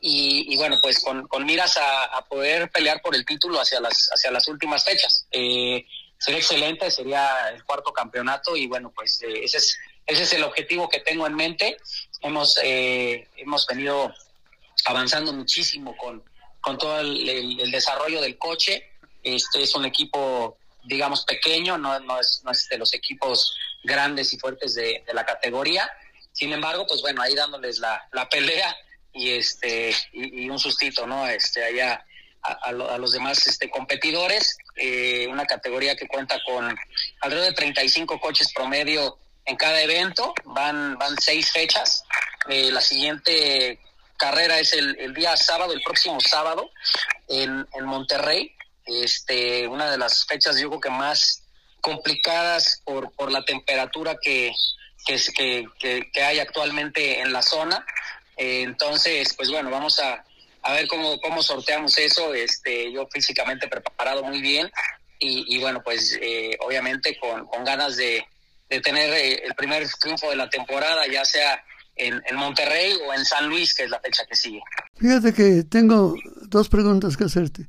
y, 0.00 0.56
bueno, 0.56 0.76
pues 0.82 1.00
con, 1.00 1.46
miras 1.46 1.76
a, 1.76 2.24
poder 2.28 2.70
pelear 2.70 3.00
por 3.00 3.14
el 3.14 3.24
título 3.24 3.60
hacia 3.60 3.80
las, 3.80 4.10
hacia 4.12 4.30
las 4.30 4.48
últimas 4.48 4.84
fechas. 4.84 5.26
Eh, 5.30 5.86
sería 6.18 6.40
excelente, 6.40 6.90
sería 6.90 7.50
el 7.50 7.62
cuarto 7.64 7.92
campeonato 7.92 8.56
y 8.56 8.66
bueno, 8.66 8.92
pues 8.94 9.22
eh, 9.22 9.44
ese 9.44 9.58
es 9.58 9.78
ese 10.06 10.22
es 10.22 10.32
el 10.32 10.42
objetivo 10.42 10.88
que 10.88 11.00
tengo 11.00 11.26
en 11.26 11.34
mente. 11.34 11.76
Hemos 12.22 12.58
eh, 12.62 13.28
hemos 13.36 13.66
venido 13.66 14.12
avanzando 14.86 15.32
muchísimo 15.32 15.96
con 15.96 16.22
con 16.60 16.78
todo 16.78 17.00
el, 17.00 17.70
desarrollo 17.70 18.20
del 18.20 18.36
coche. 18.38 18.90
Este 19.22 19.62
es 19.62 19.74
un 19.74 19.84
equipo 19.84 20.56
digamos 20.84 21.24
pequeño, 21.24 21.76
no, 21.76 21.98
no, 22.00 22.18
es, 22.18 22.40
no 22.44 22.50
es 22.50 22.66
de 22.68 22.78
los 22.78 22.94
equipos 22.94 23.54
grandes 23.82 24.32
y 24.32 24.38
fuertes 24.38 24.74
de, 24.74 25.04
la 25.12 25.24
categoría. 25.24 25.90
Sin 26.32 26.52
embargo, 26.52 26.86
pues 26.86 27.02
bueno, 27.02 27.20
ahí 27.20 27.34
dándoles 27.34 27.78
la, 27.78 28.08
la 28.12 28.28
pelea 28.28 28.74
y 29.12 29.30
este 29.32 29.94
y, 30.12 30.48
un 30.48 30.58
sustito, 30.58 31.06
¿no? 31.06 31.26
Este 31.26 31.64
allá 31.64 32.04
a, 32.42 32.72
los 32.72 33.12
demás 33.12 33.46
este, 33.46 33.68
competidores, 33.68 34.56
eh, 34.76 35.26
una 35.28 35.44
categoría 35.44 35.96
que 35.96 36.06
cuenta 36.06 36.38
con 36.46 36.74
alrededor 37.20 37.48
de 37.48 37.54
35 37.54 38.20
coches 38.20 38.52
promedio 38.54 39.18
en 39.44 39.56
cada 39.56 39.82
evento, 39.82 40.32
van, 40.44 40.96
van 40.96 41.16
seis 41.18 41.50
fechas. 41.50 42.04
Eh, 42.48 42.70
la 42.70 42.80
siguiente 42.80 43.78
carrera 44.18 44.58
es 44.58 44.74
el, 44.74 45.14
día 45.14 45.36
sábado, 45.36 45.72
el 45.72 45.82
próximo 45.82 46.20
sábado, 46.20 46.70
en, 47.28 47.66
en 47.72 47.84
Monterrey. 47.86 48.54
Este, 48.84 49.66
una 49.66 49.90
de 49.90 49.98
las 49.98 50.26
fechas, 50.26 50.58
yo 50.58 50.68
creo 50.68 50.80
que 50.80 50.90
más 50.90 51.44
complicadas 51.80 52.82
por, 52.84 53.12
por 53.12 53.30
la 53.30 53.44
temperatura 53.44 54.16
que, 54.20 54.52
que, 55.06 55.64
que, 55.78 56.10
que 56.12 56.22
hay 56.22 56.38
actualmente 56.40 57.20
en 57.20 57.32
la 57.32 57.42
zona. 57.42 57.86
Eh, 58.36 58.62
entonces, 58.62 59.34
pues 59.34 59.50
bueno, 59.50 59.70
vamos 59.70 59.98
a, 59.98 60.24
a 60.62 60.72
ver 60.72 60.86
cómo, 60.88 61.20
cómo 61.20 61.42
sorteamos 61.42 61.96
eso. 61.98 62.34
Este, 62.34 62.92
yo 62.92 63.06
físicamente 63.10 63.68
preparado 63.68 64.22
muy 64.22 64.40
bien 64.40 64.70
y, 65.20 65.58
bueno, 65.58 65.82
pues 65.82 66.16
eh, 66.20 66.56
obviamente 66.60 67.18
con, 67.18 67.46
con, 67.46 67.64
ganas 67.64 67.96
de, 67.96 68.24
de 68.68 68.80
tener 68.80 69.12
eh, 69.12 69.42
el 69.44 69.54
primer 69.56 69.86
triunfo 70.00 70.30
de 70.30 70.36
la 70.36 70.48
temporada, 70.48 71.06
ya 71.08 71.24
sea 71.24 71.60
en, 71.98 72.36
Monterrey 72.36 72.94
o 73.06 73.14
en 73.14 73.24
San 73.24 73.48
Luis, 73.48 73.74
que 73.74 73.84
es 73.84 73.90
la 73.90 74.00
fecha 74.00 74.24
que 74.26 74.36
sigue. 74.36 74.62
Fíjate 74.96 75.32
que 75.32 75.64
tengo 75.64 76.14
dos 76.46 76.68
preguntas 76.68 77.16
que 77.16 77.24
hacerte. 77.24 77.66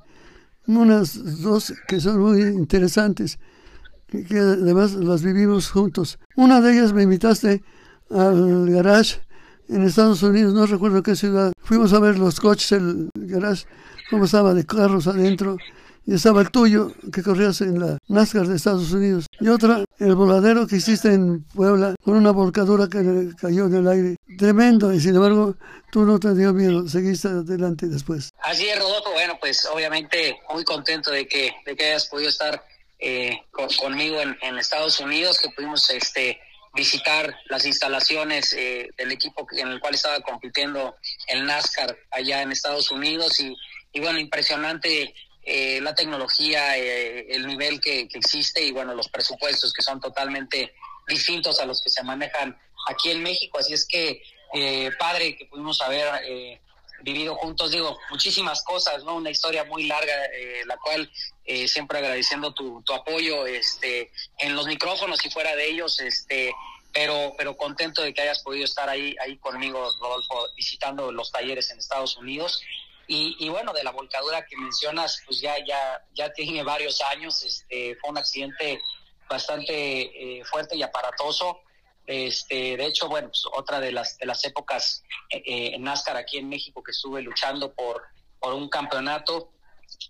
Unas 0.68 1.42
dos 1.42 1.74
que 1.88 2.00
son 2.00 2.20
muy 2.20 2.42
interesantes, 2.42 3.40
que 4.08 4.38
además 4.38 4.94
las 4.94 5.24
vivimos 5.24 5.70
juntos. 5.70 6.20
Una 6.36 6.62
de 6.62 6.74
ellas 6.74 6.94
me 6.94 7.04
invitaste 7.04 7.64
al 8.12 8.70
garage 8.70 9.22
en 9.68 9.84
Estados 9.84 10.24
Unidos, 10.24 10.54
no 10.54 10.66
recuerdo 10.66 11.04
qué 11.04 11.16
ciudad. 11.16 11.54
Fuimos 11.62 11.94
a 11.94 12.00
ver 12.00 12.18
los 12.18 12.40
coches, 12.40 12.72
el 12.72 13.10
garage, 13.16 13.66
cómo 14.10 14.26
estaba 14.26 14.54
de 14.54 14.66
carros 14.66 15.08
adentro. 15.08 15.58
Y 16.06 16.16
estaba 16.16 16.42
el 16.42 16.50
tuyo, 16.50 16.92
que 17.14 17.22
corrías 17.22 17.62
en 17.62 17.80
la 17.80 17.98
NASCAR 18.08 18.48
de 18.48 18.56
Estados 18.56 18.92
Unidos. 18.92 19.26
Y 19.40 19.48
otra, 19.48 19.86
el 20.00 20.16
voladero 20.16 20.66
que 20.66 20.78
hiciste 20.78 21.14
en 21.14 21.44
Puebla, 21.44 21.96
con 22.04 22.16
una 22.16 22.32
volcadura 22.32 22.88
que 22.88 23.30
cayó 23.40 23.66
en 23.66 23.76
el 23.76 23.88
aire. 23.88 24.16
Tremendo, 24.38 24.94
y 24.94 25.00
sin 25.00 25.16
embargo, 25.16 25.56
tú 25.92 26.06
no 26.06 26.20
te 26.20 26.34
dio 26.34 26.54
miedo, 26.54 26.88
seguiste 26.88 27.28
adelante 27.28 27.88
después. 27.88 28.30
Así 28.42 28.68
es, 28.68 28.80
Rodolfo. 28.80 29.12
Bueno, 29.12 29.38
pues 29.40 29.66
obviamente 29.66 30.40
muy 30.54 30.64
contento 30.64 31.12
de 31.12 31.28
que, 31.28 31.52
de 31.66 31.76
que 31.76 31.86
hayas 31.86 32.08
podido 32.08 32.30
estar 32.30 32.64
eh, 33.00 33.38
conmigo 33.80 34.20
en, 34.22 34.58
Estados 34.58 35.00
Unidos, 35.00 35.40
que 35.40 35.50
pudimos 35.50 35.90
este, 35.90 36.40
visitar 36.74 37.36
las 37.50 37.66
instalaciones 37.66 38.54
eh, 38.54 38.90
del 38.98 39.12
equipo 39.12 39.48
en 39.52 39.70
el 39.70 39.80
cual 39.80 39.96
estaba 39.96 40.20
compitiendo 40.22 40.96
el 41.28 41.46
NASCAR 41.46 41.98
allá 42.12 42.42
en 42.42 42.52
Estados 42.52 42.92
Unidos 42.92 43.40
y 43.40 44.00
bueno, 44.00 44.20
impresionante 44.20 45.14
eh, 45.44 45.80
la 45.82 45.96
tecnología, 45.96 46.78
eh, 46.78 47.28
el 47.30 47.48
nivel 47.48 47.80
que, 47.80 48.08
existe 48.14 48.64
y 48.64 48.72
bueno, 48.72 48.94
los 48.94 49.10
presupuestos 49.10 49.74
que 49.74 49.82
son 49.82 50.00
totalmente 50.00 50.74
distintos 51.08 51.60
a 51.60 51.66
los 51.66 51.82
que 51.82 51.90
se 51.90 52.04
manejan 52.04 52.58
aquí 52.88 53.12
en 53.12 53.24
México. 53.24 53.60
Así 53.60 53.74
es 53.74 53.86
que 53.86 54.22
padre 54.98 55.38
que 55.38 55.46
pudimos 55.46 55.80
haber 55.82 56.08
vivido 57.02 57.36
juntos, 57.36 57.72
digo, 57.72 57.98
muchísimas 58.10 58.64
cosas, 58.64 59.04
¿no? 59.04 59.16
Una 59.16 59.30
historia 59.30 59.64
muy 59.64 59.84
larga, 59.84 60.14
la 60.66 60.78
cual 60.78 61.10
eh, 61.52 61.68
siempre 61.68 61.98
agradeciendo 61.98 62.54
tu, 62.54 62.84
tu, 62.84 62.94
apoyo 62.94 63.48
este, 63.48 64.12
en 64.38 64.56
los 64.56 64.68
micrófonos 64.68 65.26
y 65.26 65.32
fuera 65.32 65.56
de 65.56 65.68
ellos, 65.68 66.00
este, 66.00 66.54
pero, 66.94 67.34
pero 67.40 67.58
contento 67.58 68.04
de 68.04 68.14
que 68.14 68.22
hayas 68.22 68.44
podido 68.44 68.66
estar 68.66 68.88
ahí, 68.88 69.16
ahí 69.20 69.36
conmigo, 69.38 69.90
Rodolfo, 70.00 70.46
visitando 70.56 71.12
los 71.12 71.32
talleres 71.32 71.72
en 71.72 71.80
Estados 71.80 72.18
Unidos. 72.18 72.62
Y, 73.12 73.36
y 73.40 73.50
bueno, 73.50 73.74
de 73.74 73.84
la 73.84 73.90
volcadura 73.90 74.46
que 74.46 74.56
mencionas, 74.56 75.24
pues 75.26 75.42
ya, 75.42 75.56
ya, 75.66 76.00
ya 76.14 76.32
tiene 76.32 76.62
varios 76.62 77.02
años, 77.02 77.44
este, 77.44 77.96
fue 77.96 78.12
un 78.12 78.20
accidente 78.20 78.80
bastante 79.28 80.38
eh, 80.38 80.46
fuerte 80.46 80.78
y 80.78 80.84
aparatoso. 80.84 81.62
Este, 82.06 82.78
de 82.78 82.86
hecho, 82.86 83.10
bueno, 83.10 83.30
pues 83.30 83.44
otra 83.52 83.80
de 83.80 83.92
las, 83.92 84.16
de 84.20 84.28
las 84.28 84.46
épocas 84.46 85.04
eh, 85.32 85.72
en 85.74 85.82
NASCAR 85.82 86.18
aquí 86.18 86.38
en 86.38 86.50
México 86.50 86.84
que 86.84 86.92
estuve 86.92 87.24
luchando 87.24 87.74
por, 87.74 88.04
por 88.40 88.54
un 88.54 88.70
campeonato, 88.70 89.54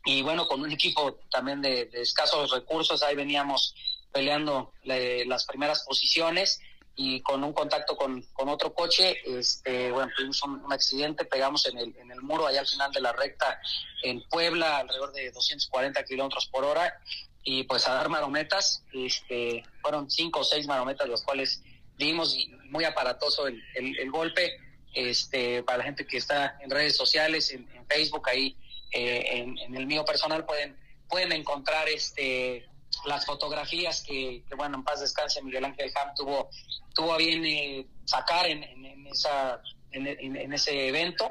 y 0.03 0.21
bueno, 0.21 0.45
con 0.45 0.61
un 0.61 0.71
equipo 0.71 1.19
también 1.31 1.61
de, 1.61 1.89
escasos 1.93 2.51
recursos, 2.51 3.01
ahí 3.01 3.15
veníamos 3.15 3.75
peleando 4.11 4.73
las 4.83 5.45
primeras 5.45 5.83
posiciones 5.83 6.59
y 7.01 7.21
con 7.21 7.41
un 7.45 7.53
contacto 7.53 7.95
con, 7.95 8.25
otro 8.35 8.73
coche, 8.73 9.21
este, 9.25 9.89
bueno, 9.89 10.11
tuvimos 10.17 10.43
un, 10.43 10.73
accidente, 10.73 11.23
pegamos 11.23 11.65
en 11.67 11.77
el, 11.77 11.95
en 11.95 12.11
el 12.11 12.21
muro 12.21 12.45
allá 12.45 12.59
al 12.59 12.67
final 12.67 12.91
de 12.91 12.99
la 12.99 13.13
recta 13.13 13.57
en 14.03 14.21
Puebla, 14.27 14.79
alrededor 14.79 15.13
de 15.13 15.31
240 15.31 16.03
kilómetros 16.03 16.47
por 16.47 16.65
hora, 16.65 16.99
y 17.41 17.63
pues 17.63 17.87
a 17.87 17.93
dar 17.93 18.09
marometas, 18.09 18.83
este, 18.91 19.63
fueron 19.81 20.11
cinco 20.11 20.41
o 20.41 20.43
seis 20.43 20.67
marometas 20.67 21.07
los 21.07 21.23
cuales 21.23 21.63
dimos 21.97 22.35
y 22.35 22.47
muy 22.65 22.83
aparatoso 22.83 23.47
el, 23.47 23.63
el, 23.75 24.11
golpe, 24.11 24.59
este, 24.93 25.63
para 25.63 25.77
la 25.77 25.83
gente 25.85 26.05
que 26.05 26.17
está 26.17 26.57
en 26.59 26.69
redes 26.69 26.97
sociales, 26.97 27.49
en, 27.53 27.65
en 27.75 27.87
Facebook, 27.87 28.27
ahí 28.27 28.57
eh, 28.91 29.55
en, 29.61 29.73
el 29.73 29.87
mío 29.87 30.03
personal 30.03 30.45
pueden, 30.45 30.77
pueden 31.07 31.31
encontrar 31.31 31.87
este 31.87 32.67
las 33.05 33.25
fotografías 33.25 34.03
que, 34.03 34.43
bueno, 34.55 34.77
en 34.77 34.83
paz 34.83 35.01
descanse 35.01 35.41
Miguel 35.41 35.65
Ángel 35.65 35.91
Ham 35.95 36.13
tuvo, 36.15 36.49
tuvo 36.93 37.13
a 37.13 37.17
bien 37.17 37.45
eh, 37.45 37.85
sacar 38.05 38.47
en, 38.47 38.63
esa, 39.07 39.61
en, 39.91 40.53
ese 40.53 40.87
evento. 40.87 41.29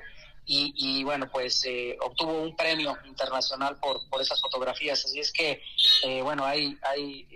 Y, 0.50 1.04
bueno, 1.04 1.28
pues 1.30 1.62
eh, 1.66 1.94
obtuvo 2.00 2.40
un 2.40 2.56
premio 2.56 2.96
internacional 3.04 3.78
por, 3.80 4.08
por 4.08 4.22
esas 4.22 4.40
fotografías. 4.40 5.04
Así 5.04 5.20
es 5.20 5.30
que, 5.30 5.62
bueno, 6.22 6.44
hay, 6.46 6.74
hay 6.82 7.28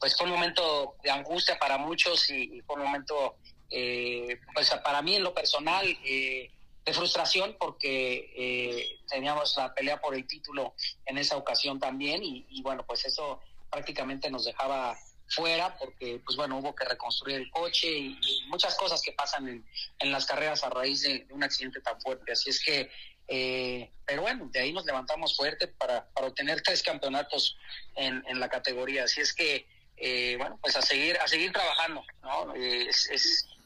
pues 0.00 0.16
fue 0.16 0.26
un 0.26 0.32
momento 0.32 0.96
de 1.02 1.10
angustia 1.10 1.58
para 1.58 1.78
muchos 1.78 2.30
y, 2.30 2.60
fue 2.62 2.76
un 2.76 2.82
momento, 2.84 3.36
pues 3.68 4.70
para 4.82 5.02
mí 5.02 5.16
en 5.16 5.24
lo 5.24 5.34
personal, 5.34 5.86
eh, 6.04 6.50
de 6.86 6.92
frustración 6.94 7.56
porque 7.58 8.32
eh, 8.36 9.00
teníamos 9.08 9.56
la 9.56 9.74
pelea 9.74 10.00
por 10.00 10.14
el 10.14 10.24
título 10.24 10.74
en 11.04 11.18
esa 11.18 11.36
ocasión 11.36 11.80
también 11.80 12.22
y, 12.22 12.62
bueno, 12.62 12.86
pues 12.86 13.04
eso 13.04 13.40
prácticamente 13.70 14.30
nos 14.30 14.44
dejaba 14.44 14.96
fuera 15.28 15.76
porque 15.76 16.20
pues 16.24 16.36
bueno, 16.36 16.58
hubo 16.58 16.76
que 16.76 16.84
reconstruir 16.84 17.38
el 17.38 17.50
coche 17.50 17.90
y, 17.90 18.16
muchas 18.46 18.76
cosas 18.76 19.02
que 19.02 19.10
pasan 19.12 19.48
en, 19.48 19.66
en 19.98 20.12
las 20.12 20.24
carreras 20.24 20.62
a 20.62 20.70
raíz 20.70 21.02
de, 21.02 21.26
un 21.30 21.42
accidente 21.42 21.80
tan 21.80 22.00
fuerte. 22.00 22.30
Así 22.30 22.50
es 22.50 22.64
que, 22.64 22.88
eh, 23.26 23.90
pero 24.06 24.22
bueno, 24.22 24.48
de 24.52 24.60
ahí 24.60 24.72
nos 24.72 24.86
levantamos 24.86 25.36
fuerte 25.36 25.66
para, 25.66 26.08
para 26.10 26.28
obtener 26.28 26.62
tres 26.62 26.84
campeonatos 26.84 27.58
en, 27.96 28.22
en 28.28 28.38
la 28.38 28.48
categoría. 28.48 29.02
Así 29.04 29.20
es 29.20 29.34
que, 29.34 29.66
eh, 29.96 30.36
bueno, 30.38 30.56
pues 30.62 30.76
a 30.76 30.82
seguir, 30.82 31.18
a 31.18 31.26
seguir 31.26 31.52
trabajando, 31.52 32.04
¿no? 32.22 32.54
es, 32.54 33.10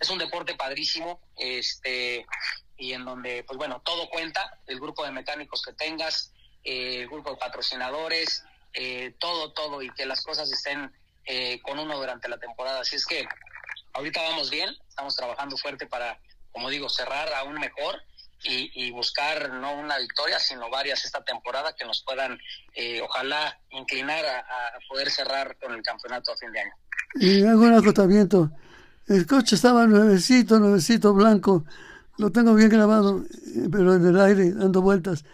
es 0.01 0.09
un 0.09 0.19
deporte 0.19 0.55
padrísimo, 0.55 1.21
este, 1.37 2.25
y 2.81 2.95
en 2.95 3.05
donde, 3.05 3.45
pues 3.45 3.59
bueno, 3.59 3.81
todo 3.85 4.09
cuenta, 4.09 4.59
el 4.67 4.81
grupo 4.81 5.05
de 5.05 5.13
mecánicos 5.13 5.63
que 5.63 5.75
tengas, 5.75 6.33
eh, 6.65 7.03
el 7.03 7.09
grupo 7.09 7.31
de 7.31 7.37
patrocinadores, 7.37 8.43
eh, 8.73 9.15
todo, 9.21 9.53
todo, 9.53 9.83
y 9.83 9.91
que 9.91 10.07
las 10.07 10.25
cosas 10.25 10.51
estén 10.51 10.91
eh, 11.27 11.61
con 11.61 11.79
uno 11.79 11.99
durante 11.99 12.29
la 12.29 12.39
temporada. 12.39 12.81
Así 12.81 12.97
es 12.97 13.05
que 13.05 13.29
ahorita 13.93 14.23
vamos 14.23 14.51
bien, 14.51 14.75
estamos 14.89 15.15
trabajando 15.15 15.59
fuerte 15.59 15.87
para, 15.87 16.19
como 16.53 16.71
digo, 16.71 16.89
cerrar 16.89 17.31
aún 17.35 17.61
mejor 17.61 18.03
y, 18.43 18.91
buscar 18.93 19.51
no 19.51 19.75
una 19.75 19.99
victoria, 19.99 20.41
sino 20.41 20.71
varias 20.71 21.05
esta 21.05 21.23
temporada 21.23 21.75
que 21.75 21.85
nos 21.85 22.03
puedan, 22.03 22.41
ojalá, 23.03 23.61
inclinar 23.69 24.25
a, 24.25 24.39
a, 24.39 24.79
poder 24.89 25.11
cerrar 25.11 25.59
con 25.59 25.75
el 25.75 25.83
campeonato 25.83 26.33
a 26.33 26.37
fin 26.39 26.51
de 26.51 26.61
año. 26.61 26.73
Y 27.17 27.45
hago 27.45 27.61
un 27.61 27.75
acotamiento. 27.75 28.51
El 29.07 29.27
coche 29.27 29.57
estaba 29.57 29.87
nuevecito, 29.87 30.59
nuevecito, 30.59 31.13
blanco 31.13 31.67
lo 32.21 32.31
tengo 32.31 32.55
bien 32.55 32.69
grabado, 32.69 33.25
eh, 33.25 33.69
pero 33.73 33.95
en 33.95 34.07
el 34.07 34.21
aire, 34.21 34.53
dando 34.53 34.83
vueltas. 34.83 35.25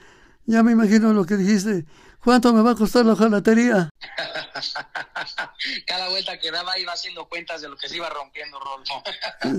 Ya 0.47 0.63
me 0.63 0.73
imagino 0.73 1.13
lo 1.13 1.25
que 1.25 1.37
dijiste. 1.37 1.85
¿Cuánto 2.23 2.53
me 2.53 2.63
va 2.63 2.73
a 2.73 2.75
costar 2.77 3.05
la 3.05 3.17
jalatería? 3.17 3.91
Cada 5.87 6.09
vuelta 6.09 6.39
que 6.39 6.51
daba 6.51 6.79
iba 6.79 6.93
haciendo 6.93 7.29
cuentas 7.29 7.63
de 7.63 7.69
lo 7.69 7.77
que 7.77 7.89
se 7.89 7.97
iba 7.97 8.09
rompiendo, 8.09 8.59
Rolfo. 8.61 9.03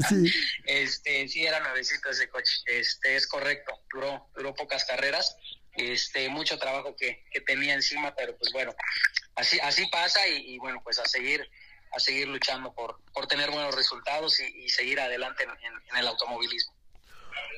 sí. 0.10 0.32
Este, 0.66 1.28
sí, 1.28 1.46
era 1.46 1.60
nuevecito 1.60 2.10
ese 2.10 2.30
coche. 2.30 2.54
Este, 2.66 3.16
es 3.16 3.28
correcto. 3.28 3.74
Duró, 3.94 4.30
duró 4.36 4.56
pocas 4.56 4.86
carreras. 4.86 5.36
Este, 5.76 6.30
mucho 6.30 6.58
trabajo 6.58 6.96
que, 6.96 7.26
que 7.32 7.42
tenía 7.42 7.74
encima, 7.74 8.16
pero 8.16 8.36
pues 8.38 8.52
bueno, 8.52 8.74
así, 9.36 9.60
así 9.60 9.86
pasa 9.88 10.20
y, 10.28 10.58
bueno, 10.58 10.82
pues 10.84 11.00
a 11.00 11.06
seguir 11.06 11.48
a 11.94 12.00
seguir 12.00 12.28
luchando 12.28 12.74
por, 12.74 13.00
por 13.14 13.28
tener 13.28 13.50
buenos 13.50 13.74
resultados 13.74 14.42
y, 14.42 14.68
seguir 14.68 15.00
adelante 15.00 15.44
en 15.44 15.98
el 15.98 16.08
automovilismo. 16.08 16.77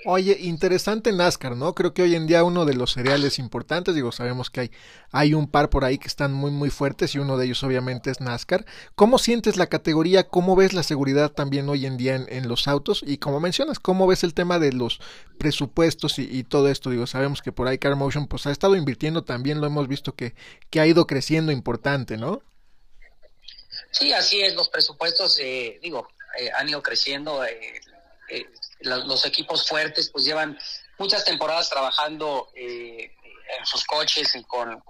Oye, 0.05 0.37
interesante 0.39 1.11
NASCAR, 1.11 1.57
¿no? 1.57 1.75
Creo 1.75 1.93
que 1.93 2.01
hoy 2.01 2.15
en 2.15 2.25
día 2.25 2.43
uno 2.43 2.63
de 2.63 2.73
los 2.73 2.93
cereales 2.93 3.37
importantes, 3.37 3.95
digo, 3.95 4.13
sabemos 4.13 4.49
que 4.49 4.61
hay, 4.61 4.71
hay 5.11 5.33
un 5.33 5.49
par 5.49 5.69
por 5.69 5.83
ahí 5.83 5.97
que 5.97 6.07
están 6.07 6.31
muy, 6.31 6.51
muy 6.51 6.69
fuertes 6.69 7.15
y 7.15 7.19
uno 7.19 7.37
de 7.37 7.45
ellos 7.45 7.63
obviamente 7.63 8.09
es 8.09 8.21
NASCAR. 8.21 8.65
¿Cómo 8.95 9.19
sientes 9.19 9.57
la 9.57 9.67
categoría? 9.67 10.27
¿Cómo 10.27 10.55
ves 10.55 10.73
la 10.73 10.83
seguridad 10.83 11.31
también 11.31 11.67
hoy 11.67 11.85
en 11.85 11.97
día 11.97 12.15
en, 12.15 12.47
los 12.47 12.67
autos? 12.67 13.03
Y 13.05 13.17
como 13.17 13.41
mencionas, 13.41 13.79
¿cómo 13.79 14.07
ves 14.07 14.23
el 14.23 14.33
tema 14.33 14.57
de 14.57 14.71
los 14.71 15.01
presupuestos 15.37 16.17
y, 16.17 16.43
todo 16.43 16.69
esto? 16.69 16.89
Digo, 16.89 17.05
sabemos 17.05 17.41
que 17.41 17.51
por 17.51 17.67
ahí 17.67 17.77
CarMotion 17.77 18.27
pues 18.27 18.47
ha 18.47 18.51
estado 18.51 18.77
invirtiendo 18.77 19.23
también, 19.25 19.59
lo 19.59 19.67
hemos 19.67 19.87
visto 19.89 20.15
que, 20.15 20.33
que 20.69 20.79
ha 20.79 20.87
ido 20.87 21.07
creciendo 21.07 21.51
importante, 21.51 22.15
¿no? 22.15 22.41
Sí, 23.91 24.13
así 24.13 24.41
es, 24.41 24.55
los 24.55 24.69
presupuestos, 24.69 25.37
eh, 25.39 25.77
digo, 25.81 26.07
eh, 26.39 26.49
han 26.57 26.69
ido 26.69 26.81
creciendo. 26.81 27.43
Eh, 27.43 27.81
eh 28.29 28.45
los, 28.79 29.25
equipos 29.25 29.67
fuertes 29.67 30.09
pues 30.09 30.25
llevan 30.25 30.57
muchas 30.97 31.25
temporadas 31.25 31.69
trabajando 31.69 32.49
eh, 32.55 33.11
en 33.57 33.65
sus 33.65 33.83
coches 33.85 34.35
y 34.35 34.43
con, 34.43 34.81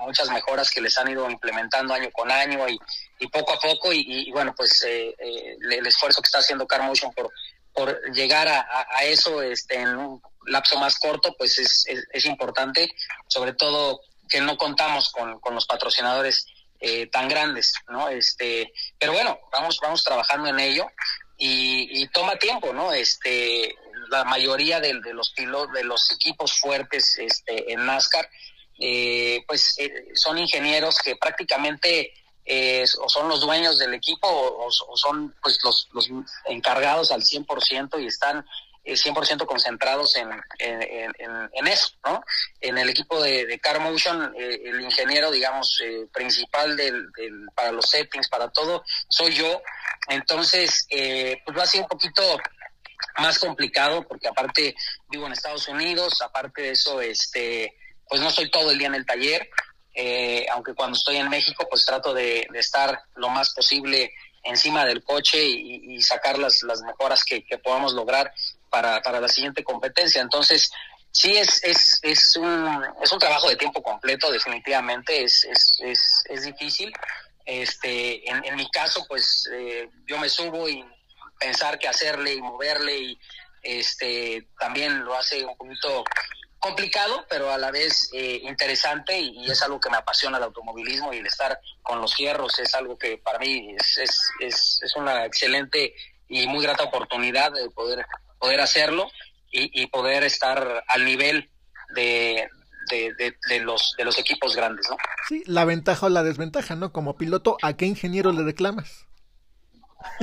muchas 0.00 0.30
mejoras 0.30 0.70
que 0.70 0.80
les 0.80 0.98
han 0.98 1.08
ido 1.08 1.30
implementando 1.30 1.94
año 1.94 2.10
con 2.10 2.30
año 2.30 2.66
y, 2.68 3.26
poco 3.28 3.52
a 3.52 3.58
poco. 3.58 3.92
Y, 3.92 4.30
bueno 4.32 4.54
pues 4.56 4.82
eh, 4.82 5.14
eh, 5.18 5.56
el 5.60 5.86
esfuerzo 5.86 6.20
que 6.20 6.26
está 6.26 6.38
haciendo 6.38 6.66
CarMotion 6.66 7.12
por 7.12 7.30
por 7.74 8.12
llegar 8.12 8.48
a, 8.48 9.04
eso 9.04 9.40
este 9.40 9.76
en 9.76 9.96
un 9.96 10.22
lapso 10.46 10.76
más 10.80 10.98
corto 10.98 11.32
pues 11.38 11.60
es, 11.60 11.84
es, 12.12 12.24
importante 12.24 12.90
sobre 13.28 13.52
todo 13.52 14.00
que 14.28 14.40
no 14.40 14.56
contamos 14.56 15.12
con, 15.12 15.38
con 15.38 15.54
los 15.54 15.64
patrocinadores 15.66 16.46
tan 17.12 17.28
grandes 17.28 17.72
no 17.86 18.08
este 18.08 18.72
pero 18.98 19.12
bueno 19.12 19.38
vamos 19.52 19.78
vamos 19.80 20.02
trabajando 20.02 20.48
en 20.48 20.58
ello 20.58 20.88
y, 21.38 22.06
toma 22.08 22.36
tiempo, 22.36 22.72
¿no? 22.72 22.92
Este, 22.92 23.74
la 24.10 24.24
mayoría 24.24 24.80
de, 24.80 24.94
los 24.94 25.30
pilotos, 25.30 25.72
de 25.72 25.84
los 25.84 26.10
equipos 26.12 26.58
fuertes 26.58 27.16
este, 27.18 27.72
en 27.72 27.86
NASCAR, 27.86 28.28
eh, 28.80 29.44
pues 29.46 29.76
eh, 29.78 30.08
son 30.14 30.38
ingenieros 30.38 30.98
que 30.98 31.16
prácticamente 31.16 32.12
eh, 32.44 32.84
o 33.00 33.08
son 33.08 33.28
los 33.28 33.40
dueños 33.40 33.78
del 33.78 33.94
equipo 33.94 34.26
o, 34.28 34.70
son 34.96 35.34
pues 35.42 35.58
los, 35.62 35.88
los 35.92 36.08
encargados 36.46 37.12
al 37.12 37.22
100% 37.22 38.02
y 38.02 38.06
están 38.06 38.44
100% 38.94 39.46
concentrados 39.46 40.16
en, 40.16 40.30
en, 40.58 41.12
en, 41.52 41.66
eso, 41.66 41.90
¿no? 42.04 42.22
En 42.60 42.78
el 42.78 42.88
equipo 42.88 43.20
de, 43.22 43.46
de 43.46 43.58
CarMotion, 43.58 44.34
eh, 44.36 44.62
el 44.64 44.80
ingeniero, 44.80 45.30
digamos, 45.30 45.80
eh, 45.84 46.06
principal 46.12 46.76
del, 46.76 47.08
para 47.54 47.72
los 47.72 47.86
settings, 47.86 48.28
para 48.28 48.48
todo, 48.50 48.84
soy 49.08 49.34
yo. 49.34 49.60
Entonces, 50.08 50.86
eh, 50.90 51.40
pues 51.44 51.56
va 51.56 51.62
a 51.62 51.66
ser 51.66 51.82
un 51.82 51.88
poquito 51.88 52.22
más 53.18 53.38
complicado 53.38 54.06
porque 54.06 54.28
aparte 54.28 54.74
vivo 55.08 55.26
en 55.26 55.32
Estados 55.32 55.68
Unidos, 55.68 56.14
aparte 56.22 56.62
de 56.62 56.70
eso, 56.70 57.00
este, 57.00 57.74
pues 58.08 58.20
no 58.20 58.28
estoy 58.28 58.50
todo 58.50 58.70
el 58.70 58.78
día 58.78 58.88
en 58.88 58.94
el 58.94 59.06
taller, 59.06 59.48
aunque 60.52 60.74
cuando 60.74 60.96
estoy 60.96 61.16
en 61.16 61.28
México, 61.28 61.66
pues 61.68 61.84
trato 61.84 62.14
de, 62.14 62.46
estar 62.54 63.02
lo 63.16 63.28
más 63.28 63.52
posible 63.52 64.12
encima 64.44 64.84
del 64.84 65.02
coche 65.02 65.44
y, 65.44 66.00
sacar 66.02 66.38
las, 66.38 66.62
las 66.62 66.80
mejoras 66.82 67.24
que, 67.24 67.42
podamos 67.62 67.92
lograr 67.92 68.32
para, 68.70 69.20
la 69.20 69.28
siguiente 69.28 69.64
competencia. 69.64 70.22
Entonces, 70.22 70.70
sí 71.10 71.36
es, 71.36 71.62
es, 72.02 72.36
un, 72.36 72.84
es 73.02 73.12
un 73.12 73.18
trabajo 73.18 73.48
de 73.48 73.56
tiempo 73.56 73.82
completo, 73.82 74.30
definitivamente, 74.30 75.24
es, 75.24 75.46
es 76.28 76.44
difícil. 76.44 76.92
Este, 77.48 78.28
en, 78.28 78.44
en 78.44 78.56
mi 78.56 78.70
caso, 78.70 79.06
pues 79.08 79.48
eh, 79.50 79.88
yo 80.06 80.18
me 80.18 80.28
subo 80.28 80.68
y 80.68 80.84
pensar 81.40 81.78
qué 81.78 81.88
hacerle 81.88 82.34
y 82.34 82.42
moverle 82.42 82.98
y 82.98 83.18
este 83.62 84.48
también 84.58 85.02
lo 85.02 85.16
hace 85.16 85.46
un 85.46 85.56
poquito 85.56 86.04
complicado, 86.58 87.24
pero 87.30 87.50
a 87.50 87.56
la 87.56 87.70
vez 87.70 88.10
eh, 88.12 88.40
interesante 88.42 89.18
y, 89.18 89.50
es 89.50 89.62
algo 89.62 89.80
que 89.80 89.88
me 89.88 89.96
apasiona 89.96 90.36
el 90.36 90.44
automovilismo 90.44 91.14
y 91.14 91.18
el 91.18 91.26
estar 91.26 91.58
con 91.80 92.02
los 92.02 92.14
hierros 92.18 92.58
es 92.58 92.74
algo 92.74 92.98
que 92.98 93.16
para 93.16 93.38
mí 93.38 93.74
es, 93.78 93.96
es, 93.96 94.30
es, 94.40 94.80
es 94.82 94.96
una 94.96 95.24
excelente 95.24 95.94
y 96.28 96.46
muy 96.48 96.62
grata 96.62 96.84
oportunidad 96.84 97.50
de 97.52 97.70
poder 97.70 98.04
poder 98.38 98.60
hacerlo 98.60 99.10
y, 99.50 99.86
poder 99.86 100.24
estar 100.24 100.84
al 100.86 101.04
nivel 101.06 101.50
de, 101.94 102.46
de, 102.88 103.60
los, 103.60 103.94
de 103.96 104.04
los 104.04 104.18
equipos 104.18 104.56
grandes, 104.56 104.88
¿no? 104.88 104.96
Sí, 105.28 105.42
la 105.46 105.64
ventaja 105.64 106.06
o 106.06 106.08
la 106.08 106.22
desventaja, 106.22 106.74
¿no? 106.74 106.92
Como 106.92 107.16
piloto, 107.16 107.56
¿a 107.62 107.76
qué 107.76 107.86
ingeniero 107.86 108.32
le 108.32 108.42
reclamas? 108.42 109.06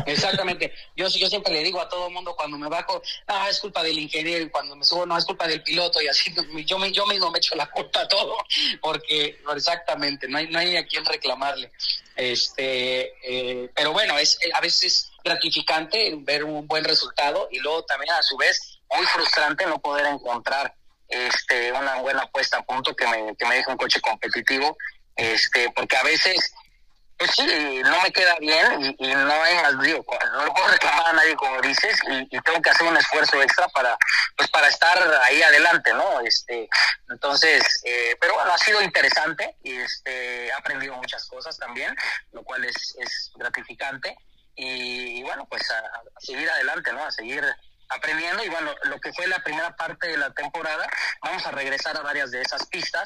Exactamente. 0.06 0.74
Yo, 0.96 1.08
yo 1.08 1.28
siempre 1.28 1.54
le 1.54 1.64
digo 1.64 1.82
a 1.82 1.90
todo 1.90 2.08
el 2.08 2.14
mundo 2.14 2.36
cuando 2.36 2.58
me 2.58 2.70
bajo, 2.70 3.02
ah, 3.28 3.48
es 3.50 3.60
culpa 3.60 3.84
del 3.84 4.00
ingeniero, 4.00 4.46
y 4.46 4.50
cuando 4.50 4.76
me 4.76 4.84
subo, 4.84 5.06
no, 5.06 5.18
es 5.18 5.26
culpa 5.26 5.48
del 5.48 5.64
piloto, 5.64 6.02
y 6.02 6.08
así 6.08 6.34
yo, 6.66 6.80
me, 6.80 6.92
yo 6.92 7.06
mismo 7.06 7.32
me 7.32 7.40
echo 7.40 7.56
la 7.56 7.68
culpa 7.68 8.02
a 8.02 8.08
todo, 8.08 8.38
porque 8.82 9.40
exactamente, 9.56 10.28
no 10.28 10.38
hay, 10.38 10.48
no 10.48 10.60
hay 10.60 10.78
a 10.78 10.86
quién 10.86 11.06
reclamarle. 11.06 11.72
Este, 12.16 13.12
eh, 13.24 13.70
pero 13.76 13.92
bueno, 13.92 14.18
es 14.18 14.40
a 14.54 14.62
veces 14.62 15.12
gratificante 15.24 16.16
ver 16.20 16.44
un 16.46 16.66
buen 16.68 16.84
resultado 16.84 17.50
y 17.52 17.60
luego 17.60 17.84
también 17.84 18.12
a 18.14 18.24
su 18.24 18.38
vez 18.38 18.80
muy 18.96 19.06
frustrante 19.08 19.66
no 19.66 19.80
poder 19.80 20.06
encontrar 20.06 20.74
este 21.08 21.72
una 21.72 21.96
buena 21.96 22.26
puesta 22.28 22.58
a 22.58 22.64
punto 22.64 22.96
que 22.96 23.08
me, 23.08 23.36
que 23.36 23.46
me 23.46 23.56
deje 23.56 23.72
un 23.72 23.78
coche 23.78 24.02
competitivo, 24.02 24.78
este, 25.16 25.70
porque 25.76 25.98
a 25.98 26.04
veces 26.04 26.54
pues 27.18 27.32
sí, 27.32 27.82
no 27.84 28.02
me 28.02 28.12
queda 28.12 28.36
bien 28.40 28.96
y, 29.00 29.08
no 29.08 29.32
hay 29.32 29.56
más, 29.56 29.80
digo, 29.80 30.06
no 30.34 30.46
lo 30.46 30.54
puedo 30.54 30.68
reclamar 30.68 31.08
a 31.08 31.14
nadie 31.14 31.36
como 31.36 31.62
dices 31.62 31.98
y, 32.10 32.28
tengo 32.42 32.62
que 32.62 32.70
hacer 32.70 32.86
un 32.88 32.98
esfuerzo 32.98 33.42
extra 33.42 33.68
para, 33.70 33.98
pues 34.36 34.50
para 34.50 34.68
estar 34.68 34.98
ahí 35.24 35.42
adelante, 35.42 35.94
¿no? 35.94 36.20
Este, 36.22 36.68
entonces, 37.10 37.82
eh, 37.86 38.18
pero 38.20 38.34
bueno, 38.36 38.52
ha 38.52 38.58
sido 38.58 38.82
interesante 38.82 39.56
y 39.64 39.76
este, 39.78 40.48
he 40.48 40.54
aprendido 40.54 40.96
muchas 40.96 41.26
cosas 41.28 41.58
también, 41.58 41.96
lo 42.34 42.44
cual 42.44 42.66
es, 42.66 42.96
es 43.00 43.32
gratificante 43.36 44.18
y, 44.56 45.24
bueno, 45.24 45.48
pues 45.50 45.70
a, 45.72 45.80
a, 45.80 46.20
seguir 46.20 46.50
adelante, 46.50 46.92
¿no? 46.92 47.04
A 47.04 47.12
seguir 47.12 47.44
aprendiendo 47.90 48.44
y 48.44 48.50
bueno, 48.50 48.74
lo 48.84 49.00
que 49.00 49.14
fue 49.14 49.28
la 49.28 49.44
primera 49.44 49.76
parte 49.76 50.08
de 50.08 50.18
la 50.18 50.32
temporada, 50.32 50.88
vamos 51.22 51.46
a 51.46 51.52
regresar 51.52 51.98
a 51.98 52.02
varias 52.02 52.32
de 52.32 52.42
esas 52.42 52.66
pistas. 52.68 53.06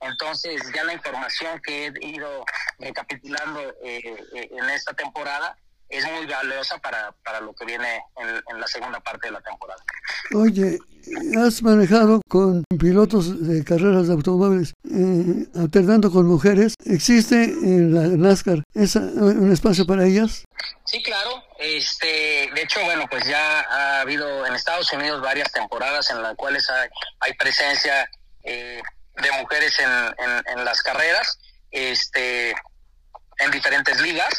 Entonces 0.00 0.62
ya 0.74 0.84
la 0.84 0.92
información 0.92 1.60
que 1.62 1.86
he 1.86 2.06
ido 2.06 2.44
recapitulando 2.78 3.60
eh, 3.82 4.00
eh, 4.34 4.48
en 4.50 4.70
esta 4.70 4.92
temporada 4.92 5.56
es 5.88 6.04
muy 6.10 6.26
valiosa 6.26 6.78
para, 6.78 7.12
para 7.24 7.40
lo 7.40 7.54
que 7.54 7.64
viene 7.64 8.02
en, 8.16 8.60
la 8.60 8.66
segunda 8.66 9.00
parte 9.00 9.28
de 9.28 9.32
la 9.32 9.40
temporada. 9.40 9.82
Oye, 10.34 10.78
has 11.38 11.62
manejado 11.62 12.20
con 12.28 12.64
pilotos 12.78 13.46
de 13.46 13.64
carreras 13.64 14.08
de 14.08 14.14
automóviles, 14.14 14.72
eh, 14.90 15.46
alternando 15.54 16.10
con 16.10 16.26
mujeres. 16.26 16.74
¿Existe 16.84 17.44
en 17.44 17.94
la 17.94 18.08
NASCAR 18.16 18.62
un 18.74 19.52
espacio 19.52 19.86
para 19.86 20.04
ellas? 20.04 20.44
Sí, 20.84 21.02
claro. 21.02 21.42
Este, 21.58 22.50
de 22.54 22.62
hecho, 22.62 22.80
bueno, 22.84 23.06
pues 23.10 23.24
ya 23.26 23.60
ha 23.60 24.00
habido 24.00 24.46
en 24.46 24.54
Estados 24.54 24.92
Unidos 24.92 25.20
varias 25.20 25.52
temporadas 25.52 26.10
en 26.10 26.22
las 26.22 26.34
cuales 26.36 26.68
hay, 26.70 26.88
hay 27.20 27.32
presencia 27.34 28.08
eh, 28.44 28.80
de 29.22 29.32
mujeres 29.40 29.74
en, 29.80 30.54
en, 30.56 30.64
las 30.64 30.82
carreras, 30.82 31.38
este, 31.70 32.50
en 33.38 33.50
diferentes 33.50 34.00
ligas. 34.00 34.32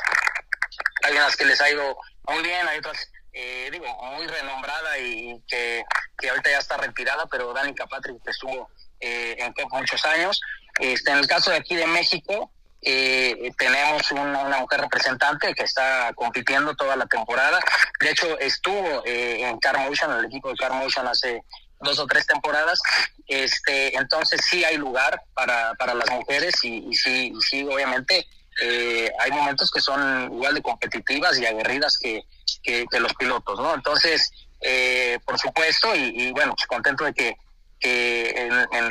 Hay 1.04 1.14
unas 1.14 1.36
que 1.36 1.46
les 1.46 1.60
ha 1.62 1.70
ido 1.70 1.98
muy 2.24 2.44
bien, 2.44 2.68
hay 2.68 2.80
otras, 2.80 3.10
eh, 3.34 3.70
digo, 3.72 3.86
muy 4.16 4.28
renombrada 4.28 4.98
y 5.00 5.42
que, 5.48 5.84
que 6.18 6.30
ahorita 6.30 6.50
ya 6.50 6.60
está 6.60 6.78
retirada, 6.78 7.26
pero 7.28 7.54
Danica 7.54 7.88
Patrick 7.88 8.18
estuvo 8.28 8.70
eh, 9.00 9.36
en 9.38 9.54
muchos 9.72 10.04
años. 10.06 10.42
Este, 10.80 11.12
en 11.12 11.18
el 11.18 11.28
caso 11.28 11.52
de 11.52 11.58
aquí 11.58 11.76
de 11.76 11.88
México, 11.88 12.52
eh, 12.82 13.52
tenemos 13.58 14.12
una, 14.12 14.60
mujer 14.60 14.82
representante 14.82 15.54
que 15.54 15.64
está 15.64 16.12
compitiendo 16.16 16.76
toda 16.76 16.96
la 16.96 17.06
temporada. 17.08 17.60
De 18.00 18.12
hecho, 18.12 18.40
estuvo 18.40 19.04
eh, 19.06 19.42
en 19.42 19.60
CarMotion, 19.60 20.20
el 20.20 20.26
equipo 20.26 20.50
de 20.50 20.56
CarMotion 20.56 21.08
hace 21.08 21.44
dos 21.80 22.00
o 22.00 22.08
tres 22.08 22.26
temporadas, 22.26 22.82
este, 23.28 23.96
entonces 23.96 24.42
sí 24.50 24.64
hay 24.64 24.78
lugar 24.78 25.22
para, 25.36 25.76
para 25.76 25.94
las 25.94 26.10
mujeres 26.10 26.56
y, 26.64 26.92
sí, 26.96 27.32
sí, 27.48 27.64
obviamente 27.64 28.26
eh, 28.62 29.12
hay 29.20 29.32
momentos 29.32 29.70
que 29.72 29.82
son 29.82 30.32
igual 30.34 30.56
de 30.56 30.62
competitivas 30.62 31.38
y 31.38 31.46
aguerridas 31.46 31.98
que, 31.98 32.24
que, 32.64 33.00
los 33.00 33.14
pilotos, 33.14 33.60
¿no? 33.60 33.74
Entonces, 33.74 34.32
eh, 34.62 35.20
por 35.26 35.38
supuesto, 35.38 35.96
y, 35.96 36.32
bueno, 36.32 36.54
pues 36.56 36.68
contento 36.68 37.04
de 37.04 37.14
que, 37.14 37.36
que 37.80 38.48
en, 38.48 38.88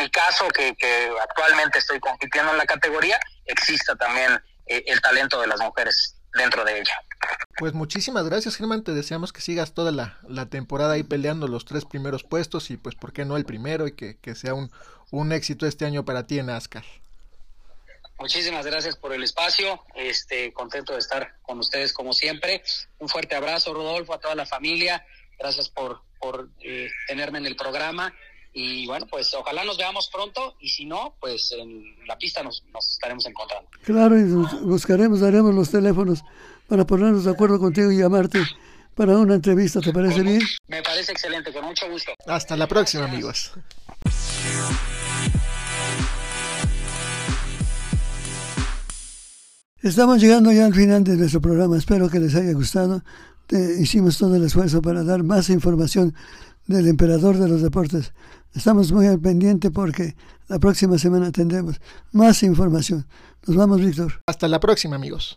mi 0.00 0.10
caso, 0.10 0.48
que, 0.48 0.74
que 0.74 1.10
actualmente 1.22 1.78
estoy 1.78 2.00
compitiendo 2.00 2.52
en 2.52 2.58
la 2.58 2.64
categoría, 2.64 3.20
exista 3.44 3.94
también 3.96 4.32
eh, 4.66 4.84
el 4.86 5.00
talento 5.00 5.40
de 5.40 5.46
las 5.46 5.60
mujeres 5.60 6.16
dentro 6.34 6.64
de 6.64 6.78
ella. 6.78 6.94
Pues 7.58 7.74
muchísimas 7.74 8.24
gracias, 8.24 8.56
Germán. 8.56 8.82
Te 8.82 8.92
deseamos 8.92 9.32
que 9.32 9.42
sigas 9.42 9.74
toda 9.74 9.92
la, 9.92 10.46
temporada 10.46 10.94
ahí 10.94 11.02
peleando 11.02 11.46
los 11.46 11.66
tres 11.66 11.84
primeros 11.84 12.24
puestos 12.24 12.70
y 12.70 12.78
pues, 12.78 12.94
¿por 12.94 13.12
qué 13.12 13.24
no 13.24 13.36
el 13.36 13.44
primero? 13.44 13.86
Y 13.86 13.92
que, 13.92 14.34
sea 14.34 14.54
un, 14.54 14.72
un 15.10 15.32
éxito 15.32 15.66
este 15.66 15.84
año 15.84 16.04
para 16.04 16.26
ti 16.26 16.38
en 16.38 16.46
NASCAR. 16.46 16.84
Muchísimas 18.18 18.64
gracias 18.66 18.96
por 18.96 19.12
el 19.12 19.22
espacio. 19.22 19.82
Este, 19.94 20.52
contento 20.52 20.92
de 20.92 21.00
estar 21.00 21.34
con 21.42 21.58
ustedes 21.58 21.92
como 21.92 22.12
siempre. 22.12 22.62
Un 22.98 23.08
fuerte 23.08 23.34
abrazo, 23.34 23.74
Rodolfo, 23.74 24.14
a 24.14 24.20
toda 24.20 24.34
la 24.34 24.46
familia. 24.46 25.04
Gracias 25.38 25.68
por, 25.68 26.02
por 26.20 26.48
eh, 26.60 26.88
tenerme 27.08 27.38
en 27.38 27.46
el 27.46 27.56
programa. 27.56 28.14
Y 28.54 28.86
bueno, 28.86 29.06
pues 29.06 29.32
ojalá 29.34 29.64
nos 29.64 29.78
veamos 29.78 30.10
pronto 30.12 30.56
y 30.60 30.68
si 30.68 30.84
no, 30.84 31.16
pues 31.18 31.52
en 31.52 32.06
la 32.06 32.18
pista 32.18 32.42
nos, 32.42 32.62
nos 32.72 32.92
estaremos 32.92 33.24
encontrando. 33.26 33.68
Claro, 33.82 34.18
y 34.18 34.24
buscaremos, 34.24 35.20
daremos 35.20 35.54
los 35.54 35.70
teléfonos 35.70 36.22
para 36.68 36.86
ponernos 36.86 37.24
de 37.24 37.30
acuerdo 37.30 37.58
contigo 37.58 37.90
y 37.90 37.98
llamarte 37.98 38.40
para 38.94 39.16
una 39.16 39.34
entrevista. 39.34 39.80
¿Te 39.80 39.92
parece 39.92 40.22
bien? 40.22 40.40
Me 40.66 40.82
parece 40.82 41.12
excelente, 41.12 41.52
con 41.52 41.64
mucho 41.64 41.88
gusto. 41.88 42.12
Hasta 42.26 42.56
la 42.56 42.66
próxima, 42.66 43.04
amigos. 43.04 43.52
Estamos 49.82 50.20
llegando 50.20 50.52
ya 50.52 50.64
al 50.64 50.74
final 50.74 51.02
de 51.02 51.16
nuestro 51.16 51.40
programa. 51.40 51.76
Espero 51.76 52.08
que 52.08 52.20
les 52.20 52.36
haya 52.36 52.52
gustado. 52.52 53.02
hicimos 53.80 54.16
todo 54.16 54.36
el 54.36 54.44
esfuerzo 54.44 54.80
para 54.80 55.02
dar 55.02 55.24
más 55.24 55.50
información 55.50 56.14
del 56.68 56.86
emperador 56.86 57.36
de 57.36 57.48
los 57.48 57.62
deportes. 57.62 58.12
Estamos 58.54 58.92
muy 58.92 59.08
al 59.08 59.18
pendiente 59.18 59.72
porque 59.72 60.14
la 60.46 60.60
próxima 60.60 60.98
semana 60.98 61.32
tendremos 61.32 61.80
más 62.12 62.44
información. 62.44 63.06
Nos 63.44 63.56
vamos, 63.56 63.80
Víctor. 63.80 64.22
Hasta 64.28 64.46
la 64.46 64.60
próxima, 64.60 64.94
amigos. 64.94 65.36